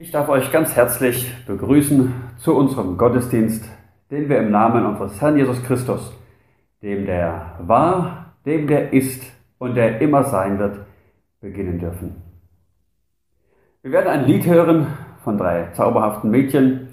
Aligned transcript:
Ich 0.00 0.12
darf 0.12 0.28
euch 0.28 0.52
ganz 0.52 0.76
herzlich 0.76 1.28
begrüßen 1.44 2.14
zu 2.36 2.54
unserem 2.54 2.96
Gottesdienst, 2.96 3.68
den 4.12 4.28
wir 4.28 4.38
im 4.38 4.52
Namen 4.52 4.86
unseres 4.86 5.20
Herrn 5.20 5.36
Jesus 5.36 5.60
Christus, 5.64 6.16
dem 6.80 7.04
der 7.04 7.56
war, 7.62 8.36
dem 8.46 8.68
der 8.68 8.92
ist 8.92 9.20
und 9.58 9.74
der 9.74 10.00
immer 10.00 10.22
sein 10.22 10.60
wird, 10.60 10.78
beginnen 11.40 11.80
dürfen. 11.80 12.22
Wir 13.82 13.90
werden 13.90 14.06
ein 14.06 14.24
Lied 14.26 14.46
hören 14.46 14.86
von 15.24 15.36
drei 15.36 15.72
zauberhaften 15.72 16.30
Mädchen 16.30 16.90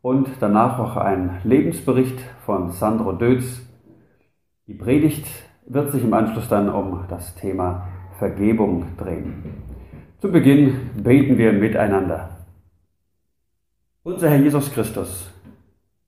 und 0.00 0.26
danach 0.40 0.78
auch 0.78 0.96
ein 0.96 1.42
Lebensbericht 1.44 2.18
von 2.46 2.70
Sandro 2.70 3.12
Dötz. 3.12 3.60
Die 4.66 4.72
Predigt 4.72 5.26
wird 5.66 5.92
sich 5.92 6.02
im 6.02 6.14
Anschluss 6.14 6.48
dann 6.48 6.70
um 6.70 7.04
das 7.10 7.34
Thema 7.34 7.86
Vergebung 8.18 8.96
drehen. 8.96 9.44
Zu 10.20 10.32
Beginn 10.32 10.92
beten 10.96 11.36
wir 11.36 11.52
miteinander. 11.52 12.35
Unser 14.06 14.30
Herr 14.30 14.38
Jesus 14.38 14.70
Christus, 14.70 15.28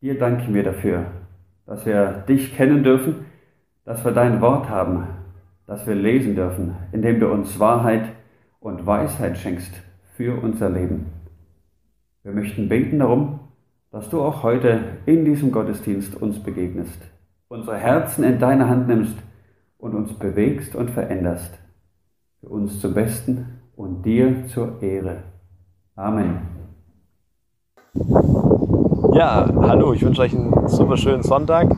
dir 0.00 0.16
danken 0.16 0.54
wir 0.54 0.62
dafür, 0.62 1.06
dass 1.66 1.84
wir 1.84 2.24
dich 2.28 2.54
kennen 2.54 2.84
dürfen, 2.84 3.26
dass 3.84 4.04
wir 4.04 4.12
dein 4.12 4.40
Wort 4.40 4.68
haben, 4.68 5.08
dass 5.66 5.84
wir 5.84 5.96
lesen 5.96 6.36
dürfen, 6.36 6.76
indem 6.92 7.18
du 7.18 7.26
uns 7.26 7.58
Wahrheit 7.58 8.04
und 8.60 8.86
Weisheit 8.86 9.36
schenkst 9.36 9.72
für 10.14 10.40
unser 10.40 10.70
Leben. 10.70 11.06
Wir 12.22 12.30
möchten 12.30 12.68
beten 12.68 13.00
darum, 13.00 13.40
dass 13.90 14.08
du 14.10 14.22
auch 14.22 14.44
heute 14.44 14.80
in 15.06 15.24
diesem 15.24 15.50
Gottesdienst 15.50 16.14
uns 16.22 16.40
begegnest, 16.40 17.02
unsere 17.48 17.78
Herzen 17.78 18.22
in 18.22 18.38
deine 18.38 18.68
Hand 18.68 18.86
nimmst 18.86 19.16
und 19.76 19.96
uns 19.96 20.12
bewegst 20.12 20.76
und 20.76 20.90
veränderst, 20.90 21.58
für 22.38 22.48
uns 22.48 22.80
zum 22.80 22.94
Besten 22.94 23.58
und 23.74 24.04
dir 24.04 24.46
zur 24.46 24.80
Ehre. 24.84 25.24
Amen. 25.96 26.57
Ja, 29.12 29.48
hallo, 29.62 29.92
ich 29.92 30.04
wünsche 30.04 30.22
euch 30.22 30.32
einen 30.32 30.68
super 30.68 30.96
schönen 30.96 31.22
Sonntag. 31.22 31.74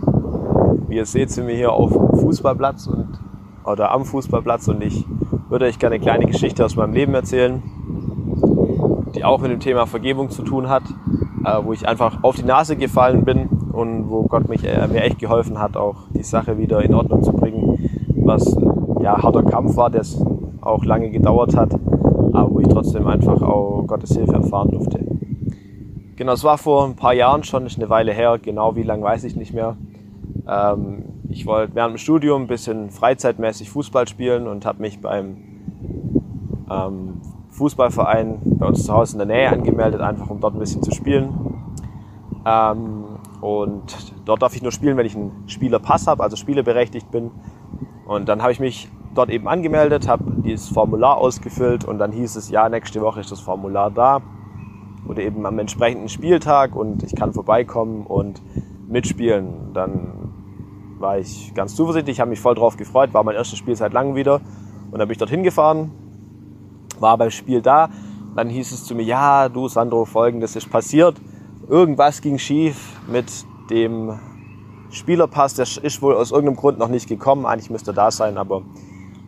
Wie 0.88 0.96
ihr 0.96 1.06
seht, 1.06 1.30
sind 1.30 1.46
wir 1.46 1.54
hier 1.54 1.72
auf 1.72 1.90
dem 1.92 2.18
Fußballplatz 2.18 2.86
und, 2.86 3.18
oder 3.64 3.92
am 3.92 4.04
Fußballplatz 4.04 4.68
und 4.68 4.82
ich 4.82 5.06
würde 5.48 5.64
euch 5.64 5.78
gerne 5.78 5.94
eine 5.94 6.04
kleine 6.04 6.26
Geschichte 6.26 6.64
aus 6.64 6.76
meinem 6.76 6.92
Leben 6.92 7.14
erzählen, 7.14 7.62
die 9.14 9.24
auch 9.24 9.40
mit 9.40 9.50
dem 9.50 9.60
Thema 9.60 9.86
Vergebung 9.86 10.28
zu 10.28 10.42
tun 10.42 10.68
hat, 10.68 10.82
äh, 11.44 11.58
wo 11.64 11.72
ich 11.72 11.88
einfach 11.88 12.22
auf 12.22 12.36
die 12.36 12.44
Nase 12.44 12.76
gefallen 12.76 13.24
bin 13.24 13.48
und 13.72 14.10
wo 14.10 14.24
Gott 14.24 14.48
mich, 14.48 14.64
äh, 14.64 14.86
mir 14.88 15.02
echt 15.02 15.18
geholfen 15.18 15.58
hat, 15.58 15.76
auch 15.76 16.08
die 16.14 16.22
Sache 16.22 16.58
wieder 16.58 16.82
in 16.82 16.94
Ordnung 16.94 17.22
zu 17.22 17.32
bringen, 17.32 17.88
was 18.16 18.56
ja 19.00 19.22
harter 19.22 19.44
Kampf 19.44 19.76
war, 19.76 19.88
der 19.88 20.02
auch 20.60 20.84
lange 20.84 21.10
gedauert 21.10 21.56
hat, 21.56 21.72
aber 22.32 22.50
wo 22.50 22.60
ich 22.60 22.68
trotzdem 22.68 23.06
einfach 23.06 23.40
auch 23.40 23.84
Gottes 23.86 24.14
Hilfe 24.14 24.34
erfahren 24.34 24.70
durfte. 24.70 25.19
Genau, 26.20 26.34
es 26.34 26.44
war 26.44 26.58
vor 26.58 26.84
ein 26.84 26.96
paar 26.96 27.14
Jahren 27.14 27.44
schon, 27.44 27.64
ist 27.64 27.78
eine 27.78 27.88
Weile 27.88 28.12
her, 28.12 28.38
genau 28.38 28.76
wie 28.76 28.82
lang 28.82 29.02
weiß 29.02 29.24
ich 29.24 29.36
nicht 29.36 29.54
mehr. 29.54 29.78
Ähm, 30.46 31.02
ich 31.30 31.46
wollte 31.46 31.74
während 31.74 31.94
dem 31.94 31.96
Studium 31.96 32.42
ein 32.42 32.46
bisschen 32.46 32.90
freizeitmäßig 32.90 33.70
Fußball 33.70 34.06
spielen 34.06 34.46
und 34.46 34.66
habe 34.66 34.82
mich 34.82 35.00
beim 35.00 35.38
ähm, 36.70 37.22
Fußballverein 37.48 38.38
bei 38.58 38.66
uns 38.66 38.84
zu 38.84 38.92
Hause 38.92 39.14
in 39.14 39.26
der 39.26 39.34
Nähe 39.34 39.48
angemeldet, 39.48 40.02
einfach 40.02 40.28
um 40.28 40.40
dort 40.40 40.54
ein 40.54 40.58
bisschen 40.58 40.82
zu 40.82 40.90
spielen. 40.90 41.32
Ähm, 42.44 43.04
und 43.40 44.12
dort 44.26 44.42
darf 44.42 44.54
ich 44.54 44.60
nur 44.60 44.72
spielen, 44.72 44.98
wenn 44.98 45.06
ich 45.06 45.16
einen 45.16 45.44
Spielerpass 45.46 46.06
habe, 46.06 46.22
also 46.22 46.36
spieleberechtigt 46.36 47.10
bin. 47.10 47.30
Und 48.06 48.28
dann 48.28 48.42
habe 48.42 48.52
ich 48.52 48.60
mich 48.60 48.90
dort 49.14 49.30
eben 49.30 49.48
angemeldet, 49.48 50.06
habe 50.06 50.24
dieses 50.44 50.68
Formular 50.68 51.16
ausgefüllt 51.16 51.86
und 51.86 51.98
dann 51.98 52.12
hieß 52.12 52.36
es, 52.36 52.50
ja, 52.50 52.68
nächste 52.68 53.00
Woche 53.00 53.20
ist 53.20 53.32
das 53.32 53.40
Formular 53.40 53.90
da 53.90 54.20
oder 55.06 55.22
eben 55.22 55.46
am 55.46 55.58
entsprechenden 55.58 56.08
Spieltag 56.08 56.74
und 56.74 57.02
ich 57.02 57.14
kann 57.14 57.32
vorbeikommen 57.32 58.06
und 58.06 58.40
mitspielen. 58.88 59.72
Dann 59.72 60.30
war 60.98 61.18
ich 61.18 61.52
ganz 61.54 61.74
zuversichtlich, 61.74 62.20
habe 62.20 62.30
mich 62.30 62.40
voll 62.40 62.54
drauf 62.54 62.76
gefreut, 62.76 63.14
war 63.14 63.24
mein 63.24 63.34
erstes 63.34 63.58
Spiel 63.58 63.76
seit 63.76 63.92
langem 63.92 64.14
wieder 64.14 64.40
und 64.90 64.98
dann 64.98 65.08
bin 65.08 65.12
ich 65.12 65.18
dorthin 65.18 65.42
gefahren, 65.42 65.90
war 66.98 67.16
beim 67.16 67.30
Spiel 67.30 67.62
da. 67.62 67.88
Dann 68.36 68.48
hieß 68.48 68.72
es 68.72 68.84
zu 68.84 68.94
mir, 68.94 69.02
ja, 69.02 69.48
du 69.48 69.68
Sandro, 69.68 70.04
folgendes 70.04 70.54
ist 70.54 70.70
passiert. 70.70 71.20
Irgendwas 71.68 72.20
ging 72.20 72.38
schief 72.38 73.00
mit 73.10 73.44
dem 73.70 74.18
Spielerpass, 74.90 75.54
der 75.54 75.66
ist 75.82 76.02
wohl 76.02 76.14
aus 76.14 76.30
irgendeinem 76.30 76.56
Grund 76.56 76.78
noch 76.78 76.88
nicht 76.88 77.08
gekommen. 77.08 77.46
Eigentlich 77.46 77.70
müsste 77.70 77.92
er 77.92 77.94
da 77.94 78.10
sein, 78.10 78.38
aber 78.38 78.62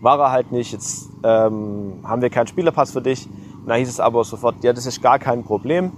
war 0.00 0.18
er 0.18 0.30
halt 0.32 0.52
nicht. 0.52 0.72
Jetzt 0.72 1.08
ähm, 1.22 1.94
haben 2.04 2.22
wir 2.22 2.30
keinen 2.30 2.48
Spielerpass 2.48 2.92
für 2.92 3.02
dich. 3.02 3.28
Dann 3.66 3.78
hieß 3.78 3.88
es 3.88 4.00
aber 4.00 4.24
sofort, 4.24 4.62
ja, 4.62 4.72
das 4.72 4.86
ist 4.86 5.02
gar 5.02 5.18
kein 5.18 5.44
Problem. 5.44 5.92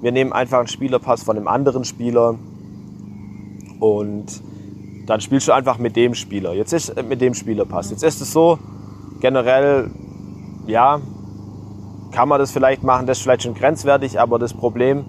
Wir 0.00 0.12
nehmen 0.12 0.32
einfach 0.32 0.58
einen 0.58 0.68
Spielerpass 0.68 1.22
von 1.22 1.36
einem 1.36 1.48
anderen 1.48 1.84
Spieler 1.84 2.36
und 3.80 4.42
dann 5.06 5.20
spielst 5.20 5.48
du 5.48 5.52
einfach 5.52 5.78
mit 5.78 5.96
dem 5.96 6.14
Spieler. 6.14 6.54
Jetzt 6.54 6.72
ist 6.72 6.90
äh, 6.90 7.02
mit 7.02 7.20
dem 7.20 7.34
Spielerpass. 7.34 7.90
Jetzt 7.90 8.04
ist 8.04 8.20
es 8.20 8.32
so, 8.32 8.58
generell, 9.20 9.90
ja, 10.66 11.00
kann 12.12 12.28
man 12.28 12.38
das 12.38 12.50
vielleicht 12.50 12.82
machen, 12.82 13.06
das 13.06 13.18
ist 13.18 13.24
vielleicht 13.24 13.42
schon 13.42 13.54
grenzwertig, 13.54 14.20
aber 14.20 14.38
das 14.38 14.54
Problem 14.54 15.04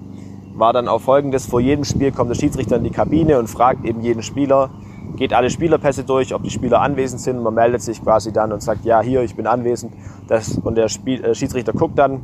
war 0.53 0.73
dann 0.73 0.87
auch 0.87 1.01
folgendes, 1.01 1.45
vor 1.45 1.59
jedem 1.59 1.83
Spiel 1.83 2.11
kommt 2.11 2.29
der 2.29 2.35
Schiedsrichter 2.35 2.77
in 2.77 2.83
die 2.83 2.89
Kabine 2.89 3.39
und 3.39 3.47
fragt 3.47 3.85
eben 3.85 4.01
jeden 4.01 4.21
Spieler, 4.21 4.69
geht 5.17 5.33
alle 5.33 5.49
Spielerpässe 5.49 6.03
durch, 6.03 6.33
ob 6.33 6.43
die 6.43 6.49
Spieler 6.49 6.81
anwesend 6.81 7.21
sind. 7.21 7.41
Man 7.41 7.53
meldet 7.53 7.81
sich 7.81 8.01
quasi 8.03 8.31
dann 8.31 8.51
und 8.51 8.61
sagt, 8.61 8.85
ja, 8.85 9.01
hier, 9.01 9.21
ich 9.21 9.35
bin 9.35 9.47
anwesend. 9.47 9.93
Das, 10.27 10.57
und 10.57 10.75
der 10.75 10.89
Spiel, 10.89 11.23
äh, 11.23 11.35
Schiedsrichter 11.35 11.73
guckt 11.73 11.97
dann, 11.97 12.21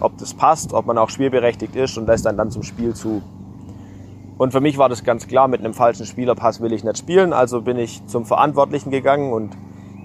ob 0.00 0.16
das 0.18 0.34
passt, 0.34 0.72
ob 0.72 0.86
man 0.86 0.98
auch 0.98 1.10
spielberechtigt 1.10 1.76
ist 1.76 1.96
und 1.98 2.06
lässt 2.06 2.26
dann 2.26 2.36
dann 2.36 2.50
zum 2.50 2.62
Spiel 2.62 2.94
zu. 2.94 3.22
Und 4.38 4.52
für 4.52 4.60
mich 4.60 4.78
war 4.78 4.88
das 4.88 5.04
ganz 5.04 5.28
klar, 5.28 5.46
mit 5.46 5.60
einem 5.60 5.74
falschen 5.74 6.06
Spielerpass 6.06 6.60
will 6.60 6.72
ich 6.72 6.84
nicht 6.84 6.98
spielen. 6.98 7.32
Also 7.32 7.62
bin 7.62 7.78
ich 7.78 8.04
zum 8.06 8.24
Verantwortlichen 8.24 8.90
gegangen 8.90 9.32
und 9.32 9.50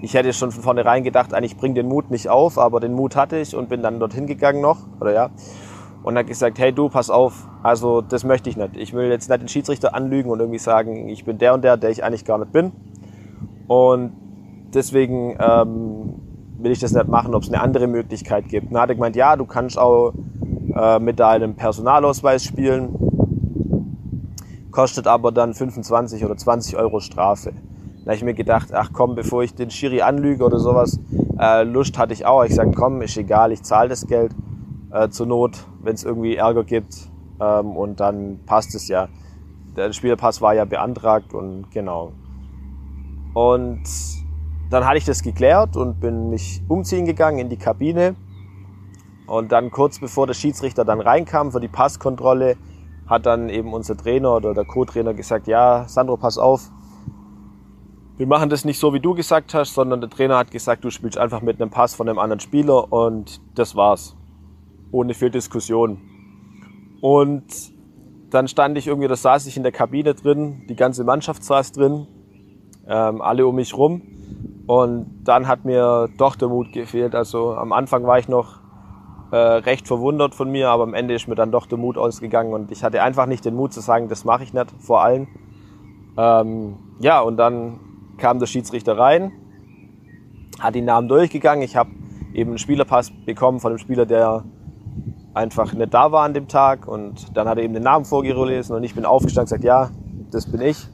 ich 0.00 0.14
hätte 0.14 0.32
schon 0.32 0.52
von 0.52 0.62
vornherein 0.62 1.02
gedacht, 1.02 1.34
eigentlich 1.34 1.56
bring 1.56 1.74
den 1.74 1.88
Mut 1.88 2.10
nicht 2.10 2.28
auf, 2.28 2.56
aber 2.58 2.78
den 2.78 2.92
Mut 2.92 3.16
hatte 3.16 3.38
ich 3.38 3.56
und 3.56 3.68
bin 3.68 3.82
dann 3.82 3.98
dorthin 3.98 4.26
gegangen 4.26 4.60
noch, 4.60 4.78
oder 5.00 5.12
ja 5.12 5.30
und 6.08 6.16
hat 6.16 6.26
gesagt, 6.26 6.58
hey 6.58 6.72
du, 6.72 6.88
pass 6.88 7.10
auf, 7.10 7.46
also 7.62 8.00
das 8.00 8.24
möchte 8.24 8.48
ich 8.48 8.56
nicht. 8.56 8.78
Ich 8.78 8.94
will 8.94 9.10
jetzt 9.10 9.28
nicht 9.28 9.42
den 9.42 9.48
Schiedsrichter 9.48 9.94
anlügen 9.94 10.30
und 10.30 10.40
irgendwie 10.40 10.58
sagen, 10.58 11.10
ich 11.10 11.26
bin 11.26 11.36
der 11.36 11.52
und 11.52 11.62
der, 11.62 11.76
der 11.76 11.90
ich 11.90 12.02
eigentlich 12.02 12.24
gar 12.24 12.38
nicht 12.38 12.50
bin. 12.50 12.72
Und 13.66 14.12
deswegen 14.72 15.36
ähm, 15.38 16.14
will 16.60 16.72
ich 16.72 16.78
das 16.78 16.94
nicht 16.94 17.08
machen, 17.08 17.34
ob 17.34 17.42
es 17.42 17.50
eine 17.50 17.60
andere 17.60 17.88
Möglichkeit 17.88 18.48
gibt. 18.48 18.72
Dann 18.72 18.80
hat 18.80 18.88
er 18.88 18.94
gemeint, 18.94 19.16
ja, 19.16 19.36
du 19.36 19.44
kannst 19.44 19.78
auch 19.78 20.14
äh, 20.74 20.98
mit 20.98 21.20
deinem 21.20 21.56
Personalausweis 21.56 22.42
spielen, 22.42 22.96
kostet 24.70 25.06
aber 25.06 25.30
dann 25.30 25.52
25 25.52 26.24
oder 26.24 26.38
20 26.38 26.78
Euro 26.78 27.00
Strafe. 27.00 27.52
Da 27.98 28.12
habe 28.12 28.16
ich 28.16 28.24
mir 28.24 28.32
gedacht, 28.32 28.72
ach 28.72 28.92
komm, 28.94 29.14
bevor 29.14 29.42
ich 29.42 29.54
den 29.54 29.70
Schiri 29.70 30.00
anlüge 30.00 30.42
oder 30.42 30.58
sowas, 30.58 30.98
äh, 31.38 31.64
Lust 31.64 31.98
hatte 31.98 32.14
ich 32.14 32.24
auch. 32.24 32.44
Ich 32.44 32.54
sage, 32.54 32.70
komm, 32.74 33.02
ist 33.02 33.18
egal, 33.18 33.52
ich 33.52 33.62
zahle 33.62 33.90
das 33.90 34.06
Geld 34.06 34.34
äh, 34.90 35.08
zur 35.08 35.26
Not, 35.26 35.66
wenn 35.82 35.94
es 35.94 36.04
irgendwie 36.04 36.36
Ärger 36.36 36.64
gibt. 36.64 37.10
Ähm, 37.40 37.76
und 37.76 38.00
dann 38.00 38.40
passt 38.46 38.74
es 38.74 38.88
ja. 38.88 39.08
Der 39.76 39.92
Spielerpass 39.92 40.40
war 40.40 40.54
ja 40.54 40.64
beantragt 40.64 41.34
und 41.34 41.70
genau. 41.70 42.12
Und 43.34 43.84
dann 44.70 44.84
hatte 44.84 44.98
ich 44.98 45.04
das 45.04 45.22
geklärt 45.22 45.76
und 45.76 46.00
bin 46.00 46.30
mich 46.30 46.62
umziehen 46.68 47.06
gegangen 47.06 47.38
in 47.38 47.48
die 47.48 47.56
Kabine. 47.56 48.16
Und 49.26 49.52
dann 49.52 49.70
kurz 49.70 49.98
bevor 50.00 50.26
der 50.26 50.34
Schiedsrichter 50.34 50.84
dann 50.84 51.00
reinkam 51.00 51.52
für 51.52 51.60
die 51.60 51.68
Passkontrolle, 51.68 52.56
hat 53.06 53.26
dann 53.26 53.48
eben 53.50 53.72
unser 53.72 53.96
Trainer 53.96 54.34
oder 54.34 54.54
der 54.54 54.64
Co-Trainer 54.64 55.14
gesagt, 55.14 55.46
ja, 55.46 55.86
Sandro, 55.86 56.16
pass 56.16 56.38
auf. 56.38 56.70
Wir 58.16 58.26
machen 58.26 58.50
das 58.50 58.64
nicht 58.64 58.80
so, 58.80 58.92
wie 58.92 59.00
du 59.00 59.14
gesagt 59.14 59.54
hast, 59.54 59.74
sondern 59.74 60.00
der 60.00 60.10
Trainer 60.10 60.36
hat 60.38 60.50
gesagt, 60.50 60.82
du 60.82 60.90
spielst 60.90 61.16
einfach 61.16 61.40
mit 61.40 61.60
einem 61.60 61.70
Pass 61.70 61.94
von 61.94 62.08
einem 62.08 62.18
anderen 62.18 62.40
Spieler 62.40 62.92
und 62.92 63.40
das 63.54 63.76
war's 63.76 64.17
ohne 64.90 65.14
viel 65.14 65.30
Diskussion. 65.30 65.98
Und 67.00 67.44
dann 68.30 68.48
stand 68.48 68.76
ich 68.76 68.86
irgendwie, 68.86 69.08
da 69.08 69.16
saß 69.16 69.46
ich 69.46 69.56
in 69.56 69.62
der 69.62 69.72
Kabine 69.72 70.14
drin, 70.14 70.62
die 70.68 70.76
ganze 70.76 71.04
Mannschaft 71.04 71.42
saß 71.44 71.72
drin, 71.72 72.06
ähm, 72.86 73.20
alle 73.20 73.46
um 73.46 73.54
mich 73.54 73.76
rum. 73.76 74.02
Und 74.66 75.22
dann 75.24 75.46
hat 75.48 75.64
mir 75.64 76.08
doch 76.18 76.36
der 76.36 76.48
Mut 76.48 76.72
gefehlt. 76.72 77.14
Also 77.14 77.54
am 77.54 77.72
Anfang 77.72 78.04
war 78.06 78.18
ich 78.18 78.28
noch 78.28 78.60
äh, 79.30 79.36
recht 79.36 79.86
verwundert 79.86 80.34
von 80.34 80.50
mir, 80.50 80.68
aber 80.68 80.82
am 80.82 80.94
Ende 80.94 81.14
ist 81.14 81.28
mir 81.28 81.34
dann 81.34 81.50
doch 81.50 81.66
der 81.66 81.78
Mut 81.78 81.98
ausgegangen 81.98 82.52
und 82.52 82.70
ich 82.70 82.82
hatte 82.82 83.02
einfach 83.02 83.26
nicht 83.26 83.44
den 83.44 83.54
Mut 83.54 83.72
zu 83.72 83.80
sagen, 83.80 84.08
das 84.08 84.24
mache 84.24 84.42
ich 84.42 84.52
nicht, 84.52 84.70
vor 84.78 85.02
allen. 85.02 85.28
Ähm, 86.16 86.76
ja, 87.00 87.20
und 87.20 87.36
dann 87.36 87.80
kam 88.16 88.38
der 88.38 88.46
Schiedsrichter 88.46 88.98
rein, 88.98 89.32
hat 90.60 90.74
die 90.74 90.80
Namen 90.80 91.08
durchgegangen. 91.08 91.62
Ich 91.62 91.76
habe 91.76 91.90
eben 92.32 92.50
einen 92.50 92.58
Spielerpass 92.58 93.12
bekommen 93.24 93.60
von 93.60 93.72
einem 93.72 93.78
Spieler, 93.78 94.06
der 94.06 94.44
einfach 95.38 95.72
nicht 95.72 95.94
da 95.94 96.10
war 96.12 96.24
an 96.24 96.34
dem 96.34 96.48
Tag. 96.48 96.86
Und 96.86 97.36
dann 97.36 97.48
hat 97.48 97.56
er 97.56 97.64
eben 97.64 97.74
den 97.74 97.84
Namen 97.84 98.04
vorgelesen 98.04 98.76
und 98.76 98.82
ich 98.82 98.94
bin 98.94 99.04
aufgestanden 99.04 99.54
und 99.54 99.60
gesagt, 99.60 99.64
ja, 99.64 99.90
das 100.30 100.50
bin 100.50 100.60
ich. 100.60 100.86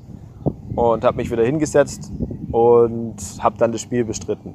Und 0.77 1.05
habe 1.05 1.17
mich 1.17 1.31
wieder 1.31 1.45
hingesetzt 1.45 2.13
und 2.53 3.17
habe 3.41 3.57
dann 3.59 3.73
das 3.73 3.81
Spiel 3.81 4.05
bestritten. 4.05 4.55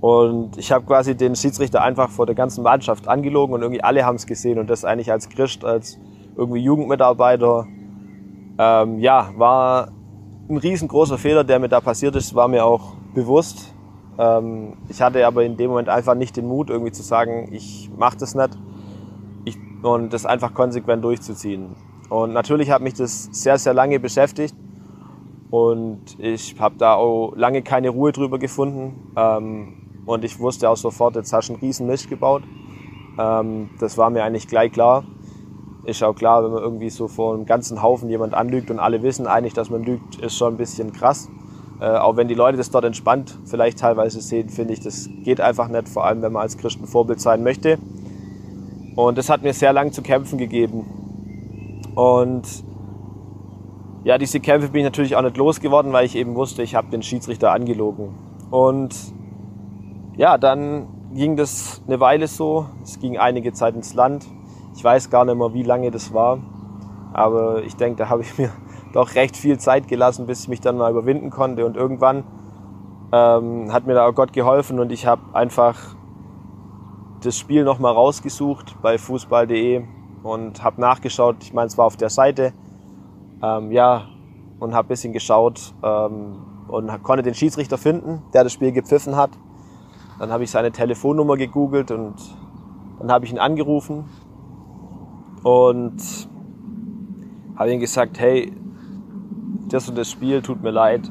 Und 0.00 0.58
ich 0.58 0.72
habe 0.72 0.84
quasi 0.84 1.16
den 1.16 1.36
Schiedsrichter 1.36 1.82
einfach 1.82 2.10
vor 2.10 2.26
der 2.26 2.34
ganzen 2.34 2.62
Mannschaft 2.62 3.08
angelogen 3.08 3.54
und 3.54 3.62
irgendwie 3.62 3.82
alle 3.82 4.04
haben 4.04 4.16
es 4.16 4.26
gesehen 4.26 4.58
und 4.58 4.68
das 4.68 4.84
eigentlich 4.84 5.10
als 5.10 5.28
Christ, 5.28 5.64
als 5.64 5.98
irgendwie 6.36 6.60
Jugendmitarbeiter. 6.60 7.66
Ähm, 8.58 8.98
ja, 8.98 9.30
war 9.36 9.88
ein 10.48 10.56
riesengroßer 10.56 11.18
Fehler, 11.18 11.44
der 11.44 11.58
mir 11.58 11.68
da 11.68 11.80
passiert 11.80 12.16
ist, 12.16 12.34
war 12.34 12.48
mir 12.48 12.64
auch 12.64 12.94
bewusst. 13.14 13.74
Ähm, 14.18 14.74
ich 14.88 15.00
hatte 15.02 15.26
aber 15.26 15.44
in 15.44 15.56
dem 15.56 15.70
Moment 15.70 15.88
einfach 15.88 16.14
nicht 16.14 16.36
den 16.36 16.46
Mut, 16.46 16.70
irgendwie 16.70 16.92
zu 16.92 17.02
sagen, 17.02 17.48
ich 17.52 17.90
mache 17.96 18.16
das 18.18 18.34
nicht 18.34 18.50
ich, 18.54 18.75
und 19.82 20.12
das 20.12 20.26
einfach 20.26 20.54
konsequent 20.54 21.04
durchzuziehen. 21.04 21.76
Und 22.08 22.32
natürlich 22.32 22.70
hat 22.70 22.82
mich 22.82 22.94
das 22.94 23.28
sehr, 23.32 23.58
sehr 23.58 23.74
lange 23.74 23.98
beschäftigt 24.00 24.54
und 25.50 26.18
ich 26.18 26.56
habe 26.58 26.76
da 26.76 26.94
auch 26.94 27.34
lange 27.36 27.62
keine 27.62 27.90
Ruhe 27.90 28.12
drüber 28.12 28.38
gefunden. 28.38 29.12
Ähm, 29.16 29.74
und 30.04 30.24
ich 30.24 30.38
wusste 30.38 30.70
auch 30.70 30.76
sofort, 30.76 31.16
jetzt 31.16 31.32
hast 31.32 31.48
du 31.48 31.54
einen 31.54 31.62
riesen 31.62 31.86
Mist 31.86 32.08
gebaut. 32.08 32.42
Ähm, 33.18 33.70
das 33.80 33.98
war 33.98 34.10
mir 34.10 34.24
eigentlich 34.24 34.48
gleich 34.48 34.72
klar. 34.72 35.04
Ist 35.84 36.02
auch 36.02 36.14
klar, 36.14 36.44
wenn 36.44 36.52
man 36.52 36.62
irgendwie 36.62 36.90
so 36.90 37.08
vor 37.08 37.34
einem 37.34 37.46
ganzen 37.46 37.82
Haufen 37.82 38.08
jemand 38.08 38.34
anlügt 38.34 38.70
und 38.70 38.78
alle 38.78 39.02
wissen 39.02 39.26
eigentlich, 39.26 39.54
dass 39.54 39.70
man 39.70 39.84
lügt, 39.84 40.16
ist 40.16 40.36
schon 40.36 40.54
ein 40.54 40.56
bisschen 40.56 40.92
krass. 40.92 41.28
Äh, 41.80 41.86
auch 41.86 42.16
wenn 42.16 42.26
die 42.28 42.34
Leute 42.34 42.56
das 42.56 42.70
dort 42.70 42.84
entspannt 42.84 43.38
vielleicht 43.44 43.78
teilweise 43.78 44.20
sehen, 44.20 44.48
finde 44.48 44.74
ich, 44.74 44.80
das 44.80 45.08
geht 45.24 45.40
einfach 45.40 45.68
nicht, 45.68 45.88
vor 45.88 46.04
allem 46.04 46.22
wenn 46.22 46.32
man 46.32 46.42
als 46.42 46.56
Christen 46.56 46.86
Vorbild 46.86 47.20
sein 47.20 47.42
möchte. 47.42 47.78
Und 48.96 49.18
das 49.18 49.28
hat 49.28 49.42
mir 49.42 49.52
sehr 49.52 49.72
lang 49.72 49.92
zu 49.92 50.02
kämpfen 50.02 50.38
gegeben. 50.38 51.92
Und 51.94 52.64
ja, 54.04 54.18
diese 54.18 54.40
Kämpfe 54.40 54.68
bin 54.68 54.80
ich 54.80 54.84
natürlich 54.84 55.16
auch 55.16 55.22
nicht 55.22 55.36
losgeworden, 55.36 55.92
weil 55.92 56.06
ich 56.06 56.16
eben 56.16 56.34
wusste, 56.34 56.62
ich 56.62 56.74
habe 56.74 56.88
den 56.90 57.02
Schiedsrichter 57.02 57.52
angelogen. 57.52 58.14
Und 58.50 58.94
ja, 60.16 60.38
dann 60.38 60.88
ging 61.14 61.36
das 61.36 61.82
eine 61.86 62.00
Weile 62.00 62.26
so. 62.26 62.66
Es 62.82 62.98
ging 62.98 63.18
einige 63.18 63.52
Zeit 63.52 63.74
ins 63.74 63.94
Land. 63.94 64.26
Ich 64.74 64.82
weiß 64.82 65.10
gar 65.10 65.24
nicht 65.24 65.36
mehr, 65.36 65.52
wie 65.52 65.62
lange 65.62 65.90
das 65.90 66.14
war. 66.14 66.38
Aber 67.12 67.62
ich 67.64 67.76
denke, 67.76 67.96
da 67.98 68.08
habe 68.08 68.22
ich 68.22 68.38
mir 68.38 68.50
doch 68.92 69.14
recht 69.14 69.36
viel 69.36 69.58
Zeit 69.58 69.88
gelassen, 69.88 70.26
bis 70.26 70.42
ich 70.42 70.48
mich 70.48 70.60
dann 70.60 70.78
mal 70.78 70.90
überwinden 70.90 71.30
konnte. 71.30 71.66
Und 71.66 71.76
irgendwann 71.76 72.24
ähm, 73.12 73.72
hat 73.72 73.86
mir 73.86 73.94
da 73.94 74.06
auch 74.06 74.14
Gott 74.14 74.32
geholfen 74.32 74.80
und 74.80 74.90
ich 74.90 75.06
habe 75.06 75.22
einfach 75.34 75.96
das 77.26 77.36
Spiel 77.36 77.64
nochmal 77.64 77.92
rausgesucht 77.92 78.76
bei 78.82 78.98
fußball.de 78.98 79.82
und 80.22 80.62
habe 80.62 80.80
nachgeschaut. 80.80 81.36
Ich 81.40 81.52
meine, 81.52 81.66
es 81.66 81.76
war 81.76 81.86
auf 81.86 81.96
der 81.96 82.08
Seite 82.08 82.52
ähm, 83.42 83.72
ja, 83.72 84.06
und 84.60 84.74
habe 84.74 84.86
ein 84.86 84.88
bisschen 84.88 85.12
geschaut 85.12 85.74
ähm, 85.82 86.36
und 86.68 87.02
konnte 87.02 87.24
den 87.24 87.34
Schiedsrichter 87.34 87.78
finden, 87.78 88.22
der 88.32 88.44
das 88.44 88.52
Spiel 88.52 88.70
gepfiffen 88.70 89.16
hat. 89.16 89.30
Dann 90.20 90.30
habe 90.30 90.44
ich 90.44 90.50
seine 90.50 90.70
Telefonnummer 90.70 91.36
gegoogelt 91.36 91.90
und 91.90 92.14
dann 93.00 93.10
habe 93.10 93.24
ich 93.24 93.32
ihn 93.32 93.38
angerufen 93.38 94.04
und 95.42 96.00
habe 97.56 97.72
ihm 97.72 97.80
gesagt, 97.80 98.20
hey, 98.20 98.52
das 99.68 99.88
und 99.88 99.98
das 99.98 100.10
Spiel 100.10 100.42
tut 100.42 100.62
mir 100.62 100.70
leid. 100.70 101.10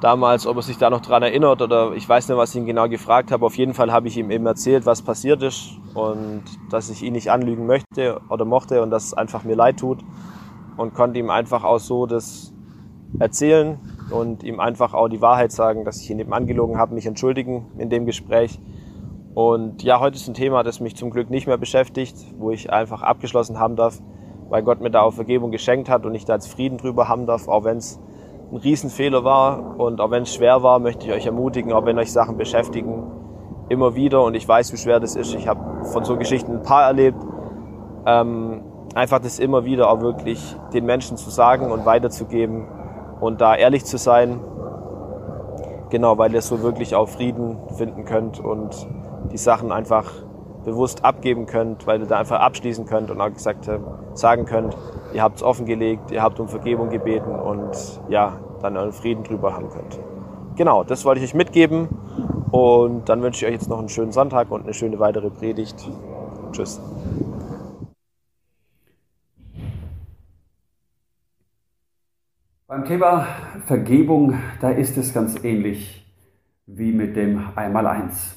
Damals, 0.00 0.46
ob 0.46 0.56
er 0.56 0.62
sich 0.62 0.76
da 0.76 0.90
noch 0.90 1.00
dran 1.00 1.22
erinnert 1.22 1.62
oder 1.62 1.92
ich 1.92 2.06
weiß 2.06 2.28
nicht, 2.28 2.36
was 2.36 2.54
ich 2.54 2.60
ihn 2.60 2.66
genau 2.66 2.88
gefragt 2.88 3.32
habe. 3.32 3.46
Auf 3.46 3.56
jeden 3.56 3.72
Fall 3.72 3.92
habe 3.92 4.08
ich 4.08 4.16
ihm 4.18 4.30
eben 4.30 4.44
erzählt, 4.44 4.84
was 4.84 5.00
passiert 5.00 5.42
ist 5.42 5.70
und 5.94 6.42
dass 6.70 6.90
ich 6.90 7.02
ihn 7.02 7.14
nicht 7.14 7.30
anlügen 7.30 7.66
möchte 7.66 8.20
oder 8.28 8.44
mochte 8.44 8.82
und 8.82 8.90
dass 8.90 9.06
es 9.06 9.14
einfach 9.14 9.44
mir 9.44 9.56
leid 9.56 9.78
tut 9.78 10.00
und 10.76 10.92
konnte 10.92 11.18
ihm 11.18 11.30
einfach 11.30 11.64
auch 11.64 11.78
so 11.78 12.04
das 12.04 12.52
erzählen 13.18 13.78
und 14.10 14.42
ihm 14.42 14.60
einfach 14.60 14.92
auch 14.92 15.08
die 15.08 15.22
Wahrheit 15.22 15.50
sagen, 15.50 15.84
dass 15.84 16.00
ich 16.02 16.10
ihn 16.10 16.18
eben 16.18 16.34
angelogen 16.34 16.76
habe, 16.76 16.94
mich 16.94 17.06
entschuldigen 17.06 17.66
in 17.78 17.88
dem 17.88 18.04
Gespräch. 18.04 18.60
Und 19.34 19.82
ja, 19.82 20.00
heute 20.00 20.16
ist 20.16 20.28
ein 20.28 20.34
Thema, 20.34 20.62
das 20.62 20.80
mich 20.80 20.96
zum 20.96 21.10
Glück 21.10 21.30
nicht 21.30 21.46
mehr 21.46 21.58
beschäftigt, 21.58 22.16
wo 22.38 22.50
ich 22.50 22.70
einfach 22.70 23.02
abgeschlossen 23.02 23.58
haben 23.58 23.76
darf, 23.76 24.00
weil 24.48 24.62
Gott 24.62 24.80
mir 24.80 24.90
da 24.90 25.02
auch 25.02 25.12
Vergebung 25.12 25.50
geschenkt 25.50 25.88
hat 25.88 26.04
und 26.04 26.14
ich 26.14 26.24
da 26.24 26.34
jetzt 26.34 26.52
Frieden 26.52 26.78
drüber 26.78 27.08
haben 27.08 27.26
darf, 27.26 27.48
auch 27.48 27.64
wenn 27.64 27.78
es 27.78 28.00
ein 28.50 28.56
Riesenfehler 28.56 29.24
war 29.24 29.78
und 29.78 30.00
auch 30.00 30.10
wenn 30.10 30.22
es 30.22 30.34
schwer 30.34 30.62
war, 30.62 30.78
möchte 30.78 31.06
ich 31.06 31.12
euch 31.12 31.26
ermutigen, 31.26 31.72
auch 31.72 31.84
wenn 31.84 31.98
euch 31.98 32.12
Sachen 32.12 32.36
beschäftigen, 32.36 33.10
immer 33.68 33.94
wieder 33.94 34.22
und 34.22 34.34
ich 34.34 34.46
weiß, 34.46 34.72
wie 34.72 34.76
schwer 34.76 35.00
das 35.00 35.16
ist. 35.16 35.34
Ich 35.34 35.48
habe 35.48 35.84
von 35.86 36.04
so 36.04 36.16
Geschichten 36.16 36.52
ein 36.52 36.62
paar 36.62 36.84
erlebt. 36.84 37.18
Ähm, 38.06 38.62
einfach 38.94 39.18
das 39.18 39.38
immer 39.38 39.64
wieder 39.64 39.90
auch 39.90 40.00
wirklich 40.00 40.56
den 40.72 40.86
Menschen 40.86 41.16
zu 41.16 41.30
sagen 41.30 41.70
und 41.72 41.84
weiterzugeben 41.84 42.66
und 43.20 43.40
da 43.40 43.56
ehrlich 43.56 43.84
zu 43.84 43.98
sein. 43.98 44.40
Genau, 45.90 46.18
weil 46.18 46.32
ihr 46.32 46.42
so 46.42 46.62
wirklich 46.62 46.94
auch 46.94 47.08
Frieden 47.08 47.58
finden 47.76 48.04
könnt 48.04 48.40
und 48.40 48.86
die 49.32 49.38
Sachen 49.38 49.72
einfach 49.72 50.10
bewusst 50.64 51.04
abgeben 51.04 51.46
könnt, 51.46 51.86
weil 51.86 52.00
ihr 52.00 52.06
da 52.06 52.18
einfach 52.18 52.40
abschließen 52.40 52.86
könnt 52.86 53.10
und 53.10 53.20
auch 53.20 53.32
gesagt 53.32 53.70
sagen 54.14 54.46
könnt, 54.46 54.76
ihr 55.12 55.22
habt 55.22 55.36
es 55.36 55.42
offengelegt, 55.42 56.10
ihr 56.10 56.22
habt 56.22 56.40
um 56.40 56.48
Vergebung 56.48 56.90
gebeten 56.90 57.30
und 57.30 58.00
ja, 58.08 58.38
dann 58.60 58.76
euren 58.76 58.92
Frieden 58.92 59.24
drüber 59.24 59.54
haben 59.54 59.68
könnt. 59.68 59.98
Genau, 60.56 60.84
das 60.84 61.04
wollte 61.04 61.20
ich 61.20 61.30
euch 61.30 61.34
mitgeben 61.34 61.88
und 62.50 63.08
dann 63.08 63.22
wünsche 63.22 63.44
ich 63.44 63.48
euch 63.48 63.58
jetzt 63.60 63.68
noch 63.68 63.78
einen 63.78 63.88
schönen 63.88 64.12
Sonntag 64.12 64.50
und 64.50 64.64
eine 64.64 64.74
schöne 64.74 64.98
weitere 64.98 65.30
Predigt. 65.30 65.90
Tschüss. 66.52 66.80
Beim 72.68 72.84
Thema 72.84 73.26
Vergebung, 73.66 74.34
da 74.60 74.70
ist 74.70 74.96
es 74.96 75.14
ganz 75.14 75.42
ähnlich 75.44 76.04
wie 76.66 76.92
mit 76.92 77.14
dem 77.14 77.42
Einmaleins. 77.54 78.34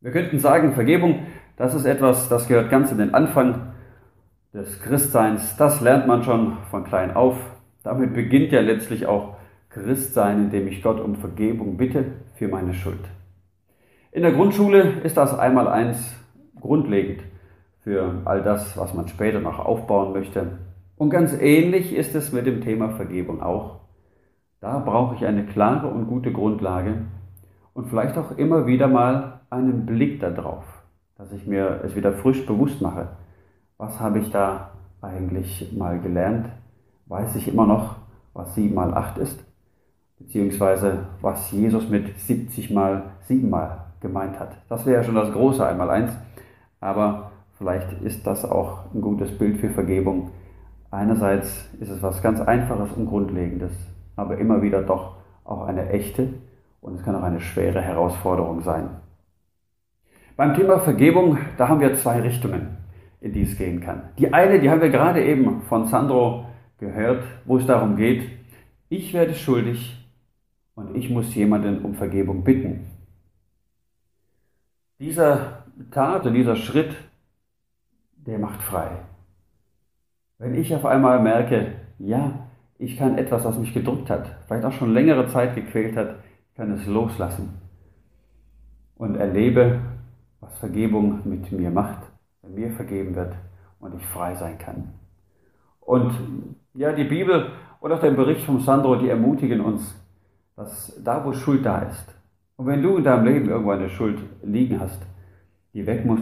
Wir 0.00 0.12
könnten 0.12 0.38
sagen, 0.38 0.74
Vergebung, 0.74 1.26
das 1.56 1.74
ist 1.74 1.86
etwas, 1.86 2.28
das 2.28 2.46
gehört 2.46 2.70
ganz 2.70 2.90
in 2.92 2.98
den 2.98 3.14
Anfang 3.14 3.73
des 4.54 4.80
Christseins. 4.80 5.56
Das 5.56 5.80
lernt 5.80 6.06
man 6.06 6.22
schon 6.22 6.56
von 6.70 6.84
klein 6.84 7.14
auf. 7.14 7.36
Damit 7.82 8.14
beginnt 8.14 8.52
ja 8.52 8.60
letztlich 8.60 9.06
auch 9.06 9.36
Christsein, 9.68 10.44
indem 10.44 10.68
ich 10.68 10.82
Gott 10.82 11.00
um 11.00 11.16
Vergebung 11.16 11.76
bitte 11.76 12.04
für 12.34 12.48
meine 12.48 12.72
Schuld. 12.72 13.00
In 14.12 14.22
der 14.22 14.32
Grundschule 14.32 15.00
ist 15.02 15.16
das 15.16 15.36
Einmaleins 15.36 16.14
grundlegend 16.60 17.22
für 17.80 18.22
all 18.24 18.42
das, 18.42 18.76
was 18.76 18.94
man 18.94 19.08
später 19.08 19.40
noch 19.40 19.58
aufbauen 19.58 20.12
möchte. 20.12 20.58
Und 20.96 21.10
ganz 21.10 21.34
ähnlich 21.38 21.94
ist 21.94 22.14
es 22.14 22.32
mit 22.32 22.46
dem 22.46 22.60
Thema 22.60 22.90
Vergebung 22.90 23.42
auch. 23.42 23.80
Da 24.60 24.78
brauche 24.78 25.16
ich 25.16 25.26
eine 25.26 25.44
klare 25.44 25.88
und 25.88 26.06
gute 26.06 26.32
Grundlage 26.32 27.02
und 27.74 27.88
vielleicht 27.88 28.16
auch 28.16 28.38
immer 28.38 28.66
wieder 28.66 28.86
mal 28.86 29.40
einen 29.50 29.84
Blick 29.84 30.20
darauf, 30.20 30.64
dass 31.18 31.32
ich 31.32 31.46
mir 31.46 31.80
es 31.84 31.96
wieder 31.96 32.12
frisch 32.12 32.46
bewusst 32.46 32.80
mache. 32.80 33.08
Was 33.78 34.00
habe 34.00 34.20
ich 34.20 34.30
da 34.30 34.70
eigentlich 35.00 35.72
mal 35.76 36.00
gelernt? 36.00 36.48
Weiß 37.06 37.34
ich 37.36 37.48
immer 37.48 37.66
noch, 37.66 37.96
was 38.32 38.54
7 38.54 38.74
mal 38.74 38.94
8 38.94 39.18
ist? 39.18 39.44
Beziehungsweise 40.18 41.06
was 41.20 41.50
Jesus 41.50 41.88
mit 41.88 42.18
70 42.18 42.70
mal 42.70 43.10
7 43.22 43.50
mal 43.50 43.86
gemeint 44.00 44.38
hat. 44.38 44.56
Das 44.68 44.86
wäre 44.86 44.98
ja 44.98 45.04
schon 45.04 45.14
das 45.16 45.32
große 45.32 45.66
Einmaleins. 45.66 46.12
Aber 46.80 47.32
vielleicht 47.58 47.92
ist 48.02 48.26
das 48.26 48.44
auch 48.44 48.92
ein 48.94 49.00
gutes 49.00 49.36
Bild 49.36 49.58
für 49.58 49.70
Vergebung 49.70 50.30
Einerseits 50.94 51.68
ist 51.80 51.90
es 51.90 52.00
was 52.04 52.22
ganz 52.22 52.40
Einfaches 52.40 52.92
und 52.92 53.06
Grundlegendes, 53.06 53.72
aber 54.14 54.38
immer 54.38 54.62
wieder 54.62 54.80
doch 54.82 55.16
auch 55.42 55.66
eine 55.66 55.88
echte 55.88 56.34
und 56.80 56.94
es 56.94 57.04
kann 57.04 57.16
auch 57.16 57.24
eine 57.24 57.40
schwere 57.40 57.80
Herausforderung 57.80 58.60
sein. 58.62 58.90
Beim 60.36 60.54
Thema 60.54 60.78
Vergebung, 60.78 61.38
da 61.58 61.68
haben 61.68 61.80
wir 61.80 61.96
zwei 61.96 62.20
Richtungen, 62.20 62.76
in 63.24 63.32
die 63.32 63.42
es 63.42 63.56
gehen 63.56 63.80
kann. 63.80 64.10
Die 64.18 64.32
eine, 64.34 64.60
die 64.60 64.68
haben 64.68 64.82
wir 64.82 64.90
gerade 64.90 65.24
eben 65.24 65.62
von 65.62 65.86
Sandro 65.86 66.46
gehört, 66.78 67.24
wo 67.46 67.56
es 67.56 67.66
darum 67.66 67.96
geht, 67.96 68.30
ich 68.90 69.14
werde 69.14 69.34
schuldig 69.34 69.96
und 70.74 70.94
ich 70.94 71.08
muss 71.08 71.34
jemanden 71.34 71.82
um 71.84 71.94
Vergebung 71.94 72.44
bitten. 72.44 72.86
Dieser 75.00 75.64
Tat 75.90 76.26
und 76.26 76.34
dieser 76.34 76.54
Schritt, 76.54 76.94
der 78.14 78.38
macht 78.38 78.62
frei. 78.62 78.90
Wenn 80.38 80.54
ich 80.54 80.74
auf 80.74 80.84
einmal 80.84 81.22
merke, 81.22 81.72
ja, 81.98 82.46
ich 82.78 82.98
kann 82.98 83.16
etwas, 83.16 83.44
was 83.44 83.58
mich 83.58 83.72
gedrückt 83.72 84.10
hat, 84.10 84.36
vielleicht 84.46 84.66
auch 84.66 84.72
schon 84.72 84.92
längere 84.92 85.28
Zeit 85.28 85.54
gequält 85.54 85.96
hat, 85.96 86.16
kann 86.56 86.70
es 86.72 86.86
loslassen 86.86 87.54
und 88.96 89.16
erlebe, 89.16 89.80
was 90.40 90.58
Vergebung 90.58 91.20
mit 91.24 91.50
mir 91.50 91.70
macht, 91.70 92.13
wenn 92.44 92.54
mir 92.54 92.70
vergeben 92.70 93.14
wird 93.14 93.34
und 93.80 93.94
ich 93.94 94.06
frei 94.06 94.34
sein 94.34 94.58
kann. 94.58 94.94
Und 95.80 96.12
ja, 96.74 96.92
die 96.92 97.04
Bibel 97.04 97.50
oder 97.80 97.96
auch 97.96 98.00
der 98.00 98.12
Bericht 98.12 98.44
von 98.44 98.60
Sandro, 98.60 98.96
die 98.96 99.08
ermutigen 99.08 99.60
uns, 99.60 99.94
dass 100.56 101.00
da, 101.02 101.24
wo 101.24 101.32
Schuld 101.32 101.64
da 101.64 101.80
ist, 101.80 102.14
und 102.56 102.66
wenn 102.66 102.82
du 102.82 102.96
in 102.96 103.04
deinem 103.04 103.24
Leben 103.24 103.48
irgendwo 103.48 103.72
eine 103.72 103.88
Schuld 103.88 104.18
liegen 104.42 104.78
hast, 104.78 105.02
die 105.72 105.86
weg 105.86 106.04
muss, 106.04 106.20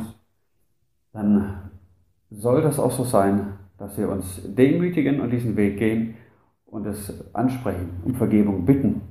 dann 1.12 1.70
soll 2.30 2.62
das 2.62 2.78
auch 2.78 2.90
so 2.90 3.04
sein, 3.04 3.58
dass 3.76 3.98
wir 3.98 4.08
uns 4.08 4.40
demütigen 4.44 5.20
und 5.20 5.30
diesen 5.30 5.56
Weg 5.56 5.76
gehen 5.76 6.14
und 6.64 6.86
es 6.86 7.34
ansprechen, 7.34 8.00
um 8.04 8.14
Vergebung 8.14 8.64
bitten 8.64 9.02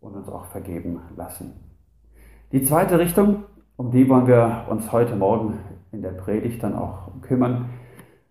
und 0.00 0.14
uns 0.16 0.28
auch 0.28 0.46
vergeben 0.46 1.00
lassen. 1.16 1.52
Die 2.50 2.64
zweite 2.64 2.98
Richtung, 2.98 3.44
um 3.76 3.92
die 3.92 4.08
wollen 4.08 4.26
wir 4.26 4.66
uns 4.68 4.90
heute 4.90 5.14
Morgen 5.14 5.58
in 5.92 6.02
der 6.02 6.10
Predigt 6.10 6.62
dann 6.62 6.74
auch 6.74 7.20
kümmern. 7.20 7.70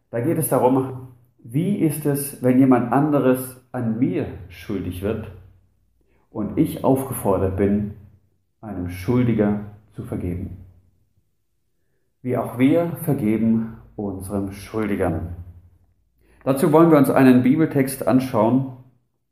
Da 0.10 0.20
geht 0.20 0.38
es 0.38 0.50
darum, 0.50 1.08
wie 1.44 1.77
ist 1.77 2.06
es, 2.06 2.44
wenn 2.44 2.60
jemand 2.60 2.91
anderes 2.91 3.63
an 3.72 4.00
mir 4.00 4.27
schuldig 4.50 5.01
wird 5.01 5.32
und 6.30 6.58
ich 6.58 6.84
aufgefordert 6.84 7.58
bin, 7.58 7.94
einem 8.62 8.89
Schuldiger 8.89 9.62
zu 9.94 10.03
vergeben. 10.03 10.58
Wie 12.22 12.38
auch 12.38 12.60
wir 12.60 12.98
vergeben 13.03 13.77
unserem 13.96 14.51
Schuldigern. 14.51 15.36
Dazu 16.44 16.72
wollen 16.72 16.91
wir 16.91 16.98
uns 16.98 17.10
einen 17.10 17.44
Bibeltext 17.44 18.08
anschauen, 18.08 18.74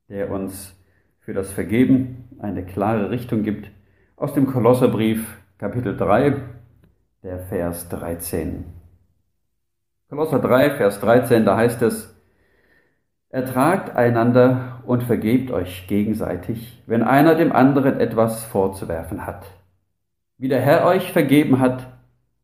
der 0.10 0.32
uns 0.32 0.76
für 1.20 1.34
das 1.34 1.52
Vergeben 1.52 2.30
eine 2.40 2.66
klare 2.66 3.10
Richtung 3.10 3.44
gibt, 3.44 3.70
aus 4.16 4.34
dem 4.34 4.48
Kolosserbrief 4.48 5.40
Kapitel 5.58 5.96
3, 5.96 6.42
der 7.24 7.40
Vers 7.40 7.90
13. 7.90 8.66
Kolosser 10.10 10.40
3, 10.40 10.72
Vers 10.72 11.00
13, 11.02 11.46
da 11.46 11.58
heißt 11.58 11.82
es, 11.82 12.16
Ertragt 13.32 13.96
einander 13.96 14.82
und 14.88 15.04
vergebt 15.04 15.52
euch 15.52 15.86
gegenseitig, 15.88 16.82
wenn 16.88 17.04
einer 17.04 17.36
dem 17.36 17.52
anderen 17.52 18.00
etwas 18.00 18.44
vorzuwerfen 18.46 19.28
hat. 19.28 19.46
Wie 20.38 20.48
der 20.48 20.62
Herr 20.62 20.86
euch 20.86 21.12
vergeben 21.12 21.60
hat, 21.60 21.86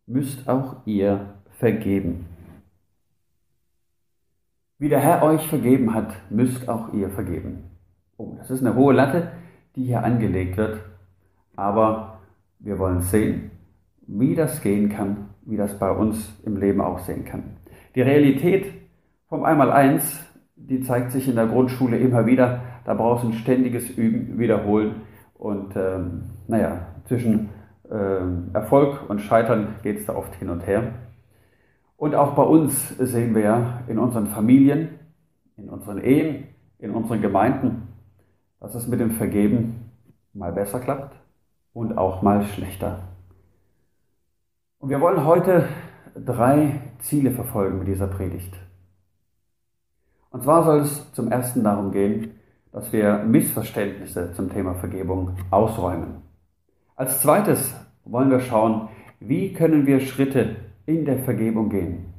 müsst 0.06 0.48
auch 0.48 0.86
ihr 0.86 1.34
vergeben. 1.58 2.28
Wie 4.78 4.90
der 4.90 5.00
Herr 5.00 5.24
euch 5.24 5.48
vergeben 5.48 5.96
hat, 5.96 6.14
müsst 6.30 6.70
auch 6.70 6.94
ihr 6.94 7.10
vergeben. 7.10 7.72
Oh, 8.18 8.36
das 8.38 8.52
ist 8.52 8.62
eine 8.62 8.76
hohe 8.76 8.94
Latte, 8.94 9.32
die 9.76 9.86
hier 9.86 10.04
angelegt 10.04 10.58
wird. 10.58 10.82
Aber 11.56 12.20
wir 12.60 12.78
wollen 12.78 13.02
sehen, 13.02 13.50
wie 14.08 14.36
das 14.36 14.62
gehen 14.62 14.90
kann, 14.90 15.30
wie 15.46 15.58
das 15.58 15.78
bei 15.80 15.92
uns 15.92 16.40
im 16.46 16.58
Leben 16.58 16.82
aussehen 16.82 17.26
kann. 17.26 17.58
Die 17.96 18.02
Realität 18.02 18.66
vom 19.28 19.44
Einmaleins 19.44 20.26
die 20.56 20.82
zeigt 20.82 21.12
sich 21.12 21.28
in 21.28 21.36
der 21.36 21.48
Grundschule 21.48 21.98
immer 21.98 22.26
wieder. 22.26 22.62
Da 22.86 22.94
brauchst 22.94 23.24
du 23.24 23.30
ein 23.30 23.34
ständiges 23.34 23.90
Üben, 23.90 24.40
Wiederholen. 24.40 25.02
Und 25.34 25.76
ähm, 25.76 26.24
naja, 26.48 26.88
zwischen 27.06 27.50
ähm, 27.92 28.50
Erfolg 28.54 29.10
und 29.10 29.20
Scheitern 29.20 29.76
geht 29.84 30.00
es 30.00 30.06
da 30.06 30.16
oft 30.16 30.34
hin 30.36 30.50
und 30.50 30.66
her. 30.66 30.94
Und 31.98 32.16
auch 32.16 32.36
bei 32.36 32.44
uns 32.44 32.98
sehen 32.98 33.36
wir 33.36 33.82
in 33.88 34.00
unseren 34.00 34.28
Familien, 34.28 35.00
in 35.58 35.70
unseren 35.70 36.02
Ehen, 36.02 36.46
in 36.80 36.92
unseren 36.92 37.22
Gemeinden, 37.22 37.90
dass 38.60 38.76
es 38.76 38.88
mit 38.88 39.00
dem 39.00 39.12
Vergeben 39.12 39.92
mal 40.34 40.52
besser 40.52 40.80
klappt 40.80 41.16
und 41.74 41.98
auch 41.98 42.22
mal 42.22 42.44
schlechter. 42.44 43.00
Und 44.86 44.92
wir 44.92 45.02
wollen 45.02 45.26
heute 45.26 45.68
drei 46.14 46.80
Ziele 47.00 47.32
verfolgen 47.32 47.80
mit 47.80 47.88
dieser 47.88 48.06
Predigt. 48.06 48.54
Und 50.30 50.44
zwar 50.44 50.64
soll 50.64 50.82
es 50.82 51.12
zum 51.14 51.32
ersten 51.32 51.64
darum 51.64 51.92
gehen, 51.92 52.36
dass 52.72 52.94
wir 52.94 53.24
Missverständnisse 53.24 54.34
zum 54.34 54.52
Thema 54.52 54.76
Vergebung 54.76 55.38
ausräumen. 55.50 56.22
Als 56.96 57.20
zweites 57.20 57.74
wollen 58.04 58.30
wir 58.30 58.42
schauen, 58.42 58.90
wie 59.20 59.54
können 59.54 59.88
wir 59.88 60.02
Schritte 60.02 60.58
in 60.86 61.04
der 61.04 61.18
Vergebung 61.18 61.70
gehen. 61.70 62.14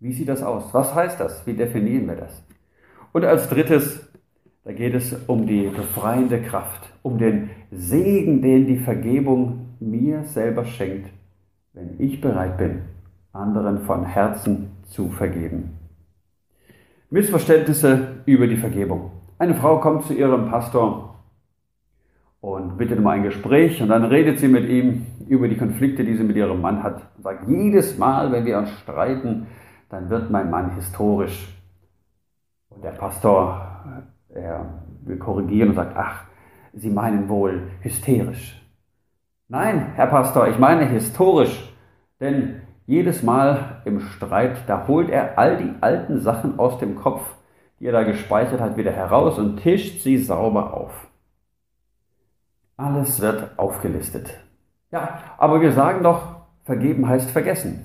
Wie 0.00 0.12
sieht 0.12 0.28
das 0.28 0.42
aus? 0.42 0.74
Was 0.74 0.92
heißt 0.92 1.20
das? 1.20 1.46
Wie 1.46 1.54
definieren 1.54 2.08
wir 2.08 2.16
das? 2.16 2.42
Und 3.12 3.24
als 3.26 3.48
drittes, 3.48 4.10
da 4.64 4.72
geht 4.72 4.94
es 4.94 5.14
um 5.28 5.46
die 5.46 5.68
befreiende 5.68 6.42
Kraft, 6.42 6.92
um 7.02 7.16
den 7.16 7.50
Segen, 7.70 8.42
den 8.42 8.66
die 8.66 8.78
Vergebung 8.78 9.76
mir 9.78 10.24
selber 10.24 10.64
schenkt, 10.64 11.10
wenn 11.78 11.94
ich 11.98 12.20
bereit 12.20 12.58
bin, 12.58 12.82
anderen 13.32 13.82
von 13.82 14.04
Herzen 14.04 14.72
zu 14.88 15.10
vergeben. 15.10 15.78
Missverständnisse 17.10 18.22
über 18.26 18.48
die 18.48 18.56
Vergebung. 18.56 19.12
Eine 19.38 19.54
Frau 19.54 19.78
kommt 19.78 20.04
zu 20.04 20.12
ihrem 20.12 20.50
Pastor 20.50 21.22
und 22.40 22.76
bittet 22.76 22.98
um 22.98 23.06
ein 23.06 23.22
Gespräch 23.22 23.80
und 23.80 23.88
dann 23.88 24.04
redet 24.04 24.40
sie 24.40 24.48
mit 24.48 24.68
ihm 24.68 25.06
über 25.28 25.46
die 25.46 25.56
Konflikte, 25.56 26.04
die 26.04 26.16
sie 26.16 26.24
mit 26.24 26.36
ihrem 26.36 26.60
Mann 26.60 26.82
hat. 26.82 27.02
Und 27.16 27.22
sagt, 27.22 27.48
jedes 27.48 27.96
Mal, 27.96 28.32
wenn 28.32 28.44
wir 28.44 28.58
uns 28.58 28.70
streiten, 28.80 29.46
dann 29.88 30.10
wird 30.10 30.30
mein 30.30 30.50
Mann 30.50 30.74
historisch. 30.74 31.56
Und 32.70 32.82
der 32.82 32.90
Pastor, 32.90 34.04
er 34.28 34.82
will 35.04 35.18
korrigieren 35.18 35.70
und 35.70 35.76
sagt, 35.76 35.96
ach, 35.96 36.24
Sie 36.74 36.90
meinen 36.90 37.28
wohl 37.28 37.70
hysterisch. 37.80 38.60
Nein, 39.48 39.92
Herr 39.94 40.06
Pastor, 40.06 40.48
ich 40.48 40.58
meine 40.58 40.84
historisch, 40.84 41.67
denn 42.20 42.62
jedes 42.86 43.22
Mal 43.22 43.82
im 43.84 44.00
Streit, 44.00 44.68
da 44.68 44.86
holt 44.88 45.10
er 45.10 45.38
all 45.38 45.58
die 45.58 45.74
alten 45.82 46.20
Sachen 46.20 46.58
aus 46.58 46.78
dem 46.78 46.96
Kopf, 46.96 47.22
die 47.78 47.86
er 47.86 47.92
da 47.92 48.02
gespeichert 48.02 48.60
hat, 48.60 48.76
wieder 48.76 48.92
heraus 48.92 49.38
und 49.38 49.58
tischt 49.58 50.00
sie 50.00 50.18
sauber 50.18 50.74
auf. 50.74 51.06
Alles 52.76 53.20
wird 53.20 53.58
aufgelistet. 53.58 54.32
Ja, 54.90 55.20
aber 55.36 55.60
wir 55.60 55.72
sagen 55.72 56.02
doch, 56.02 56.36
vergeben 56.64 57.08
heißt 57.08 57.30
vergessen. 57.30 57.84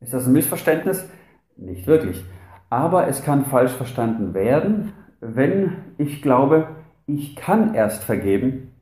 Ist 0.00 0.12
das 0.12 0.26
ein 0.26 0.32
Missverständnis? 0.32 1.08
Nicht 1.56 1.86
wirklich. 1.86 2.24
Aber 2.70 3.06
es 3.06 3.22
kann 3.22 3.46
falsch 3.46 3.72
verstanden 3.72 4.34
werden, 4.34 4.92
wenn 5.20 5.94
ich 5.96 6.22
glaube, 6.22 6.68
ich 7.06 7.36
kann 7.36 7.74
erst 7.74 8.02
vergeben, 8.02 8.72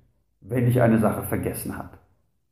wenn 0.41 0.67
ich 0.67 0.81
eine 0.81 0.99
Sache 0.99 1.25
vergessen 1.25 1.77
habe. 1.77 1.99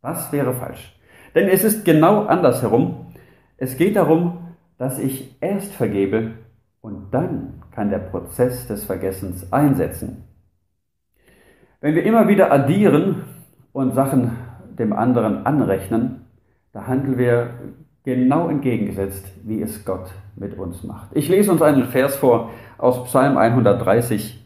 Das 0.02 0.32
wäre 0.32 0.54
falsch. 0.54 0.99
Denn 1.34 1.48
es 1.48 1.64
ist 1.64 1.84
genau 1.84 2.24
andersherum. 2.24 3.12
Es 3.56 3.76
geht 3.76 3.96
darum, 3.96 4.54
dass 4.78 4.98
ich 4.98 5.36
erst 5.40 5.72
vergebe 5.72 6.32
und 6.80 7.12
dann 7.12 7.62
kann 7.72 7.90
der 7.90 7.98
Prozess 7.98 8.66
des 8.66 8.84
Vergessens 8.84 9.52
einsetzen. 9.52 10.24
Wenn 11.80 11.94
wir 11.94 12.04
immer 12.04 12.28
wieder 12.28 12.50
addieren 12.52 13.24
und 13.72 13.94
Sachen 13.94 14.32
dem 14.78 14.92
anderen 14.92 15.46
anrechnen, 15.46 16.26
da 16.72 16.86
handeln 16.86 17.18
wir 17.18 17.50
genau 18.04 18.48
entgegengesetzt, 18.48 19.26
wie 19.44 19.60
es 19.60 19.84
Gott 19.84 20.10
mit 20.36 20.58
uns 20.58 20.82
macht. 20.82 21.10
Ich 21.14 21.28
lese 21.28 21.52
uns 21.52 21.62
einen 21.62 21.84
Vers 21.84 22.16
vor 22.16 22.50
aus 22.78 23.04
Psalm 23.04 23.36
130, 23.36 24.42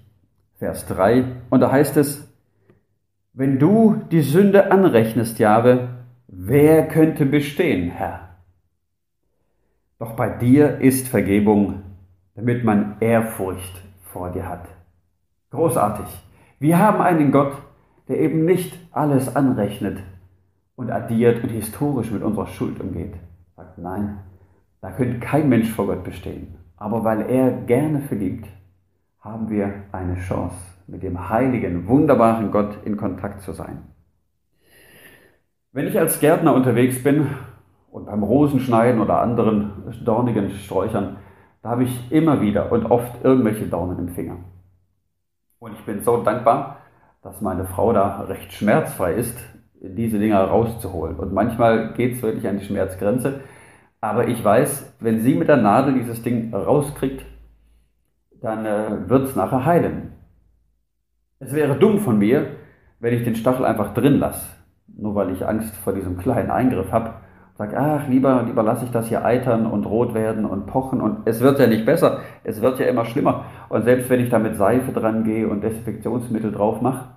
Vers 0.58 0.86
3, 0.86 1.24
und 1.50 1.60
da 1.60 1.70
heißt 1.70 1.96
es, 1.96 2.28
wenn 3.32 3.58
du 3.58 4.00
die 4.10 4.22
Sünde 4.22 4.70
anrechnest, 4.70 5.38
Jahwe, 5.38 5.88
Wer 6.36 6.88
könnte 6.88 7.26
bestehen, 7.26 7.90
Herr? 7.90 8.40
Doch 10.00 10.14
bei 10.16 10.28
dir 10.30 10.80
ist 10.80 11.06
Vergebung, 11.06 11.82
damit 12.34 12.64
man 12.64 12.96
Ehrfurcht 12.98 13.80
vor 14.02 14.32
dir 14.32 14.48
hat. 14.48 14.66
Großartig. 15.50 16.06
Wir 16.58 16.80
haben 16.80 17.00
einen 17.00 17.30
Gott, 17.30 17.56
der 18.08 18.18
eben 18.18 18.44
nicht 18.44 18.76
alles 18.90 19.36
anrechnet 19.36 20.02
und 20.74 20.90
addiert 20.90 21.44
und 21.44 21.50
historisch 21.50 22.10
mit 22.10 22.24
unserer 22.24 22.48
Schuld 22.48 22.80
umgeht. 22.80 23.14
Sagt, 23.54 23.78
nein, 23.78 24.18
da 24.80 24.90
könnte 24.90 25.20
kein 25.20 25.48
Mensch 25.48 25.70
vor 25.70 25.86
Gott 25.86 26.02
bestehen. 26.02 26.56
Aber 26.76 27.04
weil 27.04 27.30
er 27.30 27.52
gerne 27.52 28.00
verliebt, 28.00 28.48
haben 29.20 29.50
wir 29.50 29.72
eine 29.92 30.16
Chance, 30.16 30.56
mit 30.88 31.04
dem 31.04 31.28
heiligen, 31.28 31.86
wunderbaren 31.86 32.50
Gott 32.50 32.84
in 32.84 32.96
Kontakt 32.96 33.42
zu 33.42 33.52
sein. 33.52 33.93
Wenn 35.74 35.88
ich 35.88 35.98
als 35.98 36.20
Gärtner 36.20 36.54
unterwegs 36.54 37.02
bin 37.02 37.26
und 37.90 38.06
beim 38.06 38.22
Rosenschneiden 38.22 39.00
oder 39.00 39.20
anderen 39.20 39.72
dornigen 40.04 40.50
Sträuchern, 40.50 41.16
da 41.62 41.70
habe 41.70 41.82
ich 41.82 42.12
immer 42.12 42.40
wieder 42.40 42.70
und 42.70 42.86
oft 42.86 43.24
irgendwelche 43.24 43.66
Dornen 43.66 43.98
im 43.98 44.08
Finger. 44.10 44.36
Und 45.58 45.72
ich 45.72 45.84
bin 45.84 46.00
so 46.00 46.22
dankbar, 46.22 46.78
dass 47.22 47.40
meine 47.40 47.64
Frau 47.64 47.92
da 47.92 48.20
recht 48.20 48.52
schmerzfrei 48.52 49.14
ist, 49.14 49.36
diese 49.80 50.20
Dinger 50.20 50.44
rauszuholen. 50.44 51.16
Und 51.16 51.32
manchmal 51.32 51.92
geht 51.94 52.14
es 52.14 52.22
wirklich 52.22 52.46
an 52.46 52.60
die 52.60 52.64
Schmerzgrenze. 52.64 53.40
Aber 54.00 54.28
ich 54.28 54.44
weiß, 54.44 54.94
wenn 55.00 55.22
sie 55.22 55.34
mit 55.34 55.48
der 55.48 55.56
Nadel 55.56 55.94
dieses 55.94 56.22
Ding 56.22 56.54
rauskriegt, 56.54 57.26
dann 58.40 58.64
äh, 58.64 59.08
wird 59.08 59.24
es 59.24 59.34
nachher 59.34 59.64
heilen. 59.64 60.12
Es 61.40 61.52
wäre 61.52 61.74
dumm 61.74 61.98
von 61.98 62.16
mir, 62.16 62.46
wenn 63.00 63.14
ich 63.14 63.24
den 63.24 63.34
Stachel 63.34 63.64
einfach 63.64 63.92
drin 63.92 64.20
lasse 64.20 64.46
nur 64.96 65.14
weil 65.14 65.30
ich 65.30 65.46
Angst 65.46 65.76
vor 65.76 65.92
diesem 65.92 66.18
kleinen 66.18 66.50
Eingriff 66.50 66.92
habe, 66.92 67.14
sage, 67.56 67.76
ach, 67.78 68.08
lieber, 68.08 68.42
lieber 68.42 68.62
lasse 68.62 68.84
ich 68.84 68.90
das 68.90 69.08
hier 69.08 69.24
eitern 69.24 69.66
und 69.66 69.86
rot 69.86 70.14
werden 70.14 70.44
und 70.44 70.66
pochen 70.66 71.00
und 71.00 71.26
es 71.26 71.40
wird 71.40 71.58
ja 71.58 71.66
nicht 71.66 71.86
besser, 71.86 72.20
es 72.42 72.60
wird 72.60 72.78
ja 72.80 72.86
immer 72.86 73.04
schlimmer. 73.04 73.44
Und 73.68 73.84
selbst 73.84 74.10
wenn 74.10 74.20
ich 74.20 74.30
da 74.30 74.38
mit 74.38 74.56
Seife 74.56 74.92
dran 74.92 75.24
gehe 75.24 75.48
und 75.48 75.62
Desinfektionsmittel 75.62 76.52
drauf 76.52 76.80
mache, 76.80 77.10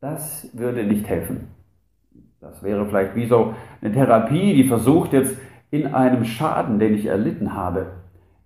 das 0.00 0.48
würde 0.52 0.84
nicht 0.84 1.08
helfen. 1.08 1.48
Das 2.40 2.62
wäre 2.62 2.86
vielleicht 2.86 3.14
wie 3.14 3.26
so 3.26 3.54
eine 3.80 3.92
Therapie, 3.92 4.54
die 4.54 4.66
versucht 4.66 5.12
jetzt 5.12 5.36
in 5.70 5.94
einem 5.94 6.24
Schaden, 6.24 6.78
den 6.78 6.94
ich 6.94 7.06
erlitten 7.06 7.54
habe, 7.54 7.86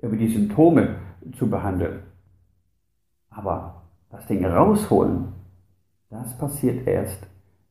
über 0.00 0.16
die 0.16 0.28
Symptome 0.28 0.96
zu 1.38 1.48
behandeln. 1.48 2.00
Aber 3.30 3.82
das 4.10 4.26
Ding 4.26 4.44
rausholen, 4.44 5.28
das 6.10 6.36
passiert 6.38 6.86
erst, 6.86 7.26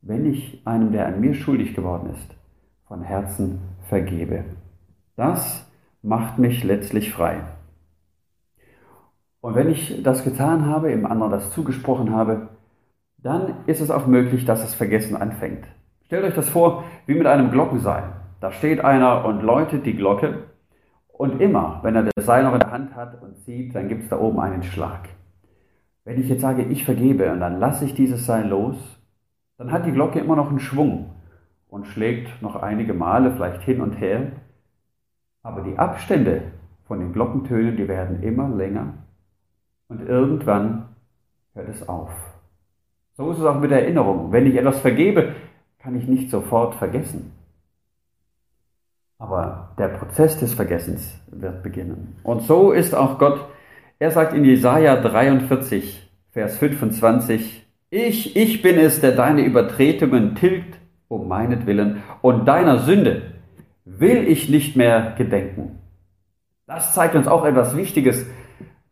wenn 0.06 0.24
ich 0.24 0.62
einem, 0.64 0.92
der 0.92 1.06
an 1.06 1.20
mir 1.20 1.34
schuldig 1.34 1.74
geworden 1.74 2.10
ist, 2.14 2.34
von 2.86 3.02
Herzen 3.02 3.60
vergebe. 3.88 4.44
Das 5.16 5.68
macht 6.02 6.38
mich 6.38 6.62
letztlich 6.62 7.12
frei. 7.12 7.40
Und 9.40 9.54
wenn 9.54 9.68
ich 9.68 10.02
das 10.02 10.24
getan 10.24 10.66
habe, 10.66 10.92
im 10.92 11.06
anderen 11.06 11.32
das 11.32 11.52
zugesprochen 11.52 12.14
habe, 12.14 12.48
dann 13.18 13.54
ist 13.66 13.80
es 13.80 13.90
auch 13.90 14.06
möglich, 14.06 14.44
dass 14.44 14.60
das 14.60 14.74
Vergessen 14.74 15.16
anfängt. 15.16 15.66
Stellt 16.04 16.24
euch 16.24 16.34
das 16.34 16.48
vor 16.48 16.84
wie 17.06 17.14
mit 17.14 17.26
einem 17.26 17.50
Glockenseil. 17.50 18.04
Da 18.40 18.52
steht 18.52 18.84
einer 18.84 19.24
und 19.24 19.42
läutet 19.42 19.86
die 19.86 19.96
Glocke 19.96 20.44
und 21.08 21.40
immer, 21.40 21.80
wenn 21.82 21.96
er 21.96 22.08
das 22.14 22.26
Seil 22.26 22.44
noch 22.44 22.52
in 22.52 22.60
der 22.60 22.70
Hand 22.70 22.94
hat 22.94 23.20
und 23.22 23.38
zieht, 23.38 23.74
dann 23.74 23.88
gibt 23.88 24.04
es 24.04 24.08
da 24.10 24.18
oben 24.18 24.38
einen 24.38 24.62
Schlag. 24.62 25.08
Wenn 26.04 26.20
ich 26.20 26.28
jetzt 26.28 26.42
sage, 26.42 26.62
ich 26.62 26.84
vergebe 26.84 27.32
und 27.32 27.40
dann 27.40 27.58
lasse 27.58 27.84
ich 27.84 27.94
dieses 27.94 28.26
Seil 28.26 28.46
los, 28.46 28.76
dann 29.58 29.72
hat 29.72 29.86
die 29.86 29.92
Glocke 29.92 30.18
immer 30.18 30.36
noch 30.36 30.50
einen 30.50 30.60
Schwung 30.60 31.10
und 31.68 31.86
schlägt 31.86 32.42
noch 32.42 32.56
einige 32.56 32.94
Male 32.94 33.32
vielleicht 33.32 33.62
hin 33.62 33.80
und 33.80 33.94
her. 33.94 34.32
Aber 35.42 35.62
die 35.62 35.78
Abstände 35.78 36.42
von 36.86 37.00
den 37.00 37.12
Glockentönen, 37.12 37.76
die 37.76 37.88
werden 37.88 38.22
immer 38.22 38.48
länger 38.48 38.94
und 39.88 40.06
irgendwann 40.06 40.88
hört 41.54 41.68
es 41.68 41.88
auf. 41.88 42.10
So 43.16 43.30
ist 43.30 43.38
es 43.38 43.44
auch 43.44 43.58
mit 43.58 43.70
Erinnerung. 43.70 44.30
Wenn 44.32 44.46
ich 44.46 44.56
etwas 44.56 44.80
vergebe, 44.80 45.34
kann 45.78 45.96
ich 45.96 46.06
nicht 46.06 46.30
sofort 46.30 46.74
vergessen. 46.74 47.32
Aber 49.18 49.72
der 49.78 49.88
Prozess 49.88 50.38
des 50.38 50.52
Vergessens 50.52 51.18
wird 51.28 51.62
beginnen. 51.62 52.18
Und 52.22 52.42
so 52.42 52.72
ist 52.72 52.94
auch 52.94 53.18
Gott. 53.18 53.46
Er 53.98 54.10
sagt 54.10 54.34
in 54.34 54.44
Jesaja 54.44 54.96
43, 55.00 56.10
Vers 56.32 56.58
25, 56.58 57.65
ich, 57.96 58.36
ich 58.36 58.62
bin 58.62 58.78
es, 58.78 59.00
der 59.00 59.12
deine 59.12 59.42
Übertretungen 59.42 60.34
tilgt 60.34 60.78
um 61.08 61.28
meinetwillen 61.28 62.02
und 62.20 62.46
deiner 62.46 62.80
Sünde 62.80 63.22
will 63.84 64.26
ich 64.28 64.48
nicht 64.48 64.76
mehr 64.76 65.14
gedenken. 65.16 65.78
Das 66.66 66.94
zeigt 66.94 67.14
uns 67.14 67.28
auch 67.28 67.44
etwas 67.44 67.76
Wichtiges 67.76 68.26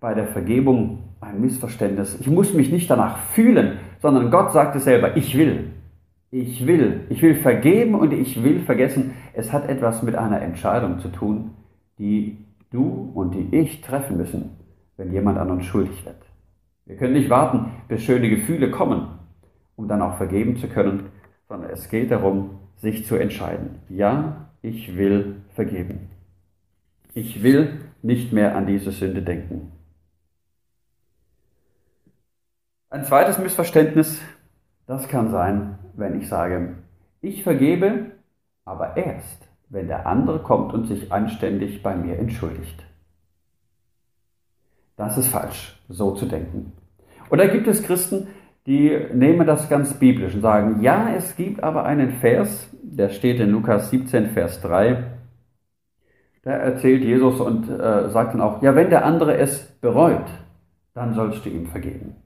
bei 0.01 0.15
der 0.15 0.29
Vergebung, 0.29 1.01
ein 1.21 1.41
Missverständnis. 1.41 2.19
Ich 2.21 2.29
muss 2.29 2.55
mich 2.55 2.71
nicht 2.71 2.89
danach 2.89 3.19
fühlen, 3.33 3.79
sondern 4.01 4.31
Gott 4.31 4.53
sagt 4.53 4.77
es 4.77 4.85
selber, 4.85 5.17
ich 5.17 5.37
will. 5.37 5.73
Ich 6.31 6.67
will, 6.67 7.03
ich 7.11 7.23
will 7.23 7.35
vergeben 7.35 7.95
und 7.95 8.13
ich 8.13 8.43
will 8.43 8.61
vergessen. 8.61 9.15
Es 9.35 9.53
hat 9.53 9.69
etwas 9.69 10.03
mit 10.03 10.15
einer 10.15 10.41
Entscheidung 10.41 10.99
zu 11.01 11.09
tun, 11.09 11.51
die 11.99 12.39
du 12.71 13.11
und 13.15 13.35
die 13.35 13.57
ich 13.57 13.81
treffen 13.81 14.17
müssen, 14.17 14.51
wenn 14.97 15.13
jemand 15.13 15.39
an 15.39 15.51
uns 15.51 15.65
schuldig 15.65 16.05
wird. 16.05 16.24
Wir 16.87 16.97
können 16.97 17.15
nicht 17.15 17.31
warten, 17.31 17.73
bis 17.89 18.03
schöne 18.03 18.29
Gefühle 18.29 18.71
kommen, 18.71 19.19
um 19.77 19.89
dann 19.89 20.03
auch 20.03 20.17
vergeben 20.17 20.57
zu 20.57 20.69
können, 20.69 21.11
sondern 21.49 21.71
es 21.71 21.89
geht 21.89 22.11
darum, 22.11 22.59
sich 22.77 23.07
zu 23.07 23.17
entscheiden. 23.17 23.81
Ja, 23.89 24.51
ich 24.61 24.97
will 24.97 25.37
vergeben. 25.55 26.11
Ich 27.15 27.43
will 27.43 27.81
nicht 28.03 28.33
mehr 28.33 28.57
an 28.57 28.67
diese 28.67 28.91
Sünde 28.91 29.23
denken. 29.23 29.73
Ein 32.91 33.05
zweites 33.05 33.39
Missverständnis, 33.39 34.21
das 34.87 35.09
kann 35.09 35.31
sein, 35.31 35.79
wenn 35.95 36.21
ich 36.21 36.29
sage, 36.29 36.75
ich 37.21 37.43
vergebe, 37.43 38.13
aber 38.65 38.97
erst, 38.97 39.49
wenn 39.69 39.89
der 39.89 40.07
andere 40.07 40.41
kommt 40.43 40.73
und 40.75 40.87
sich 40.87 41.11
anständig 41.11 41.83
bei 41.83 41.97
mir 41.97 42.19
entschuldigt. 42.19 42.85
Das 44.97 45.19
ist 45.19 45.29
falsch, 45.29 45.81
so 45.89 46.13
zu 46.13 46.27
denken. 46.27 46.73
Oder 47.31 47.49
gibt 47.49 47.67
es 47.67 47.83
Christen, 47.83 48.29
die 48.67 48.97
nehmen 49.13 49.47
das 49.47 49.69
ganz 49.69 49.95
biblisch 49.95 50.35
und 50.35 50.41
sagen, 50.41 50.81
ja, 50.83 51.11
es 51.15 51.37
gibt 51.37 51.63
aber 51.63 51.85
einen 51.85 52.13
Vers, 52.13 52.69
der 52.83 53.11
steht 53.11 53.41
in 53.41 53.51
Lukas 53.51 53.91
17, 53.91 54.31
Vers 54.31 54.61
3, 54.63 55.05
da 56.43 56.51
erzählt 56.51 57.03
Jesus 57.03 57.41
und 57.41 57.69
äh, 57.69 58.11
sagt 58.11 58.35
dann 58.35 58.41
auch, 58.41 58.63
ja, 58.63 58.75
wenn 58.75 58.91
der 58.91 59.05
andere 59.05 59.37
es 59.39 59.63
bereut, 59.81 60.27
dann 60.93 61.15
sollst 61.15 61.45
du 61.45 61.49
ihm 61.49 61.67
vergeben. 61.67 62.17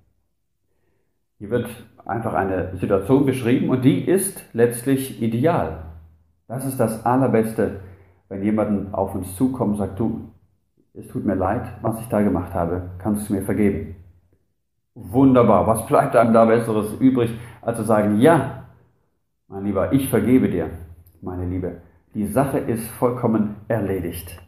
Hier 1.39 1.51
wird 1.51 1.69
einfach 2.05 2.35
eine 2.35 2.77
Situation 2.77 3.27
beschrieben 3.27 3.71
und 3.71 3.85
die 3.85 4.05
ist 4.05 4.43
letztlich 4.53 5.23
ideal. 5.23 5.85
Das 6.49 6.65
ist 6.65 6.79
das 6.81 7.07
Allerbeste, 7.07 7.81
wenn 8.29 8.43
jemand 8.43 8.93
auf 8.93 9.15
uns 9.15 9.37
zukommt 9.37 9.73
und 9.73 9.79
sagt, 9.79 10.01
du, 10.01 10.33
es 10.95 11.07
tut 11.09 11.25
mir 11.25 11.35
leid, 11.35 11.63
was 11.83 12.01
ich 12.01 12.09
da 12.09 12.23
gemacht 12.23 12.55
habe, 12.55 12.91
kannst 12.99 13.29
du 13.29 13.35
mir 13.35 13.43
vergeben. 13.43 13.97
Wunderbar, 14.95 15.67
was 15.67 15.87
bleibt 15.87 16.17
einem 16.17 16.33
da 16.33 16.45
Besseres 16.45 16.93
übrig, 17.01 17.39
als 17.63 17.79
zu 17.79 17.85
sagen, 17.85 18.21
ja, 18.21 18.65
mein 19.47 19.65
Lieber, 19.65 19.93
ich 19.93 20.11
vergebe 20.11 20.49
dir, 20.49 20.71
meine 21.23 21.47
Liebe. 21.47 21.81
Die 22.15 22.27
Sache 22.27 22.59
ist 22.59 22.89
vollkommen 22.89 23.57
erledigt. 23.69 24.41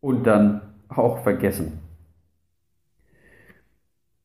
Und 0.00 0.26
dann 0.26 0.62
auch 0.88 1.22
vergessen. 1.22 1.80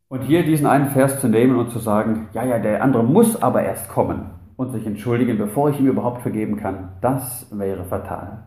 Und 0.07 0.21
hier 0.23 0.43
diesen 0.43 0.67
einen 0.67 0.89
Vers 0.89 1.21
zu 1.21 1.29
nehmen 1.29 1.55
und 1.57 1.71
zu 1.71 1.79
sagen, 1.79 2.27
ja, 2.33 2.43
ja, 2.43 2.59
der 2.59 2.83
andere 2.83 3.03
muss 3.03 3.41
aber 3.41 3.63
erst 3.63 3.89
kommen 3.89 4.31
und 4.57 4.71
sich 4.71 4.85
entschuldigen, 4.85 5.37
bevor 5.37 5.69
ich 5.69 5.79
ihm 5.79 5.87
überhaupt 5.87 6.21
vergeben 6.21 6.57
kann, 6.57 6.89
das 7.01 7.47
wäre 7.57 7.85
fatal. 7.85 8.43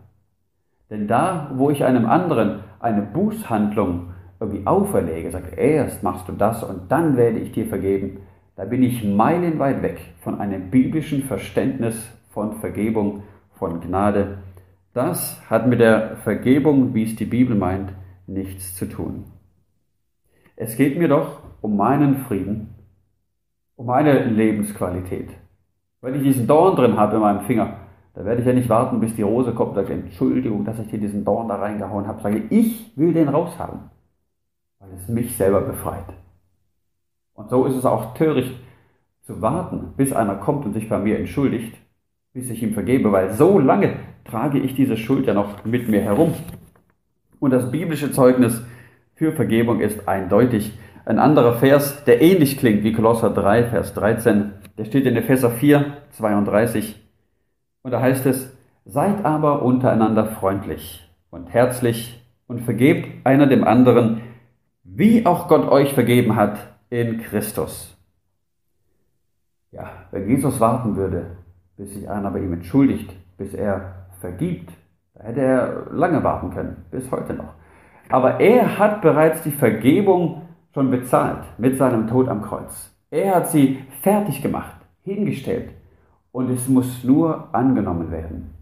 Denn 0.89 1.07
da, 1.07 1.51
wo 1.55 1.71
ich 1.71 1.83
einem 1.83 2.05
anderen 2.05 2.59
eine 2.79 3.01
Bußhandlung 3.01 4.13
irgendwie 4.39 4.65
auferlege, 4.67 5.31
sage, 5.31 5.55
erst 5.55 6.03
machst 6.03 6.27
du 6.27 6.33
das 6.33 6.63
und 6.63 6.91
dann 6.91 7.17
werde 7.17 7.39
ich 7.39 7.51
dir 7.51 7.67
vergeben, 7.67 8.19
da 8.55 8.65
bin 8.65 8.83
ich 8.83 9.03
meilenweit 9.03 9.81
weg 9.81 9.99
von 10.21 10.39
einem 10.39 10.69
biblischen 10.69 11.23
Verständnis 11.23 12.09
von 12.29 12.59
Vergebung, 12.59 13.23
von 13.53 13.81
Gnade. 13.81 14.39
Das 14.93 15.41
hat 15.49 15.67
mit 15.67 15.79
der 15.79 16.17
Vergebung, 16.17 16.93
wie 16.93 17.03
es 17.03 17.15
die 17.15 17.25
Bibel 17.25 17.55
meint, 17.55 17.93
nichts 18.27 18.75
zu 18.75 18.85
tun. 18.85 19.25
Es 20.55 20.77
geht 20.77 20.97
mir 20.97 21.09
doch 21.09 21.41
um 21.61 21.75
meinen 21.75 22.19
Frieden, 22.25 22.75
um 23.75 23.87
meine 23.87 24.23
Lebensqualität. 24.23 25.29
Wenn 26.01 26.15
ich 26.15 26.23
diesen 26.23 26.47
Dorn 26.47 26.75
drin 26.75 26.97
habe 26.97 27.15
in 27.15 27.21
meinem 27.21 27.45
Finger, 27.45 27.77
da 28.15 28.23
werde 28.23 28.41
ich 28.41 28.47
ja 28.47 28.53
nicht 28.53 28.69
warten, 28.69 29.01
bis 29.01 29.13
die 29.15 29.23
Rose 29.23 29.51
kommt 29.51 29.71
und 29.71 29.75
sagt, 29.75 29.89
Entschuldigung, 29.89 30.63
dass 30.63 30.79
ich 30.79 30.87
dir 30.87 30.99
diesen 30.99 31.25
Dorn 31.25 31.49
da 31.49 31.55
reingehauen 31.55 32.07
habe. 32.07 32.21
Sage, 32.21 32.43
ich 32.49 32.93
will 32.95 33.13
den 33.13 33.27
raushaben, 33.27 33.79
weil 34.79 34.89
es 34.93 35.09
mich 35.09 35.35
selber 35.35 35.59
befreit. 35.59 36.05
Und 37.33 37.49
so 37.49 37.65
ist 37.65 37.75
es 37.75 37.85
auch 37.85 38.13
töricht 38.13 38.55
zu 39.23 39.41
warten, 39.41 39.93
bis 39.97 40.13
einer 40.13 40.35
kommt 40.35 40.65
und 40.65 40.73
sich 40.73 40.87
bei 40.87 40.97
mir 40.97 41.19
entschuldigt, 41.19 41.75
bis 42.31 42.49
ich 42.49 42.63
ihm 42.63 42.73
vergebe, 42.73 43.11
weil 43.11 43.33
so 43.33 43.59
lange 43.59 43.97
trage 44.23 44.59
ich 44.59 44.75
diese 44.75 44.95
Schuld 44.95 45.27
ja 45.27 45.33
noch 45.33 45.65
mit 45.65 45.89
mir 45.89 46.01
herum. 46.01 46.33
Und 47.41 47.51
das 47.51 47.69
biblische 47.69 48.13
Zeugnis 48.13 48.63
für 49.15 49.33
Vergebung 49.33 49.81
ist 49.81 50.07
eindeutig. 50.07 50.71
Ein 51.05 51.19
anderer 51.19 51.55
Vers, 51.55 52.05
der 52.05 52.21
ähnlich 52.21 52.57
klingt 52.57 52.83
wie 52.83 52.93
Kolosser 52.93 53.29
3, 53.29 53.65
Vers 53.65 53.93
13, 53.93 54.53
der 54.77 54.85
steht 54.85 55.05
in 55.05 55.17
Epheser 55.17 55.51
4, 55.51 55.97
32. 56.11 57.04
Und 57.85 57.91
da 57.91 58.01
heißt 58.01 58.25
es, 58.25 58.51
seid 58.85 59.23
aber 59.25 59.61
untereinander 59.61 60.25
freundlich 60.25 61.07
und 61.29 61.53
herzlich 61.53 62.19
und 62.47 62.61
vergebt 62.61 63.27
einer 63.27 63.45
dem 63.45 63.63
anderen, 63.63 64.21
wie 64.83 65.27
auch 65.27 65.47
Gott 65.47 65.69
euch 65.69 65.93
vergeben 65.93 66.35
hat 66.35 66.57
in 66.89 67.19
Christus. 67.19 67.95
Ja, 69.69 69.91
wenn 70.09 70.27
Jesus 70.27 70.59
warten 70.59 70.95
würde, 70.95 71.37
bis 71.77 71.93
sich 71.93 72.09
einer 72.09 72.31
bei 72.31 72.39
ihm 72.39 72.53
entschuldigt, 72.53 73.13
bis 73.37 73.53
er 73.53 74.07
vergibt, 74.19 74.71
da 75.13 75.25
hätte 75.25 75.41
er 75.41 75.85
lange 75.91 76.23
warten 76.23 76.49
können, 76.49 76.85
bis 76.89 77.11
heute 77.11 77.35
noch. 77.35 77.53
Aber 78.09 78.39
er 78.39 78.79
hat 78.79 79.03
bereits 79.03 79.43
die 79.43 79.51
Vergebung 79.51 80.41
schon 80.73 80.89
bezahlt 80.89 81.43
mit 81.59 81.77
seinem 81.77 82.07
Tod 82.07 82.29
am 82.29 82.41
Kreuz. 82.41 82.91
Er 83.11 83.35
hat 83.35 83.49
sie 83.49 83.83
fertig 84.01 84.41
gemacht, 84.41 84.73
hingestellt 85.03 85.69
und 86.35 86.49
es 86.49 86.67
muss 86.67 87.05
nur 87.05 87.55
angenommen 87.55 88.11
werden. 88.11 88.53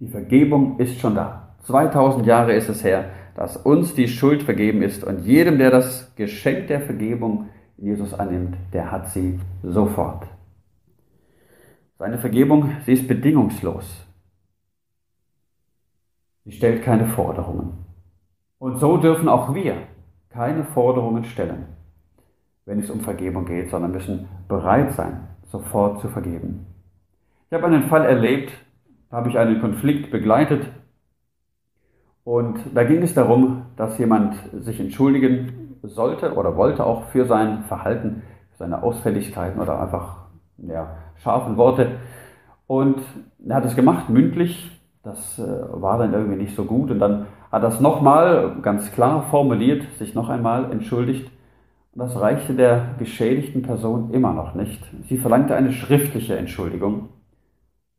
Die 0.00 0.08
Vergebung 0.08 0.78
ist 0.78 0.98
schon 1.00 1.14
da. 1.14 1.54
2000 1.64 2.24
Jahre 2.24 2.54
ist 2.54 2.70
es 2.70 2.82
her, 2.82 3.10
dass 3.34 3.58
uns 3.58 3.94
die 3.94 4.08
Schuld 4.08 4.42
vergeben 4.42 4.80
ist 4.80 5.04
und 5.04 5.26
jedem, 5.26 5.58
der 5.58 5.70
das 5.70 6.14
Geschenk 6.16 6.68
der 6.68 6.80
Vergebung 6.80 7.50
in 7.76 7.88
Jesus 7.88 8.14
annimmt, 8.14 8.56
der 8.72 8.90
hat 8.90 9.10
sie 9.10 9.38
sofort. 9.62 10.26
Seine 11.98 12.16
Vergebung, 12.16 12.70
sie 12.86 12.94
ist 12.94 13.06
bedingungslos. 13.06 14.06
Sie 16.46 16.52
stellt 16.52 16.82
keine 16.84 17.08
Forderungen. 17.08 17.84
Und 18.58 18.78
so 18.78 18.96
dürfen 18.96 19.28
auch 19.28 19.54
wir 19.54 19.76
keine 20.30 20.64
Forderungen 20.64 21.24
stellen, 21.24 21.66
wenn 22.64 22.78
es 22.78 22.88
um 22.88 23.00
Vergebung 23.00 23.44
geht, 23.44 23.68
sondern 23.68 23.92
müssen 23.92 24.26
bereit 24.48 24.94
sein, 24.94 25.28
sofort 25.50 26.00
zu 26.00 26.08
vergeben. 26.08 26.73
Ich 27.54 27.62
habe 27.62 27.72
einen 27.72 27.84
Fall 27.84 28.04
erlebt, 28.04 28.50
da 29.10 29.18
habe 29.18 29.28
ich 29.28 29.38
einen 29.38 29.60
Konflikt 29.60 30.10
begleitet 30.10 30.66
und 32.24 32.58
da 32.74 32.82
ging 32.82 33.00
es 33.00 33.14
darum, 33.14 33.66
dass 33.76 33.96
jemand 33.96 34.34
sich 34.52 34.80
entschuldigen 34.80 35.76
sollte 35.84 36.34
oder 36.34 36.56
wollte 36.56 36.84
auch 36.84 37.04
für 37.10 37.26
sein 37.26 37.62
Verhalten, 37.68 38.24
für 38.50 38.56
seine 38.58 38.82
Ausfälligkeiten 38.82 39.62
oder 39.62 39.80
einfach 39.80 40.24
ja, 40.66 40.96
scharfen 41.22 41.56
Worte. 41.56 41.92
Und 42.66 43.00
er 43.46 43.54
hat 43.54 43.64
es 43.66 43.76
gemacht, 43.76 44.10
mündlich. 44.10 44.82
Das 45.04 45.38
äh, 45.38 45.42
war 45.80 45.98
dann 45.98 46.12
irgendwie 46.12 46.42
nicht 46.42 46.56
so 46.56 46.64
gut. 46.64 46.90
Und 46.90 46.98
dann 46.98 47.26
hat 47.52 47.62
er 47.62 47.68
es 47.68 47.78
nochmal 47.78 48.56
ganz 48.62 48.90
klar 48.90 49.22
formuliert, 49.30 49.84
sich 50.00 50.16
noch 50.16 50.28
einmal 50.28 50.72
entschuldigt. 50.72 51.30
Und 51.92 52.00
das 52.00 52.20
reichte 52.20 52.54
der 52.54 52.96
geschädigten 52.98 53.62
Person 53.62 54.10
immer 54.10 54.32
noch 54.32 54.56
nicht. 54.56 54.82
Sie 55.08 55.18
verlangte 55.18 55.54
eine 55.54 55.70
schriftliche 55.70 56.36
Entschuldigung. 56.36 57.10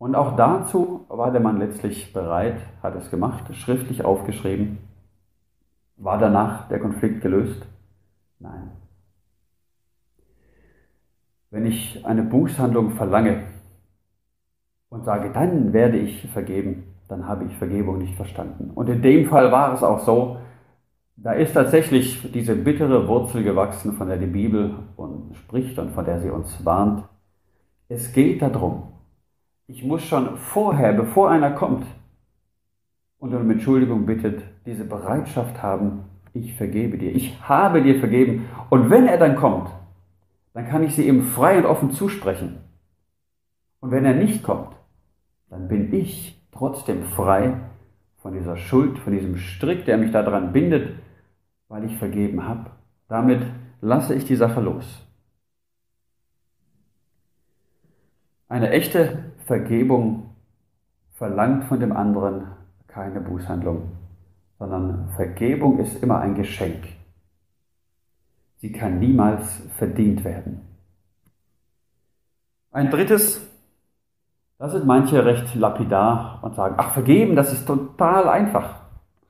Und 0.06 0.13
auch 0.13 0.36
dazu 0.36 1.04
war 1.08 1.32
der 1.32 1.41
Mann 1.41 1.58
letztlich 1.58 2.13
bereit, 2.13 2.62
hat 2.84 2.94
es 2.94 3.10
gemacht, 3.10 3.44
schriftlich 3.56 4.06
aufgeschrieben. 4.06 4.78
War 5.98 6.20
danach 6.20 6.68
der 6.68 6.80
Konflikt 6.80 7.22
gelöst? 7.22 7.65
Nein. 8.38 8.70
Wenn 11.50 11.65
ich 11.65 12.06
eine 12.06 12.22
Bußhandlung 12.22 12.91
verlange 12.91 13.46
und 14.89 15.06
sage, 15.06 15.32
dann 15.34 15.74
werde 15.74 15.98
ich 15.98 16.30
vergeben, 16.30 16.84
dann 17.08 17.28
habe 17.28 17.46
ich 17.46 17.58
Vergebung 17.58 17.98
nicht 17.98 18.13
verstanden. 18.13 18.74
Und 18.76 18.88
in 18.89 19.02
dem 19.02 19.26
Fall 19.26 19.52
war 19.52 19.74
es 19.74 19.82
auch 19.82 20.02
so, 20.02 20.38
da 21.15 21.32
ist 21.32 21.54
tatsächlich 21.54 22.32
diese 22.32 22.56
bittere 22.56 23.08
Wurzel 23.08 23.41
gewachsen, 23.41 23.94
von 23.94 24.08
der 24.08 24.18
die 24.18 24.28
Bibel 24.28 24.76
spricht 25.34 25.80
und 25.80 25.94
von 25.94 26.06
der 26.06 26.20
sie 26.22 26.30
uns 26.30 26.63
warnt. 26.63 27.06
Es 27.89 28.13
geht 28.13 28.44
darum, 28.44 28.94
ich 29.67 29.84
muss 29.84 30.04
schon 30.04 30.38
vorher, 30.38 30.93
bevor 30.93 31.30
einer 31.30 31.51
kommt 31.51 31.86
und 33.19 33.34
um 33.34 33.49
Entschuldigung 33.49 34.06
bittet, 34.06 34.43
diese 34.65 34.86
Bereitschaft 34.86 35.62
haben, 35.63 36.06
ich 36.34 36.54
vergebe 36.56 36.97
dir, 36.97 37.15
ich 37.15 37.41
habe 37.41 37.82
dir 37.82 37.99
vergeben. 37.99 38.47
Und 38.69 38.89
wenn 38.89 39.08
er 39.08 39.17
dann 39.17 39.36
kommt, 39.36 39.69
dann 40.54 40.67
kann 40.67 40.84
ich 40.84 40.95
sie 40.95 41.08
ihm 41.08 41.23
frei 41.23 41.58
und 41.58 41.65
offen 41.65 41.91
zusprechen. 41.91 42.58
Und 43.80 43.91
wenn 43.91 44.06
er 44.06 44.13
nicht 44.13 44.43
kommt, 44.43 44.75
dann 45.49 45.67
bin 45.67 45.93
ich 45.93 46.41
trotzdem 46.51 47.04
frei 47.04 47.62
von 48.17 48.34
dieser 48.34 48.58
Schuld, 48.58 48.99
von 48.99 49.13
diesem 49.13 49.38
Strick, 49.38 49.86
der 49.86 49.97
mich 49.97 50.12
daran 50.12 50.51
bindet, 50.51 50.95
weil 51.67 51.86
ich 51.86 51.97
vergeben 51.97 52.47
habe. 52.47 52.71
Damit 53.08 53.41
lasse 53.82 54.13
ich 54.15 54.25
die 54.25 54.36
Sache 54.36 54.62
los. 54.62 55.08
Eine 58.47 58.71
echte 58.71 59.24
Vergebung 59.45 60.31
verlangt 61.13 61.65
von 61.65 61.79
dem 61.79 61.95
anderen 61.95 62.47
keine 62.88 63.21
Bußhandlung, 63.21 63.91
sondern 64.58 65.10
Vergebung 65.15 65.79
ist 65.79 66.01
immer 66.01 66.19
ein 66.19 66.36
Geschenk. 66.36 66.84
Sie 68.58 68.71
kann 68.71 68.99
niemals 68.99 69.62
verdient 69.77 70.23
werden. 70.23 70.62
Ein 72.71 72.89
drittes, 72.89 73.41
da 74.58 74.69
sind 74.69 74.86
manche 74.86 75.23
recht 75.23 75.53
lapidar 75.55 76.39
und 76.41 76.55
sagen, 76.55 76.75
ach 76.77 76.93
vergeben, 76.93 77.36
das 77.36 77.53
ist 77.53 77.65
total 77.65 78.27
einfach. 78.27 78.81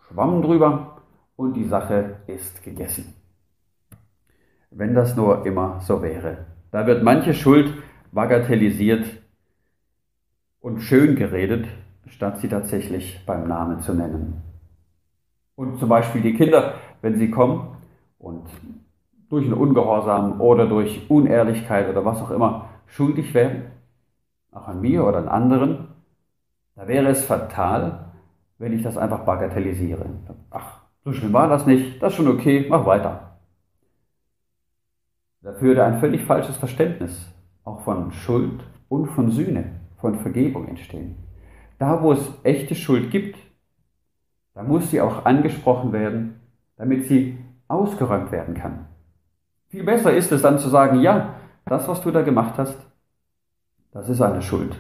Schwamm 0.08 0.42
drüber 0.42 1.02
und 1.36 1.54
die 1.56 1.66
Sache 1.66 2.18
ist 2.28 2.64
gegessen. 2.64 3.14
Wenn 4.72 4.94
das 4.94 5.16
nur 5.16 5.46
immer 5.46 5.80
so 5.82 6.02
wäre. 6.02 6.46
Da 6.72 6.88
wird 6.88 7.04
manche 7.04 7.34
Schuld 7.34 7.74
bagatellisiert 8.12 9.06
und 10.66 10.80
schön 10.80 11.16
geredet, 11.16 11.68
statt 12.08 12.40
sie 12.40 12.48
tatsächlich 12.48 13.24
beim 13.28 13.48
Namen 13.48 13.82
zu 13.82 13.94
nennen. 13.94 14.42
Und 15.54 15.78
zum 15.78 15.90
Beispiel 15.90 16.24
die 16.24 16.34
Kinder, 16.34 16.74
wenn 17.04 17.20
sie 17.20 17.30
kommen 17.30 17.78
und 18.18 18.48
durch 19.30 19.46
einen 19.46 19.54
Ungehorsam 19.54 20.42
oder 20.42 20.66
durch 20.66 21.08
Unehrlichkeit 21.08 21.88
oder 21.88 22.04
was 22.04 22.20
auch 22.20 22.32
immer 22.32 22.70
schuldig 22.88 23.36
werden, 23.36 23.66
auch 24.52 24.68
an 24.68 24.82
mir 24.82 25.06
oder 25.06 25.20
an 25.20 25.28
anderen, 25.28 25.90
da 26.74 26.88
wäre 26.88 27.10
es 27.10 27.24
fatal, 27.26 28.14
wenn 28.58 28.74
ich 28.74 28.82
das 28.82 28.98
einfach 28.98 29.24
bagatellisiere. 29.24 30.08
Ach, 30.50 30.80
so 31.04 31.14
schlimm 31.14 31.32
war 31.32 31.48
das 31.48 31.68
nicht, 31.68 32.02
das 32.02 32.14
ist 32.14 32.18
schon 32.18 32.28
okay, 32.28 32.66
mach 32.68 32.88
weiter. 32.88 33.38
Da 35.44 35.62
würde 35.62 35.84
ein 35.84 36.00
völlig 36.00 36.24
falsches 36.24 36.58
Verständnis 36.58 37.32
auch 37.64 37.82
von 37.82 38.12
Schuld 38.12 38.64
und 38.90 39.12
von 39.12 39.30
Sühne, 39.30 39.85
von 40.06 40.20
Vergebung 40.20 40.68
entstehen. 40.68 41.16
Da, 41.80 42.04
wo 42.04 42.12
es 42.12 42.32
echte 42.44 42.76
Schuld 42.76 43.10
gibt, 43.10 43.40
da 44.54 44.62
muss 44.62 44.92
sie 44.92 45.02
auch 45.02 45.26
angesprochen 45.26 45.92
werden, 45.94 46.40
damit 46.78 47.08
sie 47.08 47.40
ausgeräumt 47.68 48.32
werden 48.32 48.54
kann. 48.54 48.86
Viel 49.70 49.84
besser 49.84 50.14
ist 50.14 50.32
es 50.32 50.44
dann 50.44 50.60
zu 50.60 50.70
sagen, 50.70 51.02
ja, 51.02 51.34
das, 51.66 51.88
was 51.88 52.02
du 52.02 52.12
da 52.12 52.22
gemacht 52.22 52.54
hast, 52.58 52.78
das 53.92 54.08
ist 54.08 54.22
eine 54.22 54.44
Schuld. 54.44 54.76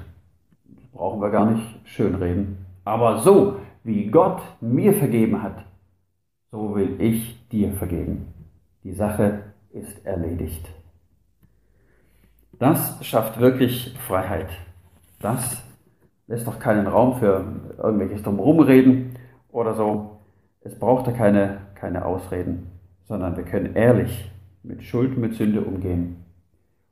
Das 0.76 0.88
brauchen 0.94 1.20
wir 1.20 1.32
gar 1.32 1.50
nicht 1.50 1.80
schönreden. 1.86 2.64
Aber 2.84 3.18
so, 3.22 3.58
wie 3.84 4.12
Gott 4.12 4.44
mir 4.62 4.94
vergeben 4.94 5.42
hat, 5.42 5.66
so 6.52 6.76
will 6.76 7.02
ich 7.02 7.50
dir 7.50 7.74
vergeben. 7.74 8.28
Die 8.84 8.94
Sache 8.94 9.42
ist 9.72 10.06
erledigt. 10.06 10.70
Das 12.60 13.04
schafft 13.04 13.40
wirklich 13.40 13.98
Freiheit. 14.08 14.50
Das 15.20 15.64
lässt 16.28 16.48
doch 16.48 16.60
keinen 16.60 16.88
Raum 16.88 17.20
für 17.20 17.46
irgendwelches 17.78 18.24
Drumherumreden 18.24 19.16
oder 19.50 19.76
so. 19.76 20.20
Es 20.62 20.78
braucht 20.78 21.08
da 21.08 21.12
keine, 21.12 21.62
keine 21.76 22.06
Ausreden, 22.06 22.72
sondern 23.04 23.38
wir 23.38 23.44
können 23.44 23.76
ehrlich 23.76 24.32
mit 24.64 24.84
Schuld, 24.84 25.18
mit 25.18 25.36
Sünde 25.36 25.62
umgehen 25.62 26.24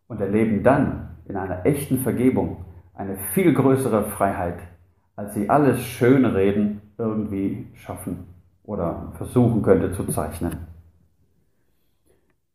und 0.07 0.21
erleben 0.21 0.63
dann 0.63 1.09
in 1.25 1.35
einer 1.35 1.65
echten 1.65 1.99
Vergebung 1.99 2.65
eine 2.93 3.17
viel 3.33 3.53
größere 3.53 4.03
Freiheit, 4.11 4.59
als 5.15 5.33
sie 5.33 5.49
alles 5.49 5.81
schöne 5.81 6.35
Reden 6.35 6.81
irgendwie 6.97 7.67
schaffen 7.73 8.27
oder 8.63 9.13
versuchen 9.17 9.63
könnte 9.63 9.91
zu 9.91 10.05
zeichnen. 10.05 10.67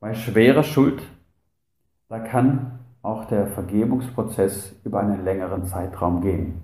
Bei 0.00 0.14
schwerer 0.14 0.62
Schuld, 0.62 1.02
da 2.08 2.20
kann 2.20 2.77
auch 3.08 3.24
der 3.24 3.46
Vergebungsprozess 3.46 4.74
über 4.84 5.00
einen 5.00 5.24
längeren 5.24 5.64
Zeitraum 5.64 6.20
gehen. 6.20 6.60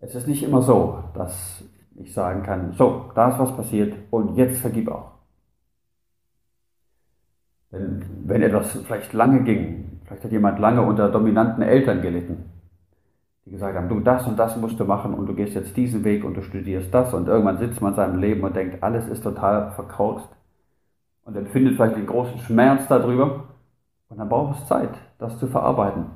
Es 0.00 0.14
ist 0.14 0.28
nicht 0.28 0.42
immer 0.42 0.60
so, 0.60 1.02
dass 1.14 1.64
ich 1.94 2.12
sagen 2.12 2.42
kann, 2.42 2.72
so, 2.72 3.10
da 3.14 3.30
ist 3.30 3.38
was 3.38 3.56
passiert 3.56 3.94
und 4.10 4.36
jetzt 4.36 4.60
vergib 4.60 4.90
auch. 4.90 5.12
Denn 7.72 8.04
wenn 8.26 8.42
etwas 8.42 8.72
vielleicht 8.72 9.14
lange 9.14 9.42
ging, 9.44 10.00
vielleicht 10.04 10.24
hat 10.24 10.32
jemand 10.32 10.58
lange 10.58 10.82
unter 10.82 11.08
dominanten 11.08 11.62
Eltern 11.62 12.02
gelitten, 12.02 12.44
die 13.46 13.52
gesagt 13.52 13.76
haben, 13.76 13.88
du 13.88 14.00
das 14.00 14.26
und 14.26 14.38
das 14.38 14.58
musst 14.58 14.78
du 14.78 14.84
machen 14.84 15.14
und 15.14 15.26
du 15.26 15.34
gehst 15.34 15.54
jetzt 15.54 15.74
diesen 15.74 16.04
Weg 16.04 16.22
und 16.22 16.34
du 16.34 16.42
studierst 16.42 16.92
das 16.92 17.14
und 17.14 17.28
irgendwann 17.28 17.58
sitzt 17.58 17.80
man 17.80 17.92
in 17.92 17.96
seinem 17.96 18.20
Leben 18.20 18.44
und 18.44 18.54
denkt, 18.54 18.82
alles 18.82 19.08
ist 19.08 19.22
total 19.22 19.70
verkorkst 19.70 20.28
und 21.24 21.34
empfindet 21.34 21.76
vielleicht 21.76 21.96
den 21.96 22.06
großen 22.06 22.38
Schmerz 22.40 22.86
darüber 22.88 23.55
und 24.08 24.18
dann 24.18 24.28
braucht 24.28 24.58
es 24.58 24.66
Zeit, 24.66 24.94
das 25.18 25.38
zu 25.38 25.46
verarbeiten. 25.46 26.06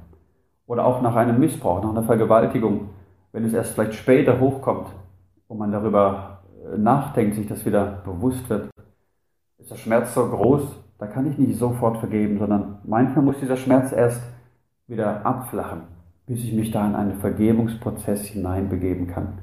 Oder 0.67 0.87
auch 0.87 1.03
nach 1.03 1.17
einem 1.17 1.39
Missbrauch, 1.41 1.83
nach 1.83 1.91
einer 1.91 2.05
Vergewaltigung, 2.05 2.91
wenn 3.33 3.45
es 3.45 3.53
erst 3.53 3.75
vielleicht 3.75 3.95
später 3.95 4.39
hochkommt 4.39 4.89
und 5.49 5.59
man 5.59 5.73
darüber 5.73 6.43
äh, 6.73 6.79
nachdenkt, 6.79 7.35
sich 7.35 7.49
das 7.49 7.65
wieder 7.67 8.03
bewusst 8.05 8.49
wird, 8.49 8.71
ist 9.59 9.71
der 9.71 9.77
Schmerz 9.77 10.15
so 10.15 10.27
groß, 10.29 10.63
da 10.99 11.07
kann 11.07 11.27
ich 11.27 11.39
nicht 11.39 11.59
sofort 11.59 11.99
vergeben, 11.99 12.39
sondern 12.39 12.79
manchmal 12.85 13.25
muss 13.25 13.39
dieser 13.41 13.57
Schmerz 13.57 13.93
erst 13.93 14.23
wieder 14.87 15.25
abflachen, 15.25 15.83
bis 16.27 16.45
ich 16.45 16.53
mich 16.53 16.71
da 16.71 16.87
in 16.87 16.95
einen 16.95 17.15
Vergebungsprozess 17.15 18.27
hineinbegeben 18.27 19.07
kann. 19.07 19.39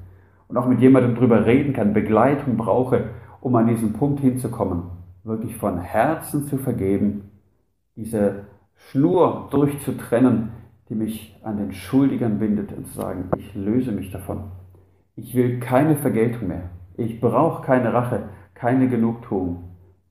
Und 0.48 0.58
auch 0.58 0.68
mit 0.68 0.80
jemandem 0.80 1.16
drüber 1.16 1.46
reden 1.46 1.74
kann, 1.74 1.94
Begleitung 1.94 2.58
brauche, 2.58 3.10
um 3.42 3.56
an 3.56 3.68
diesen 3.68 3.94
Punkt 3.94 4.20
hinzukommen, 4.20 4.84
wirklich 5.24 5.58
von 5.58 5.80
Herzen 5.80 6.46
zu 6.46 6.58
vergeben, 6.58 7.32
diese 7.98 8.46
Schnur 8.76 9.48
durchzutrennen, 9.52 10.52
die 10.88 10.96
mich 10.96 11.38
an 11.44 11.58
den 11.58 11.74
Schuldigern 11.74 12.40
bindet 12.40 12.72
und 12.72 12.88
zu 12.88 12.94
sagen, 12.94 13.30
ich 13.38 13.54
löse 13.56 13.92
mich 13.92 14.12
davon. 14.12 14.52
Ich 15.16 15.36
will 15.36 15.60
keine 15.60 15.98
Vergeltung 15.98 16.48
mehr. 16.48 16.70
Ich 16.96 17.20
brauche 17.20 17.66
keine 17.66 17.94
Rache, 17.94 18.30
keine 18.54 18.88
Genugtuung. 18.88 19.64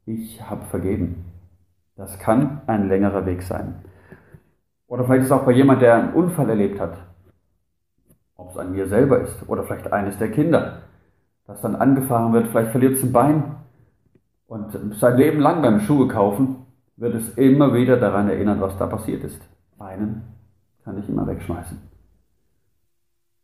Ich 0.05 0.43
habe 0.49 0.67
vergeben. 0.67 1.25
Das 1.97 2.19
kann 2.19 2.61
ein 2.67 2.89
längerer 2.89 3.25
Weg 3.25 3.43
sein. 3.43 3.77
Oder 4.89 5.05
vielleicht 5.05 5.23
ist 5.23 5.27
es 5.27 5.33
auch 5.33 5.45
bei 5.45 5.53
jemand, 5.53 5.81
der 5.81 5.95
einen 5.95 6.13
Unfall 6.13 6.51
erlebt 6.51 6.79
hat. 6.79 6.99
Ob 8.37 8.51
es 8.51 8.59
an 8.59 8.73
mir 8.73 8.87
selber 8.87 9.21
ist 9.21 9.49
oder 9.49 9.63
vielleicht 9.63 9.93
eines 9.93 10.19
der 10.19 10.31
Kinder, 10.31 10.83
das 11.47 11.63
dann 11.63 11.77
angefahren 11.77 12.33
wird, 12.33 12.49
vielleicht 12.49 12.73
verliert 12.73 12.95
es 12.95 13.03
ein 13.03 13.13
Bein 13.13 13.57
und 14.47 14.77
sein 14.97 15.17
Leben 15.17 15.41
lang 15.41 15.63
beim 15.63 15.81
Schuhe 15.81 16.09
kaufen 16.09 16.66
wird 16.97 17.15
es 17.15 17.31
immer 17.37 17.75
wieder 17.75 17.97
daran 17.97 18.29
erinnern, 18.29 18.61
was 18.61 18.77
da 18.79 18.87
passiert 18.87 19.23
ist. 19.25 19.41
Einen 19.79 20.23
kann 20.85 20.99
ich 20.99 21.09
immer 21.09 21.27
wegschmeißen. 21.27 21.79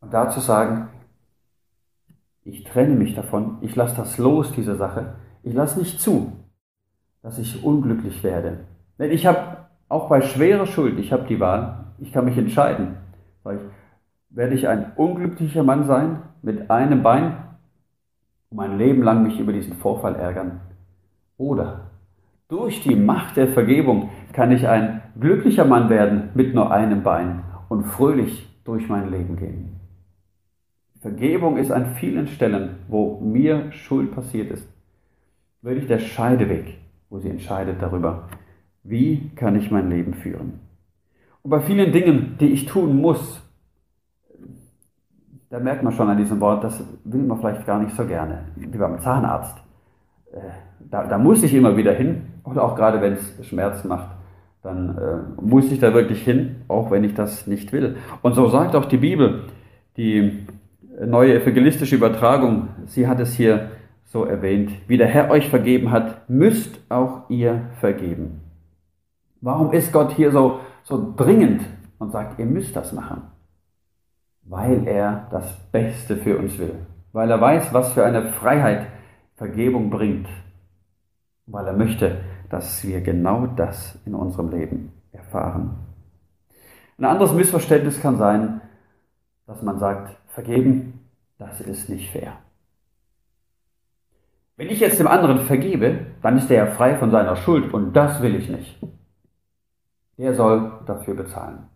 Und 0.00 0.12
dazu 0.14 0.40
sagen, 0.40 0.88
ich 2.44 2.64
trenne 2.64 2.96
mich 2.96 3.14
davon, 3.14 3.58
ich 3.60 3.76
lasse 3.76 3.96
das 3.96 4.18
los, 4.18 4.52
diese 4.52 4.76
Sache, 4.76 5.14
ich 5.42 5.54
lasse 5.54 5.78
nicht 5.78 6.00
zu, 6.00 6.32
dass 7.22 7.38
ich 7.38 7.62
unglücklich 7.62 8.22
werde. 8.24 8.64
Denn 8.98 9.10
ich 9.10 9.26
habe 9.26 9.58
Auch 9.92 10.08
bei 10.08 10.22
schwerer 10.22 10.64
Schuld, 10.64 10.98
ich 10.98 11.12
habe 11.12 11.24
die 11.28 11.38
Wahl, 11.38 11.84
ich 11.98 12.12
kann 12.12 12.24
mich 12.24 12.38
entscheiden. 12.38 12.96
Werde 14.30 14.54
ich 14.54 14.66
ein 14.66 14.92
unglücklicher 14.96 15.64
Mann 15.64 15.84
sein 15.84 16.22
mit 16.40 16.70
einem 16.70 17.02
Bein 17.02 17.36
und 18.48 18.56
mein 18.56 18.78
Leben 18.78 19.02
lang 19.02 19.22
mich 19.22 19.38
über 19.38 19.52
diesen 19.52 19.74
Vorfall 19.74 20.16
ärgern? 20.16 20.62
Oder 21.36 21.81
durch 22.52 22.82
die 22.82 22.96
Macht 22.96 23.38
der 23.38 23.48
Vergebung 23.48 24.10
kann 24.34 24.52
ich 24.52 24.68
ein 24.68 25.00
glücklicher 25.18 25.64
Mann 25.64 25.88
werden 25.88 26.28
mit 26.34 26.54
nur 26.54 26.70
einem 26.70 27.02
Bein 27.02 27.44
und 27.70 27.84
fröhlich 27.84 28.46
durch 28.64 28.90
mein 28.90 29.10
Leben 29.10 29.36
gehen. 29.36 29.80
Vergebung 31.00 31.56
ist 31.56 31.70
an 31.70 31.94
vielen 31.94 32.26
Stellen, 32.26 32.76
wo 32.88 33.18
mir 33.20 33.72
Schuld 33.72 34.14
passiert 34.14 34.50
ist, 34.50 34.68
wirklich 35.62 35.86
der 35.86 35.98
Scheideweg, 35.98 36.76
wo 37.08 37.20
sie 37.20 37.30
entscheidet 37.30 37.80
darüber, 37.80 38.28
wie 38.82 39.30
kann 39.34 39.56
ich 39.56 39.70
mein 39.70 39.88
Leben 39.88 40.12
führen. 40.12 40.60
Und 41.40 41.50
bei 41.50 41.60
vielen 41.60 41.90
Dingen, 41.90 42.36
die 42.38 42.50
ich 42.50 42.66
tun 42.66 43.00
muss, 43.00 43.42
da 45.48 45.58
merkt 45.58 45.82
man 45.82 45.94
schon 45.94 46.10
an 46.10 46.18
diesem 46.18 46.38
Wort, 46.40 46.62
das 46.64 46.84
will 47.04 47.22
man 47.22 47.38
vielleicht 47.38 47.64
gar 47.64 47.82
nicht 47.82 47.96
so 47.96 48.04
gerne, 48.04 48.44
wie 48.56 48.66
beim 48.66 49.00
Zahnarzt. 49.00 49.56
Äh, 50.32 50.38
da, 50.78 51.04
da 51.06 51.18
muss 51.18 51.42
ich 51.42 51.54
immer 51.54 51.76
wieder 51.76 51.92
hin, 51.92 52.22
oder 52.44 52.64
auch 52.64 52.74
gerade 52.74 53.00
wenn 53.00 53.14
es 53.14 53.46
Schmerzen 53.46 53.88
macht, 53.88 54.08
dann 54.62 54.96
äh, 54.96 55.42
muss 55.42 55.70
ich 55.70 55.80
da 55.80 55.92
wirklich 55.94 56.22
hin, 56.22 56.56
auch 56.68 56.90
wenn 56.90 57.04
ich 57.04 57.14
das 57.14 57.46
nicht 57.46 57.72
will. 57.72 57.96
Und 58.22 58.34
so 58.34 58.48
sagt 58.48 58.76
auch 58.76 58.84
die 58.84 58.98
Bibel, 58.98 59.44
die 59.96 60.46
neue 61.04 61.40
evangelistische 61.40 61.96
Übertragung, 61.96 62.68
sie 62.86 63.08
hat 63.08 63.20
es 63.20 63.34
hier 63.34 63.70
so 64.04 64.24
erwähnt, 64.24 64.72
wie 64.88 64.98
der 64.98 65.06
Herr 65.06 65.30
euch 65.30 65.48
vergeben 65.48 65.90
hat, 65.90 66.28
müsst 66.28 66.78
auch 66.90 67.30
ihr 67.30 67.62
vergeben. 67.80 68.40
Warum 69.40 69.72
ist 69.72 69.92
Gott 69.92 70.12
hier 70.12 70.30
so, 70.30 70.60
so 70.84 71.14
dringend 71.16 71.62
und 71.98 72.12
sagt, 72.12 72.38
ihr 72.38 72.46
müsst 72.46 72.76
das 72.76 72.92
machen? 72.92 73.22
Weil 74.44 74.86
er 74.86 75.28
das 75.30 75.52
Beste 75.72 76.16
für 76.16 76.36
uns 76.38 76.58
will. 76.58 76.74
Weil 77.12 77.30
er 77.30 77.40
weiß, 77.40 77.72
was 77.72 77.92
für 77.92 78.04
eine 78.04 78.22
Freiheit 78.22 78.86
Vergebung 79.42 79.90
bringt. 79.90 80.28
Weil 81.46 81.66
er 81.66 81.72
möchte, 81.72 82.20
dass 82.48 82.84
wir 82.84 83.00
genau 83.00 83.48
das 83.48 83.98
in 84.06 84.14
unserem 84.14 84.50
Leben 84.50 84.92
erfahren. 85.10 85.78
Ein 86.96 87.06
anderes 87.06 87.32
Missverständnis 87.32 88.00
kann 88.00 88.18
sein, 88.18 88.60
dass 89.48 89.60
man 89.62 89.80
sagt, 89.80 90.16
vergeben, 90.28 91.00
das 91.38 91.60
ist 91.60 91.88
nicht 91.88 92.12
fair. 92.12 92.38
Wenn 94.56 94.70
ich 94.70 94.78
jetzt 94.78 95.00
dem 95.00 95.08
anderen 95.08 95.40
vergebe, 95.40 96.06
dann 96.22 96.38
ist 96.38 96.48
er 96.48 96.66
ja 96.66 96.70
frei 96.70 96.96
von 96.96 97.10
seiner 97.10 97.34
Schuld 97.34 97.74
und 97.74 97.94
das 97.94 98.22
will 98.22 98.36
ich 98.36 98.48
nicht. 98.48 98.78
Er 100.18 100.34
soll 100.34 100.84
dafür 100.86 101.14
bezahlen. 101.14 101.66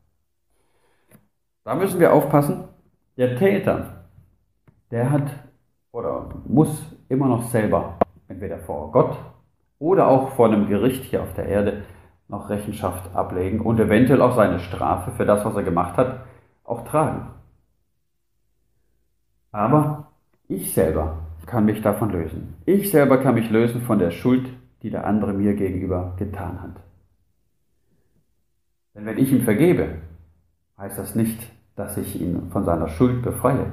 Da 1.65 1.75
müssen 1.75 1.99
wir 1.99 2.13
aufpassen. 2.13 2.69
Der 3.17 3.37
Täter, 3.37 4.05
der 4.93 5.11
hat 5.11 5.29
oder 5.91 6.29
muss 6.47 6.96
immer 7.09 7.29
noch 7.29 7.51
selber, 7.51 7.99
entweder 8.29 8.59
vor 8.59 8.93
Gott 8.93 9.17
oder 9.79 10.09
auch 10.09 10.31
vor 10.31 10.47
einem 10.47 10.69
Gericht 10.69 11.05
hier 11.05 11.23
auf 11.23 11.35
der 11.35 11.47
Erde, 11.47 11.83
noch 12.29 12.49
Rechenschaft 12.51 13.15
ablegen 13.15 13.61
und 13.61 13.79
eventuell 13.79 14.21
auch 14.21 14.35
seine 14.35 14.59
Strafe 14.59 15.13
für 15.13 15.25
das, 15.25 15.45
was 15.45 15.55
er 15.55 15.63
gemacht 15.63 15.97
hat, 15.97 16.21
auch 16.65 16.85
tragen. 16.85 17.29
Aber 19.53 20.09
ich 20.49 20.75
selber 20.75 21.19
kann 21.47 21.65
mich 21.65 21.81
davon 21.83 22.11
lösen. 22.11 22.55
Ich 22.65 22.91
selber 22.91 23.19
kann 23.19 23.35
mich 23.35 23.51
lösen 23.51 23.83
von 23.83 23.99
der 23.99 24.11
Schuld, 24.11 24.49
die 24.83 24.91
der 24.91 25.07
andere 25.07 25.33
mir 25.33 25.55
gegenüber 25.55 26.15
getan 26.19 26.61
hat. 26.61 26.83
Denn 28.95 29.07
wenn 29.07 29.19
ich 29.19 29.31
ihm 29.31 29.43
vergebe, 29.43 29.99
heißt 30.79 30.99
das 30.99 31.15
nicht, 31.15 31.41
dass 31.77 31.97
ich 31.97 32.21
ihn 32.21 32.51
von 32.51 32.65
seiner 32.65 32.89
Schuld 32.89 33.23
befreie. 33.23 33.73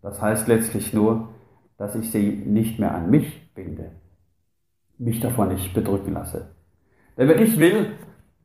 Das 0.00 0.20
heißt 0.20 0.48
letztlich 0.48 0.92
nur, 0.92 1.28
dass 1.82 1.96
ich 1.96 2.12
sie 2.12 2.44
nicht 2.46 2.78
mehr 2.78 2.94
an 2.94 3.10
mich 3.10 3.52
binde, 3.56 3.90
mich 4.98 5.18
davon 5.18 5.48
nicht 5.48 5.74
bedrücken 5.74 6.12
lasse. 6.12 6.54
Denn 7.18 7.28
wenn 7.28 7.42
ich 7.42 7.58
will, 7.58 7.86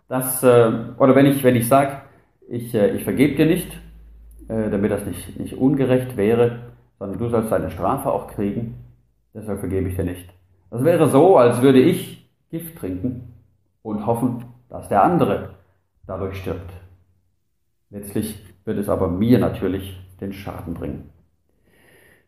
dass, 0.07 0.41
äh, 0.41 0.71
oder 0.97 1.15
wenn 1.15 1.27
ich, 1.27 1.43
wenn 1.43 1.55
ich 1.55 1.67
sage, 1.67 2.01
ich, 2.49 2.73
äh, 2.73 2.95
ich 2.95 3.03
vergebe 3.03 3.35
dir 3.35 3.45
nicht, 3.45 3.71
äh, 4.47 4.71
damit 4.71 4.89
das 4.89 5.05
nicht, 5.05 5.39
nicht 5.39 5.53
ungerecht 5.53 6.17
wäre, 6.17 6.71
sondern 6.97 7.19
du 7.19 7.29
sollst 7.29 7.51
deine 7.51 7.69
Strafe 7.69 8.11
auch 8.11 8.25
kriegen, 8.27 8.73
deshalb 9.35 9.59
vergebe 9.59 9.87
ich 9.87 9.95
dir 9.95 10.05
nicht. 10.05 10.27
Das 10.71 10.83
wäre 10.83 11.07
so, 11.07 11.37
als 11.37 11.61
würde 11.61 11.79
ich 11.79 12.27
Gift 12.49 12.79
trinken 12.79 13.35
und 13.83 14.07
hoffen, 14.07 14.45
dass 14.67 14.89
der 14.89 15.03
andere 15.03 15.49
dadurch 16.07 16.37
stirbt. 16.37 16.71
Letztlich 17.91 18.43
wird 18.65 18.79
es 18.79 18.89
aber 18.89 19.09
mir 19.09 19.37
natürlich 19.37 19.95
den 20.19 20.33
Schaden 20.33 20.73
bringen. 20.73 21.11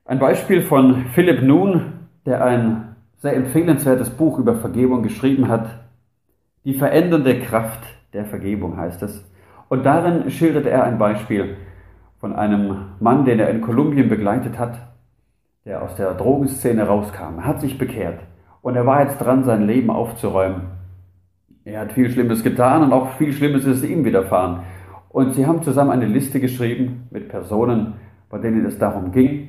Ein 0.10 0.18
Beispiel 0.18 0.64
von 0.64 1.06
Philipp 1.14 1.44
Nun, 1.44 1.94
der 2.26 2.44
ein 2.44 2.96
sehr 3.18 3.36
empfehlenswertes 3.36 4.10
Buch 4.10 4.40
über 4.40 4.56
Vergebung 4.56 5.04
geschrieben 5.04 5.50
hat. 5.50 5.70
Die 6.66 6.74
verändernde 6.74 7.40
Kraft 7.42 7.84
der 8.14 8.26
Vergebung 8.26 8.76
heißt 8.76 9.04
es. 9.04 9.24
Und 9.68 9.86
darin 9.86 10.32
schildert 10.32 10.66
er 10.66 10.84
ein 10.84 10.98
Beispiel 10.98 11.58
von 12.20 12.34
einem 12.34 12.88
Mann, 13.00 13.24
den 13.24 13.40
er 13.40 13.52
in 13.52 13.62
Kolumbien 13.62 14.10
begleitet 14.10 14.58
hat, 14.58 14.80
der 15.66 15.84
aus 15.84 15.94
der 15.94 16.16
Drogenszene 16.16 16.88
rauskam. 16.88 17.46
Hat 17.46 17.62
sich 17.62 17.78
bekehrt 17.78 18.20
und 18.64 18.76
er 18.76 18.88
war 18.88 19.04
jetzt 19.04 19.20
dran, 19.20 19.44
sein 19.44 19.68
Leben 19.68 19.92
aufzuräumen. 19.92 20.62
Er 21.66 21.82
hat 21.82 21.92
viel 21.92 22.10
Schlimmes 22.10 22.42
getan 22.42 22.82
und 22.82 22.94
auch 22.94 23.12
viel 23.20 23.32
Schlimmes 23.32 23.64
ist 23.66 23.84
ihm 23.84 24.04
widerfahren. 24.04 24.62
Und 25.10 25.36
sie 25.36 25.46
haben 25.46 25.62
zusammen 25.62 25.92
eine 25.92 26.08
Liste 26.08 26.40
geschrieben 26.40 27.08
mit 27.12 27.30
Personen, 27.30 27.94
bei 28.32 28.40
denen 28.40 28.66
es 28.66 28.80
darum 28.80 29.12
ging, 29.12 29.49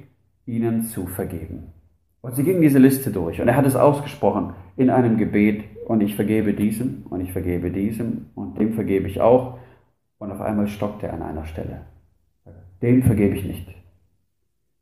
ihnen 0.50 0.82
zu 0.82 1.06
vergeben. 1.06 1.72
Und 2.20 2.34
sie 2.34 2.42
gingen 2.42 2.60
diese 2.60 2.78
Liste 2.78 3.10
durch 3.10 3.40
und 3.40 3.48
er 3.48 3.56
hat 3.56 3.66
es 3.66 3.76
ausgesprochen 3.76 4.54
in 4.76 4.90
einem 4.90 5.16
Gebet 5.16 5.64
und 5.86 6.02
ich 6.02 6.16
vergebe 6.16 6.52
diesem 6.52 7.06
und 7.08 7.20
ich 7.20 7.32
vergebe 7.32 7.70
diesem 7.70 8.26
und 8.34 8.58
dem 8.58 8.74
vergebe 8.74 9.08
ich 9.08 9.20
auch. 9.20 9.58
Und 10.18 10.30
auf 10.30 10.40
einmal 10.40 10.66
stockt 10.66 11.02
er 11.02 11.14
an 11.14 11.22
einer 11.22 11.46
Stelle. 11.46 11.82
Dem 12.82 13.02
vergebe 13.02 13.36
ich 13.36 13.44
nicht. 13.44 13.68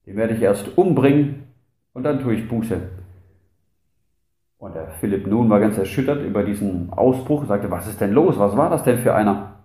Den 0.07 0.17
werde 0.17 0.35
ich 0.35 0.43
erst 0.43 0.77
umbringen 0.77 1.45
und 1.93 2.03
dann 2.03 2.21
tue 2.21 2.35
ich 2.35 2.49
Buße. 2.49 2.81
Und 4.59 4.75
der 4.75 4.89
Philipp 5.01 5.27
nun 5.29 5.49
war 5.49 5.61
ganz 5.61 5.79
erschüttert 5.79 6.25
über 6.25 6.43
diesen 6.43 6.93
Ausbruch 6.93 7.43
und 7.43 7.47
sagte, 7.47 7.71
was 7.71 7.87
ist 7.87 8.01
denn 8.01 8.13
los? 8.13 8.37
Was 8.39 8.57
war 8.57 8.71
das 8.71 8.83
denn 8.83 8.99
für 8.99 9.15
einer? 9.15 9.65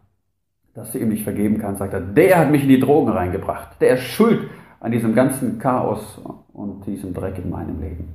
Dass 0.75 0.91
du 0.91 0.99
ihm 0.99 1.09
nicht 1.09 1.23
vergeben 1.23 1.57
kannst, 1.57 1.79
sagt 1.79 1.93
er, 1.93 2.01
der 2.01 2.37
hat 2.37 2.51
mich 2.51 2.63
in 2.63 2.69
die 2.69 2.79
Drogen 2.79 3.11
reingebracht. 3.11 3.81
Der 3.81 3.95
ist 3.95 4.03
schuld 4.03 4.49
an 4.84 4.91
diesem 4.91 5.15
ganzen 5.15 5.60
Chaos 5.60 6.22
und 6.52 6.86
diesem 6.86 7.13
Dreck 7.13 7.38
in 7.38 7.50
meinem 7.50 7.80
Leben. 7.80 8.10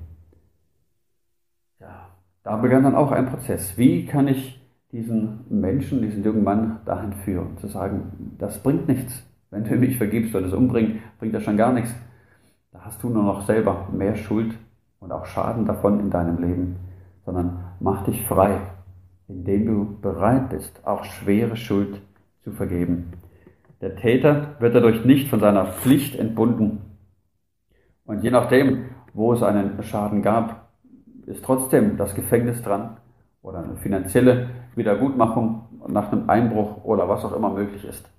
Ja, 1.81 2.11
da 2.43 2.57
begann 2.59 2.83
dann 2.83 2.95
auch 2.95 3.11
ein 3.11 3.25
Prozess. 3.25 3.79
Wie 3.79 4.05
kann 4.05 4.29
ich 4.29 4.61
diesen 4.93 5.47
Menschen, 5.49 6.03
diesen 6.03 6.23
jungen 6.23 6.45
Mann 6.45 6.81
dahin 6.85 7.15
führen, 7.15 7.57
zu 7.57 7.69
sagen, 7.69 8.35
das 8.39 8.63
bringt 8.63 8.87
nichts. 8.87 9.23
Wenn 9.51 9.65
du 9.65 9.77
mich 9.77 9.97
vergibst 9.97 10.35
oder 10.35 10.45
es 10.45 10.53
umbringt, 10.53 11.01
bringt 11.19 11.35
das 11.35 11.43
schon 11.43 11.57
gar 11.57 11.73
nichts. 11.73 11.91
Da 12.71 12.81
hast 12.85 13.03
du 13.03 13.09
nur 13.09 13.23
noch 13.25 13.47
selber 13.47 13.89
mehr 13.91 14.15
Schuld 14.15 14.55
und 15.01 15.11
auch 15.11 15.25
Schaden 15.25 15.65
davon 15.65 16.01
in 16.01 16.11
deinem 16.11 16.37
Leben, 16.37 16.77
sondern 17.25 17.65
mach 17.81 18.05
dich 18.05 18.27
frei, 18.27 18.61
indem 19.27 19.65
du 19.65 20.01
bereit 20.03 20.51
bist, 20.51 20.87
auch 20.87 21.05
schwere 21.05 21.57
Schuld 21.57 22.03
zu 22.45 22.53
vergeben. 22.53 23.13
Der 23.81 23.97
Täter 23.97 24.57
wird 24.59 24.75
dadurch 24.75 25.05
nicht 25.05 25.29
von 25.29 25.41
seiner 25.41 25.67
Pflicht 25.67 26.19
entbunden. 26.19 26.81
Und 28.05 28.23
je 28.23 28.31
nachdem, 28.31 28.87
wo 29.12 29.33
es 29.33 29.43
einen 29.43 29.83
Schaden 29.83 30.23
gab, 30.23 30.69
ist 31.27 31.45
trotzdem 31.45 31.97
das 31.97 32.14
Gefängnis 32.14 32.62
dran 32.62 32.97
oder 33.43 33.59
eine 33.59 33.77
finanzielle 33.77 34.51
Wiedergutmachung 34.75 35.67
nach 35.88 36.11
einem 36.11 36.29
Einbruch 36.29 36.85
oder 36.85 37.09
was 37.09 37.25
auch 37.25 37.37
immer 37.37 37.51
möglich 37.51 37.85
ist. 37.85 38.11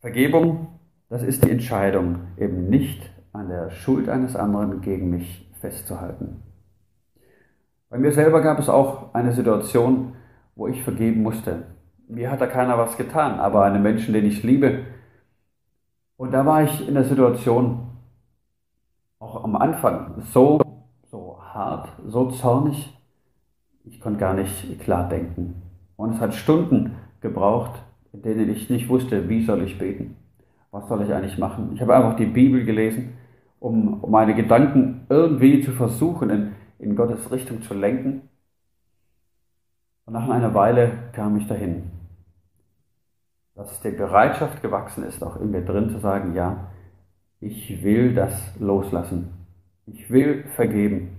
Vergebung, 0.00 0.78
das 1.08 1.22
ist 1.22 1.44
die 1.44 1.50
Entscheidung, 1.50 2.20
eben 2.36 2.68
nicht 2.68 3.10
an 3.32 3.48
der 3.48 3.70
Schuld 3.70 4.08
eines 4.08 4.36
anderen 4.36 4.80
gegen 4.80 5.10
mich 5.10 5.50
festzuhalten. 5.60 6.42
Bei 7.88 7.98
mir 7.98 8.12
selber 8.12 8.40
gab 8.40 8.58
es 8.58 8.68
auch 8.68 9.14
eine 9.14 9.32
Situation, 9.32 10.14
wo 10.56 10.66
ich 10.66 10.82
vergeben 10.82 11.22
musste. 11.22 11.64
Mir 12.08 12.30
hat 12.30 12.40
da 12.40 12.46
keiner 12.46 12.78
was 12.78 12.96
getan, 12.96 13.40
aber 13.40 13.64
einem 13.64 13.82
Menschen, 13.82 14.12
den 14.14 14.26
ich 14.26 14.42
liebe. 14.42 14.86
Und 16.16 16.32
da 16.32 16.44
war 16.44 16.62
ich 16.62 16.86
in 16.86 16.94
der 16.94 17.04
Situation, 17.04 17.88
auch 19.18 19.44
am 19.44 19.56
Anfang, 19.56 20.22
so, 20.32 20.60
so 21.10 21.38
hart, 21.40 21.88
so 22.06 22.30
zornig, 22.30 22.98
ich 23.84 24.00
konnte 24.00 24.20
gar 24.20 24.34
nicht 24.34 24.80
klar 24.80 25.08
denken. 25.08 25.62
Und 25.96 26.14
es 26.14 26.20
hat 26.20 26.34
Stunden 26.34 26.96
gebraucht, 27.20 27.82
in 28.12 28.22
denen 28.22 28.50
ich 28.50 28.68
nicht 28.68 28.88
wusste, 28.88 29.28
wie 29.28 29.44
soll 29.44 29.62
ich 29.62 29.78
beten. 29.78 30.16
Was 30.70 30.88
soll 30.88 31.02
ich 31.02 31.12
eigentlich 31.12 31.38
machen? 31.38 31.70
Ich 31.74 31.80
habe 31.80 31.94
einfach 31.94 32.16
die 32.16 32.26
Bibel 32.26 32.64
gelesen 32.64 33.14
um, 33.62 34.02
meine 34.08 34.34
Gedanken 34.34 35.06
irgendwie 35.08 35.62
zu 35.62 35.70
versuchen, 35.70 36.30
in, 36.30 36.52
in 36.78 36.96
Gottes 36.96 37.30
Richtung 37.30 37.62
zu 37.62 37.74
lenken. 37.74 38.22
Und 40.04 40.14
nach 40.14 40.28
einer 40.28 40.54
Weile 40.54 40.92
kam 41.12 41.36
ich 41.36 41.46
dahin, 41.46 41.90
dass 43.54 43.80
die 43.80 43.90
Bereitschaft 43.90 44.62
gewachsen 44.62 45.04
ist, 45.04 45.22
auch 45.22 45.40
in 45.40 45.50
mir 45.50 45.64
drin 45.64 45.90
zu 45.90 45.98
sagen, 45.98 46.34
ja, 46.34 46.68
ich 47.40 47.82
will 47.82 48.14
das 48.14 48.58
loslassen. 48.58 49.30
Ich 49.86 50.10
will 50.10 50.44
vergeben. 50.54 51.18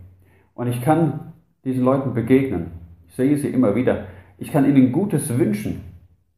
Und 0.54 0.68
ich 0.68 0.82
kann 0.82 1.34
diesen 1.64 1.84
Leuten 1.84 2.14
begegnen. 2.14 2.72
Ich 3.08 3.16
sehe 3.16 3.38
sie 3.38 3.50
immer 3.50 3.76
wieder. 3.76 4.08
Ich 4.38 4.52
kann 4.52 4.66
ihnen 4.66 4.92
Gutes 4.92 5.30
wünschen. 5.38 5.84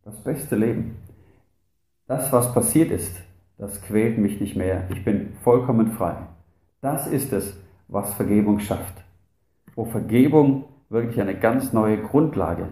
Das 0.03 0.23
beste 0.23 0.55
Leben. 0.55 0.97
Das, 2.07 2.31
was 2.31 2.53
passiert 2.53 2.91
ist, 2.91 3.15
das 3.57 3.81
quält 3.81 4.17
mich 4.17 4.39
nicht 4.39 4.55
mehr. 4.55 4.83
Ich 4.91 5.03
bin 5.03 5.33
vollkommen 5.43 5.91
frei. 5.93 6.15
Das 6.81 7.07
ist 7.07 7.33
es, 7.33 7.59
was 7.87 8.13
Vergebung 8.13 8.59
schafft. 8.59 9.03
Wo 9.75 9.85
Vergebung 9.85 10.65
wirklich 10.89 11.19
eine 11.19 11.35
ganz 11.35 11.73
neue 11.73 11.97
Grundlage 11.97 12.67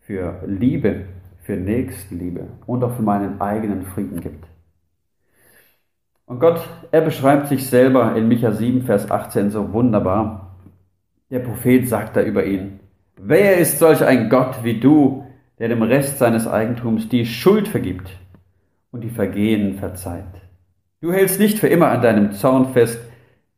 für 0.00 0.42
Liebe, 0.46 1.06
für 1.42 1.56
Nächstenliebe 1.56 2.46
und 2.66 2.82
auch 2.84 2.96
für 2.96 3.02
meinen 3.02 3.40
eigenen 3.40 3.84
Frieden 3.86 4.20
gibt. 4.20 4.46
Und 6.26 6.40
Gott, 6.40 6.60
er 6.90 7.02
beschreibt 7.02 7.48
sich 7.48 7.68
selber 7.68 8.16
in 8.16 8.26
Micha 8.26 8.52
7, 8.52 8.82
Vers 8.82 9.10
18 9.10 9.50
so 9.50 9.72
wunderbar. 9.72 10.56
Der 11.30 11.38
Prophet 11.38 11.88
sagt 11.88 12.16
da 12.16 12.22
über 12.22 12.44
ihn, 12.44 12.80
wer 13.16 13.58
ist 13.58 13.78
solch 13.78 14.04
ein 14.04 14.28
Gott 14.28 14.64
wie 14.64 14.80
du, 14.80 15.24
der 15.58 15.68
dem 15.68 15.82
Rest 15.82 16.18
seines 16.18 16.46
Eigentums 16.46 17.08
die 17.08 17.26
Schuld 17.26 17.68
vergibt 17.68 18.10
und 18.90 19.02
die 19.02 19.10
Vergehen 19.10 19.78
verzeiht? 19.78 20.24
Du 21.00 21.12
hältst 21.12 21.38
nicht 21.38 21.58
für 21.58 21.68
immer 21.68 21.90
an 21.90 22.02
deinem 22.02 22.32
Zorn 22.32 22.72
fest, 22.72 22.98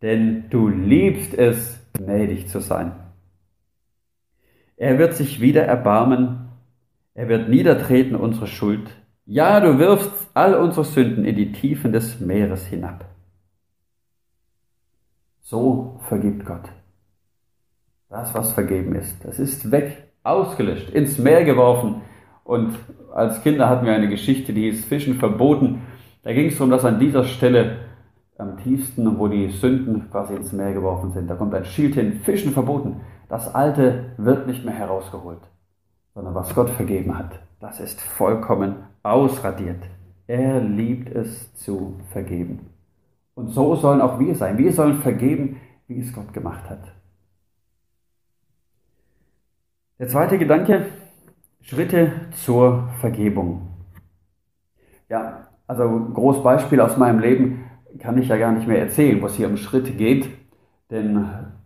denn 0.02 0.44
du 0.50 0.68
liebst 0.68 1.34
es, 1.34 1.80
gnädig 1.94 2.48
zu 2.48 2.60
sein. 2.60 2.92
Er 4.78 4.98
wird 4.98 5.14
sich 5.14 5.40
wieder 5.40 5.64
erbarmen, 5.64 6.50
er 7.14 7.28
wird 7.28 7.48
niedertreten 7.48 8.14
unsere 8.14 8.46
Schuld. 8.46 8.88
Ja, 9.26 9.58
du 9.58 9.78
wirfst 9.80 10.30
all 10.34 10.54
unsere 10.54 10.84
Sünden 10.84 11.24
in 11.24 11.34
die 11.34 11.50
Tiefen 11.50 11.92
des 11.92 12.20
Meeres 12.20 12.64
hinab. 12.64 13.04
So 15.40 15.98
vergibt 16.08 16.46
Gott. 16.46 16.68
Das, 18.08 18.32
was 18.34 18.52
vergeben 18.52 18.94
ist, 18.94 19.24
das 19.24 19.40
ist 19.40 19.70
weg, 19.72 20.12
ausgelöscht, 20.22 20.90
ins 20.90 21.18
Meer 21.18 21.44
geworfen. 21.44 22.02
Und 22.44 22.78
als 23.12 23.42
Kinder 23.42 23.68
hatten 23.68 23.84
wir 23.84 23.94
eine 23.94 24.08
Geschichte, 24.08 24.52
die 24.52 24.70
hieß 24.70 24.84
Fischen 24.84 25.16
verboten. 25.16 25.82
Da 26.22 26.32
ging 26.32 26.46
es 26.46 26.56
darum, 26.56 26.70
dass 26.70 26.84
an 26.84 27.00
dieser 27.00 27.24
Stelle 27.24 27.78
am 28.38 28.56
tiefsten, 28.58 29.18
wo 29.18 29.26
die 29.26 29.48
Sünden 29.48 30.08
quasi 30.08 30.34
ins 30.34 30.52
Meer 30.52 30.72
geworfen 30.72 31.10
sind, 31.10 31.28
da 31.28 31.34
kommt 31.34 31.52
ein 31.54 31.64
Schild 31.64 31.96
hin, 31.96 32.20
Fischen 32.20 32.52
verboten. 32.52 33.00
Das 33.28 33.54
Alte 33.54 34.12
wird 34.16 34.46
nicht 34.46 34.64
mehr 34.64 34.74
herausgeholt, 34.74 35.40
sondern 36.14 36.34
was 36.34 36.54
Gott 36.54 36.70
vergeben 36.70 37.16
hat, 37.16 37.38
das 37.60 37.80
ist 37.80 38.00
vollkommen 38.00 38.76
ausradiert. 39.02 39.82
Er 40.26 40.60
liebt 40.60 41.14
es 41.14 41.54
zu 41.54 41.96
vergeben. 42.12 42.70
Und 43.34 43.48
so 43.48 43.76
sollen 43.76 44.00
auch 44.00 44.18
wir 44.18 44.34
sein. 44.34 44.58
Wir 44.58 44.72
sollen 44.72 44.98
vergeben, 44.98 45.60
wie 45.86 46.00
es 46.00 46.12
Gott 46.12 46.32
gemacht 46.32 46.68
hat. 46.68 46.92
Der 49.98 50.08
zweite 50.08 50.38
Gedanke, 50.38 50.86
Schritte 51.60 52.12
zur 52.32 52.88
Vergebung. 53.00 53.68
Ja, 55.08 55.48
also 55.66 55.84
ein 55.84 56.14
großes 56.14 56.42
Beispiel 56.42 56.80
aus 56.80 56.96
meinem 56.96 57.18
Leben 57.18 57.64
kann 57.98 58.16
ich 58.18 58.28
ja 58.28 58.36
gar 58.36 58.52
nicht 58.52 58.68
mehr 58.68 58.80
erzählen, 58.80 59.20
was 59.22 59.34
hier 59.34 59.48
um 59.48 59.56
Schritte 59.56 59.92
geht. 59.92 60.28
Denn 60.90 61.16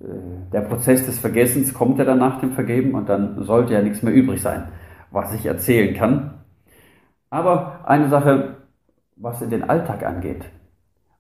äh, 0.01 0.51
der 0.53 0.63
Prozess 0.63 1.07
des 1.07 1.19
Vergessens 1.19 1.73
kommt 1.73 1.99
ja 1.99 2.05
dann 2.05 2.19
nach 2.19 2.41
dem 2.41 2.53
Vergeben 2.53 2.95
und 2.95 3.09
dann 3.09 3.43
sollte 3.45 3.73
ja 3.75 3.83
nichts 3.83 4.03
mehr 4.03 4.13
übrig 4.13 4.43
sein, 4.43 4.65
was 5.11 5.33
ich 5.33 5.47
erzählen 5.47 5.95
kann. 5.95 6.35
Aber 7.31 7.81
eine 7.85 8.09
Sache, 8.09 8.57
was 9.17 9.41
in 9.41 9.51
den 9.51 9.69
Alltag 9.69 10.05
angeht. 10.05 10.45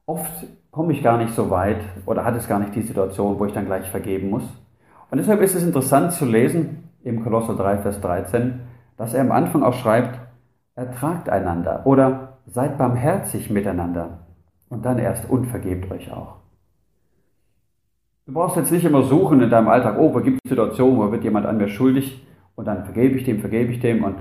Oft 0.06 0.46
komme 0.72 0.92
ich 0.92 1.02
gar 1.02 1.18
nicht 1.18 1.34
so 1.34 1.50
weit 1.50 1.80
oder 2.06 2.24
hat 2.24 2.34
es 2.34 2.48
gar 2.48 2.58
nicht 2.58 2.74
die 2.74 2.82
Situation, 2.82 3.38
wo 3.38 3.46
ich 3.46 3.52
dann 3.52 3.66
gleich 3.66 3.88
vergeben 3.88 4.30
muss. 4.30 4.42
Und 5.10 5.18
deshalb 5.18 5.40
ist 5.40 5.54
es 5.54 5.62
interessant 5.62 6.12
zu 6.12 6.24
lesen 6.24 6.88
im 7.04 7.22
Kolosser 7.22 7.54
3, 7.54 7.78
Vers 7.78 8.00
13, 8.00 8.60
dass 8.96 9.14
er 9.14 9.20
am 9.20 9.32
Anfang 9.32 9.62
auch 9.62 9.74
schreibt, 9.74 10.18
ertragt 10.74 11.28
einander 11.28 11.86
oder 11.86 12.38
seid 12.46 12.78
barmherzig 12.78 13.50
miteinander 13.50 14.26
und 14.68 14.84
dann 14.84 14.98
erst 14.98 15.28
und 15.28 15.46
vergebt 15.46 15.90
euch 15.92 16.10
auch. 16.12 16.36
Du 18.24 18.32
brauchst 18.32 18.56
jetzt 18.56 18.70
nicht 18.70 18.84
immer 18.84 19.02
suchen 19.02 19.40
in 19.40 19.50
deinem 19.50 19.68
Alltag, 19.68 19.96
oh, 19.98 20.14
wo 20.14 20.20
gibt 20.20 20.38
es 20.44 20.48
Situationen, 20.48 20.98
wo 20.98 21.10
wird 21.10 21.24
jemand 21.24 21.44
an 21.44 21.56
mir 21.56 21.66
schuldig 21.66 22.24
und 22.54 22.66
dann 22.66 22.84
vergebe 22.84 23.16
ich 23.16 23.24
dem, 23.24 23.40
vergebe 23.40 23.72
ich 23.72 23.80
dem 23.80 24.04
und 24.04 24.16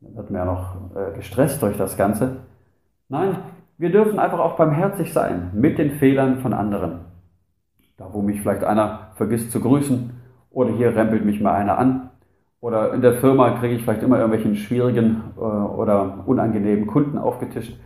dann 0.00 0.16
wird 0.16 0.30
mir 0.30 0.38
ja 0.38 0.44
noch 0.44 0.76
äh, 0.94 1.16
gestresst 1.16 1.60
durch 1.60 1.76
das 1.76 1.96
Ganze. 1.96 2.44
Nein, 3.08 3.38
wir 3.76 3.90
dürfen 3.90 4.20
einfach 4.20 4.38
auch 4.38 4.56
barmherzig 4.56 5.12
sein 5.12 5.50
mit 5.52 5.78
den 5.78 5.92
Fehlern 5.92 6.38
von 6.38 6.52
anderen. 6.52 7.00
Da, 7.96 8.08
wo 8.12 8.22
mich 8.22 8.40
vielleicht 8.40 8.62
einer 8.62 9.10
vergisst 9.16 9.50
zu 9.50 9.60
grüßen 9.60 10.10
oder 10.50 10.70
hier 10.70 10.94
rempelt 10.94 11.24
mich 11.24 11.40
mal 11.40 11.54
einer 11.54 11.76
an 11.76 12.10
oder 12.60 12.94
in 12.94 13.00
der 13.00 13.14
Firma 13.14 13.58
kriege 13.58 13.74
ich 13.74 13.82
vielleicht 13.82 14.04
immer 14.04 14.18
irgendwelchen 14.18 14.54
schwierigen 14.54 15.22
äh, 15.36 15.40
oder 15.40 16.22
unangenehmen 16.26 16.86
Kunden 16.86 17.18
aufgetischt. 17.18 17.76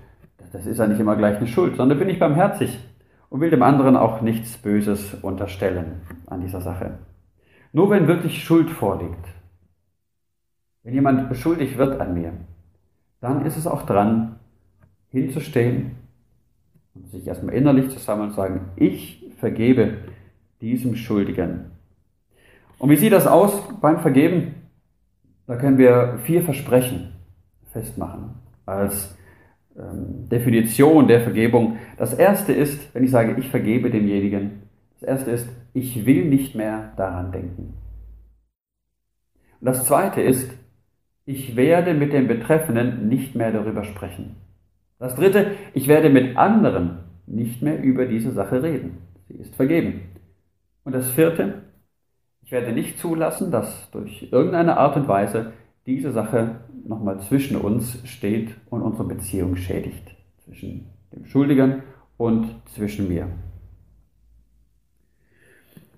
Das 0.52 0.66
ist 0.66 0.76
ja 0.76 0.86
nicht 0.86 1.00
immer 1.00 1.16
gleich 1.16 1.38
eine 1.38 1.46
Schuld, 1.46 1.76
sondern 1.76 1.98
bin 1.98 2.10
ich 2.10 2.18
barmherzig 2.18 2.78
und 3.32 3.40
will 3.40 3.48
dem 3.48 3.62
anderen 3.62 3.96
auch 3.96 4.20
nichts 4.20 4.58
Böses 4.58 5.14
unterstellen 5.22 6.02
an 6.26 6.42
dieser 6.42 6.60
Sache. 6.60 6.98
Nur 7.72 7.88
wenn 7.88 8.06
wirklich 8.06 8.44
Schuld 8.44 8.68
vorliegt, 8.68 9.26
wenn 10.82 10.92
jemand 10.92 11.30
beschuldigt 11.30 11.78
wird 11.78 11.98
an 11.98 12.12
mir, 12.12 12.34
dann 13.22 13.46
ist 13.46 13.56
es 13.56 13.66
auch 13.66 13.86
dran, 13.86 14.38
hinzustehen 15.08 15.92
und 16.94 17.08
sich 17.08 17.26
erstmal 17.26 17.54
innerlich 17.54 17.88
zu 17.88 17.98
sammeln 17.98 18.28
und 18.28 18.34
sagen, 18.34 18.68
ich 18.76 19.24
vergebe 19.38 19.96
diesem 20.60 20.94
Schuldigen. 20.94 21.70
Und 22.78 22.90
wie 22.90 22.96
sieht 22.96 23.14
das 23.14 23.26
aus 23.26 23.62
beim 23.80 24.00
Vergeben? 24.00 24.56
Da 25.46 25.56
können 25.56 25.78
wir 25.78 26.18
vier 26.24 26.42
Versprechen 26.42 27.14
festmachen 27.72 28.34
als 28.66 29.16
Definition 29.74 31.08
der 31.08 31.22
Vergebung. 31.22 31.78
Das 31.96 32.12
erste 32.14 32.52
ist, 32.52 32.94
wenn 32.94 33.04
ich 33.04 33.10
sage, 33.10 33.36
ich 33.38 33.48
vergebe 33.48 33.90
demjenigen, 33.90 34.62
das 35.00 35.08
erste 35.08 35.30
ist, 35.30 35.48
ich 35.72 36.04
will 36.06 36.26
nicht 36.26 36.54
mehr 36.54 36.92
daran 36.96 37.32
denken. 37.32 37.74
Und 39.60 39.66
das 39.66 39.84
zweite 39.84 40.20
ist, 40.20 40.50
ich 41.24 41.56
werde 41.56 41.94
mit 41.94 42.12
dem 42.12 42.28
Betreffenden 42.28 43.08
nicht 43.08 43.34
mehr 43.34 43.52
darüber 43.52 43.84
sprechen. 43.84 44.36
Das 44.98 45.14
dritte, 45.14 45.52
ich 45.72 45.88
werde 45.88 46.10
mit 46.10 46.36
anderen 46.36 46.98
nicht 47.26 47.62
mehr 47.62 47.82
über 47.82 48.06
diese 48.06 48.32
Sache 48.32 48.62
reden. 48.62 48.98
Sie 49.28 49.34
ist 49.34 49.54
vergeben. 49.54 50.02
Und 50.84 50.94
das 50.94 51.10
vierte, 51.10 51.62
ich 52.42 52.52
werde 52.52 52.72
nicht 52.72 52.98
zulassen, 52.98 53.50
dass 53.50 53.90
durch 53.92 54.28
irgendeine 54.30 54.76
Art 54.76 54.96
und 54.96 55.08
Weise 55.08 55.52
diese 55.86 56.12
Sache 56.12 56.60
nochmal 56.86 57.20
zwischen 57.20 57.56
uns 57.56 57.98
steht 58.08 58.50
und 58.70 58.82
unsere 58.82 59.08
Beziehung 59.08 59.56
schädigt. 59.56 60.14
Zwischen 60.44 60.86
dem 61.12 61.24
Schuldigen 61.24 61.82
und 62.16 62.48
zwischen 62.74 63.08
mir. 63.08 63.28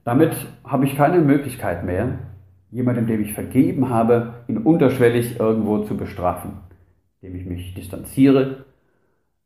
Damit 0.04 0.34
habe 0.64 0.84
ich 0.84 0.96
keine 0.96 1.20
Möglichkeit 1.20 1.84
mehr, 1.84 2.18
jemandem, 2.70 3.06
dem 3.06 3.22
ich 3.22 3.32
vergeben 3.32 3.88
habe, 3.88 4.34
ihn 4.48 4.58
unterschwellig 4.58 5.38
irgendwo 5.40 5.84
zu 5.84 5.96
bestrafen, 5.96 6.58
indem 7.20 7.36
ich 7.40 7.46
mich 7.46 7.74
distanziere, 7.74 8.64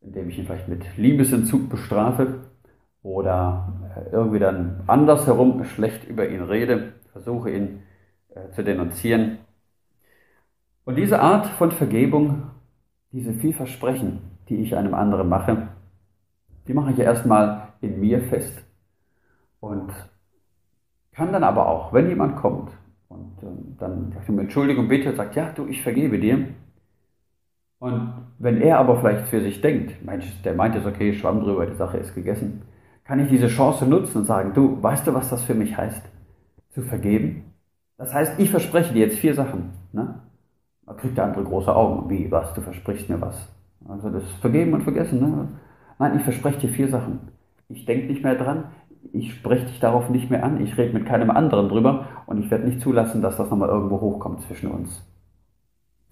indem 0.01 0.29
ich 0.29 0.39
ihn 0.39 0.47
vielleicht 0.47 0.69
mit 0.69 0.85
Liebesentzug 0.97 1.69
bestrafe 1.69 2.41
oder 3.03 3.93
äh, 3.97 4.11
irgendwie 4.11 4.39
dann 4.39 4.83
andersherum 4.87 5.65
schlecht 5.65 6.09
über 6.09 6.29
ihn 6.29 6.43
rede, 6.43 6.95
versuche 7.13 7.51
ihn 7.51 7.83
äh, 8.31 8.51
zu 8.51 8.65
denunzieren. 8.65 9.39
Und 10.89 10.95
diese 10.95 11.21
Art 11.21 11.45
von 11.45 11.71
Vergebung, 11.71 12.45
diese 13.13 13.35
vier 13.35 13.53
Versprechen, 13.53 14.21
die 14.49 14.57
ich 14.57 14.75
einem 14.75 14.95
anderen 14.95 15.29
mache, 15.29 15.69
die 16.67 16.73
mache 16.73 16.93
ich 16.93 16.99
erstmal 16.99 17.75
in 17.83 18.01
mir 18.01 18.23
fest 18.23 18.65
und 19.61 19.93
kann 21.13 21.31
dann 21.31 21.45
aber 21.45 21.69
auch, 21.69 21.93
wenn 21.93 22.09
jemand 22.09 22.37
kommt 22.37 22.71
und 23.09 23.35
ähm, 23.43 23.77
dann 23.79 24.13
sagt 24.13 24.31
um 24.31 24.39
Entschuldigung 24.39 24.89
bitte, 24.89 25.15
sagt, 25.15 25.37
ja, 25.37 25.53
du, 25.53 25.67
ich 25.67 25.83
vergebe 25.83 26.19
dir. 26.19 26.55
Und 27.81 28.11
wenn 28.39 28.63
er 28.63 28.79
aber 28.79 28.99
vielleicht 28.99 29.29
für 29.29 29.43
sich 29.43 29.61
denkt, 29.61 30.03
Mensch, 30.03 30.41
der 30.41 30.55
meint 30.55 30.75
jetzt, 30.75 30.87
okay, 30.87 31.13
schwamm 31.13 31.43
drüber, 31.43 31.67
die 31.67 31.77
Sache 31.77 31.99
ist 31.99 32.15
gegessen, 32.15 32.63
kann 33.05 33.21
ich 33.21 33.29
diese 33.29 33.49
Chance 33.49 33.85
nutzen 33.85 34.21
und 34.21 34.25
sagen, 34.25 34.55
du, 34.55 34.83
weißt 34.83 35.07
du, 35.07 35.13
was 35.13 35.29
das 35.29 35.45
für 35.45 35.55
mich 35.55 35.77
heißt? 35.77 36.03
Zu 36.71 36.81
vergeben? 36.81 37.53
Das 37.99 38.15
heißt, 38.15 38.41
ich 38.41 38.49
verspreche 38.49 38.95
dir 38.95 39.05
jetzt 39.05 39.19
vier 39.19 39.35
Sachen. 39.35 39.75
Ne? 39.93 40.23
Da 40.89 40.95
kriegt 40.95 41.19
der 41.19 41.25
andere 41.25 41.45
große 41.45 41.75
Augen. 41.75 42.09
Wie, 42.09 42.31
was? 42.31 42.55
Du 42.55 42.63
versprichst 42.63 43.11
mir 43.11 43.21
was? 43.21 43.37
Also 43.87 44.09
das 44.09 44.25
Vergeben 44.41 44.73
und 44.73 44.83
Vergessen. 44.85 45.21
Ne? 45.21 45.49
Nein, 45.99 46.17
ich 46.17 46.23
verspreche 46.23 46.61
dir 46.61 46.71
vier 46.71 46.89
Sachen. 46.89 47.29
Ich 47.69 47.85
denke 47.85 48.07
nicht 48.07 48.25
mehr 48.25 48.37
dran. 48.37 48.65
ich 49.13 49.35
spreche 49.35 49.67
dich 49.67 49.81
darauf 49.81 50.11
nicht 50.11 50.31
mehr 50.31 50.45
an, 50.45 50.61
ich 50.61 50.77
rede 50.77 50.95
mit 50.95 51.07
keinem 51.07 51.31
anderen 51.31 51.69
drüber 51.69 52.07
und 52.27 52.39
ich 52.39 52.51
werde 52.51 52.65
nicht 52.65 52.81
zulassen, 52.81 53.23
dass 53.23 53.37
das 53.37 53.51
nochmal 53.51 53.69
irgendwo 53.69 54.01
hochkommt 54.01 54.43
zwischen 54.43 54.71
uns. 54.71 55.05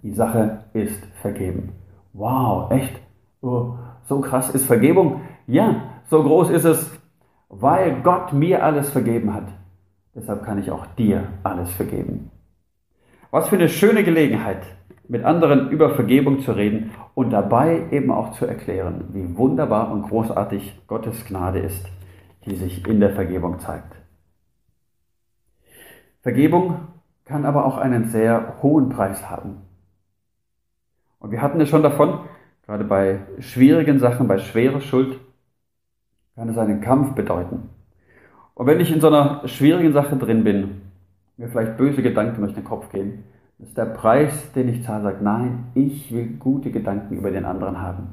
Die 0.02 0.12
Sache 0.12 0.64
ist 0.72 1.04
vergeben. 1.20 1.72
Wow, 2.12 2.70
echt? 2.70 3.00
Oh, 3.42 3.74
so 4.04 4.20
krass 4.20 4.50
ist 4.54 4.66
Vergebung? 4.66 5.22
Ja, 5.46 5.82
so 6.08 6.22
groß 6.22 6.50
ist 6.50 6.64
es, 6.64 6.90
weil 7.48 8.02
Gott 8.02 8.32
mir 8.32 8.64
alles 8.64 8.90
vergeben 8.90 9.34
hat. 9.34 9.48
Deshalb 10.14 10.44
kann 10.44 10.58
ich 10.58 10.70
auch 10.70 10.86
dir 10.96 11.24
alles 11.42 11.70
vergeben. 11.72 12.30
Was 13.36 13.50
für 13.50 13.56
eine 13.56 13.68
schöne 13.68 14.02
Gelegenheit, 14.02 14.62
mit 15.08 15.22
anderen 15.22 15.68
über 15.68 15.94
Vergebung 15.94 16.40
zu 16.40 16.52
reden 16.52 16.92
und 17.14 17.28
dabei 17.28 17.82
eben 17.90 18.10
auch 18.10 18.32
zu 18.32 18.46
erklären, 18.46 19.10
wie 19.12 19.36
wunderbar 19.36 19.92
und 19.92 20.08
großartig 20.08 20.80
Gottes 20.86 21.22
Gnade 21.26 21.58
ist, 21.58 21.86
die 22.46 22.56
sich 22.56 22.86
in 22.86 22.98
der 22.98 23.10
Vergebung 23.10 23.58
zeigt. 23.58 23.94
Vergebung 26.22 26.88
kann 27.26 27.44
aber 27.44 27.66
auch 27.66 27.76
einen 27.76 28.08
sehr 28.08 28.54
hohen 28.62 28.88
Preis 28.88 29.28
haben. 29.28 29.58
Und 31.18 31.30
wir 31.30 31.42
hatten 31.42 31.60
es 31.60 31.68
schon 31.68 31.82
davon, 31.82 32.20
gerade 32.64 32.84
bei 32.84 33.18
schwierigen 33.38 33.98
Sachen, 33.98 34.28
bei 34.28 34.38
schwerer 34.38 34.80
Schuld, 34.80 35.20
kann 36.36 36.48
es 36.48 36.56
einen 36.56 36.80
Kampf 36.80 37.14
bedeuten. 37.14 37.68
Und 38.54 38.66
wenn 38.66 38.80
ich 38.80 38.90
in 38.90 39.02
so 39.02 39.08
einer 39.08 39.46
schwierigen 39.46 39.92
Sache 39.92 40.16
drin 40.16 40.42
bin, 40.42 40.85
mir 41.36 41.48
vielleicht 41.48 41.76
böse 41.76 42.02
Gedanken 42.02 42.40
durch 42.40 42.54
den 42.54 42.64
Kopf 42.64 42.90
gehen, 42.90 43.24
ist 43.58 43.76
der 43.76 43.86
Preis, 43.86 44.52
den 44.52 44.68
ich 44.68 44.84
zahle, 44.84 45.02
sagt, 45.02 45.22
nein, 45.22 45.66
ich 45.74 46.12
will 46.12 46.36
gute 46.38 46.70
Gedanken 46.70 47.14
über 47.14 47.30
den 47.30 47.44
anderen 47.44 47.80
haben. 47.80 48.08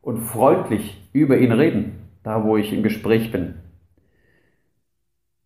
Und 0.00 0.18
freundlich 0.18 1.08
über 1.12 1.38
ihn 1.38 1.52
reden, 1.52 1.92
da 2.22 2.44
wo 2.44 2.56
ich 2.56 2.72
im 2.72 2.82
Gespräch 2.82 3.32
bin. 3.32 3.54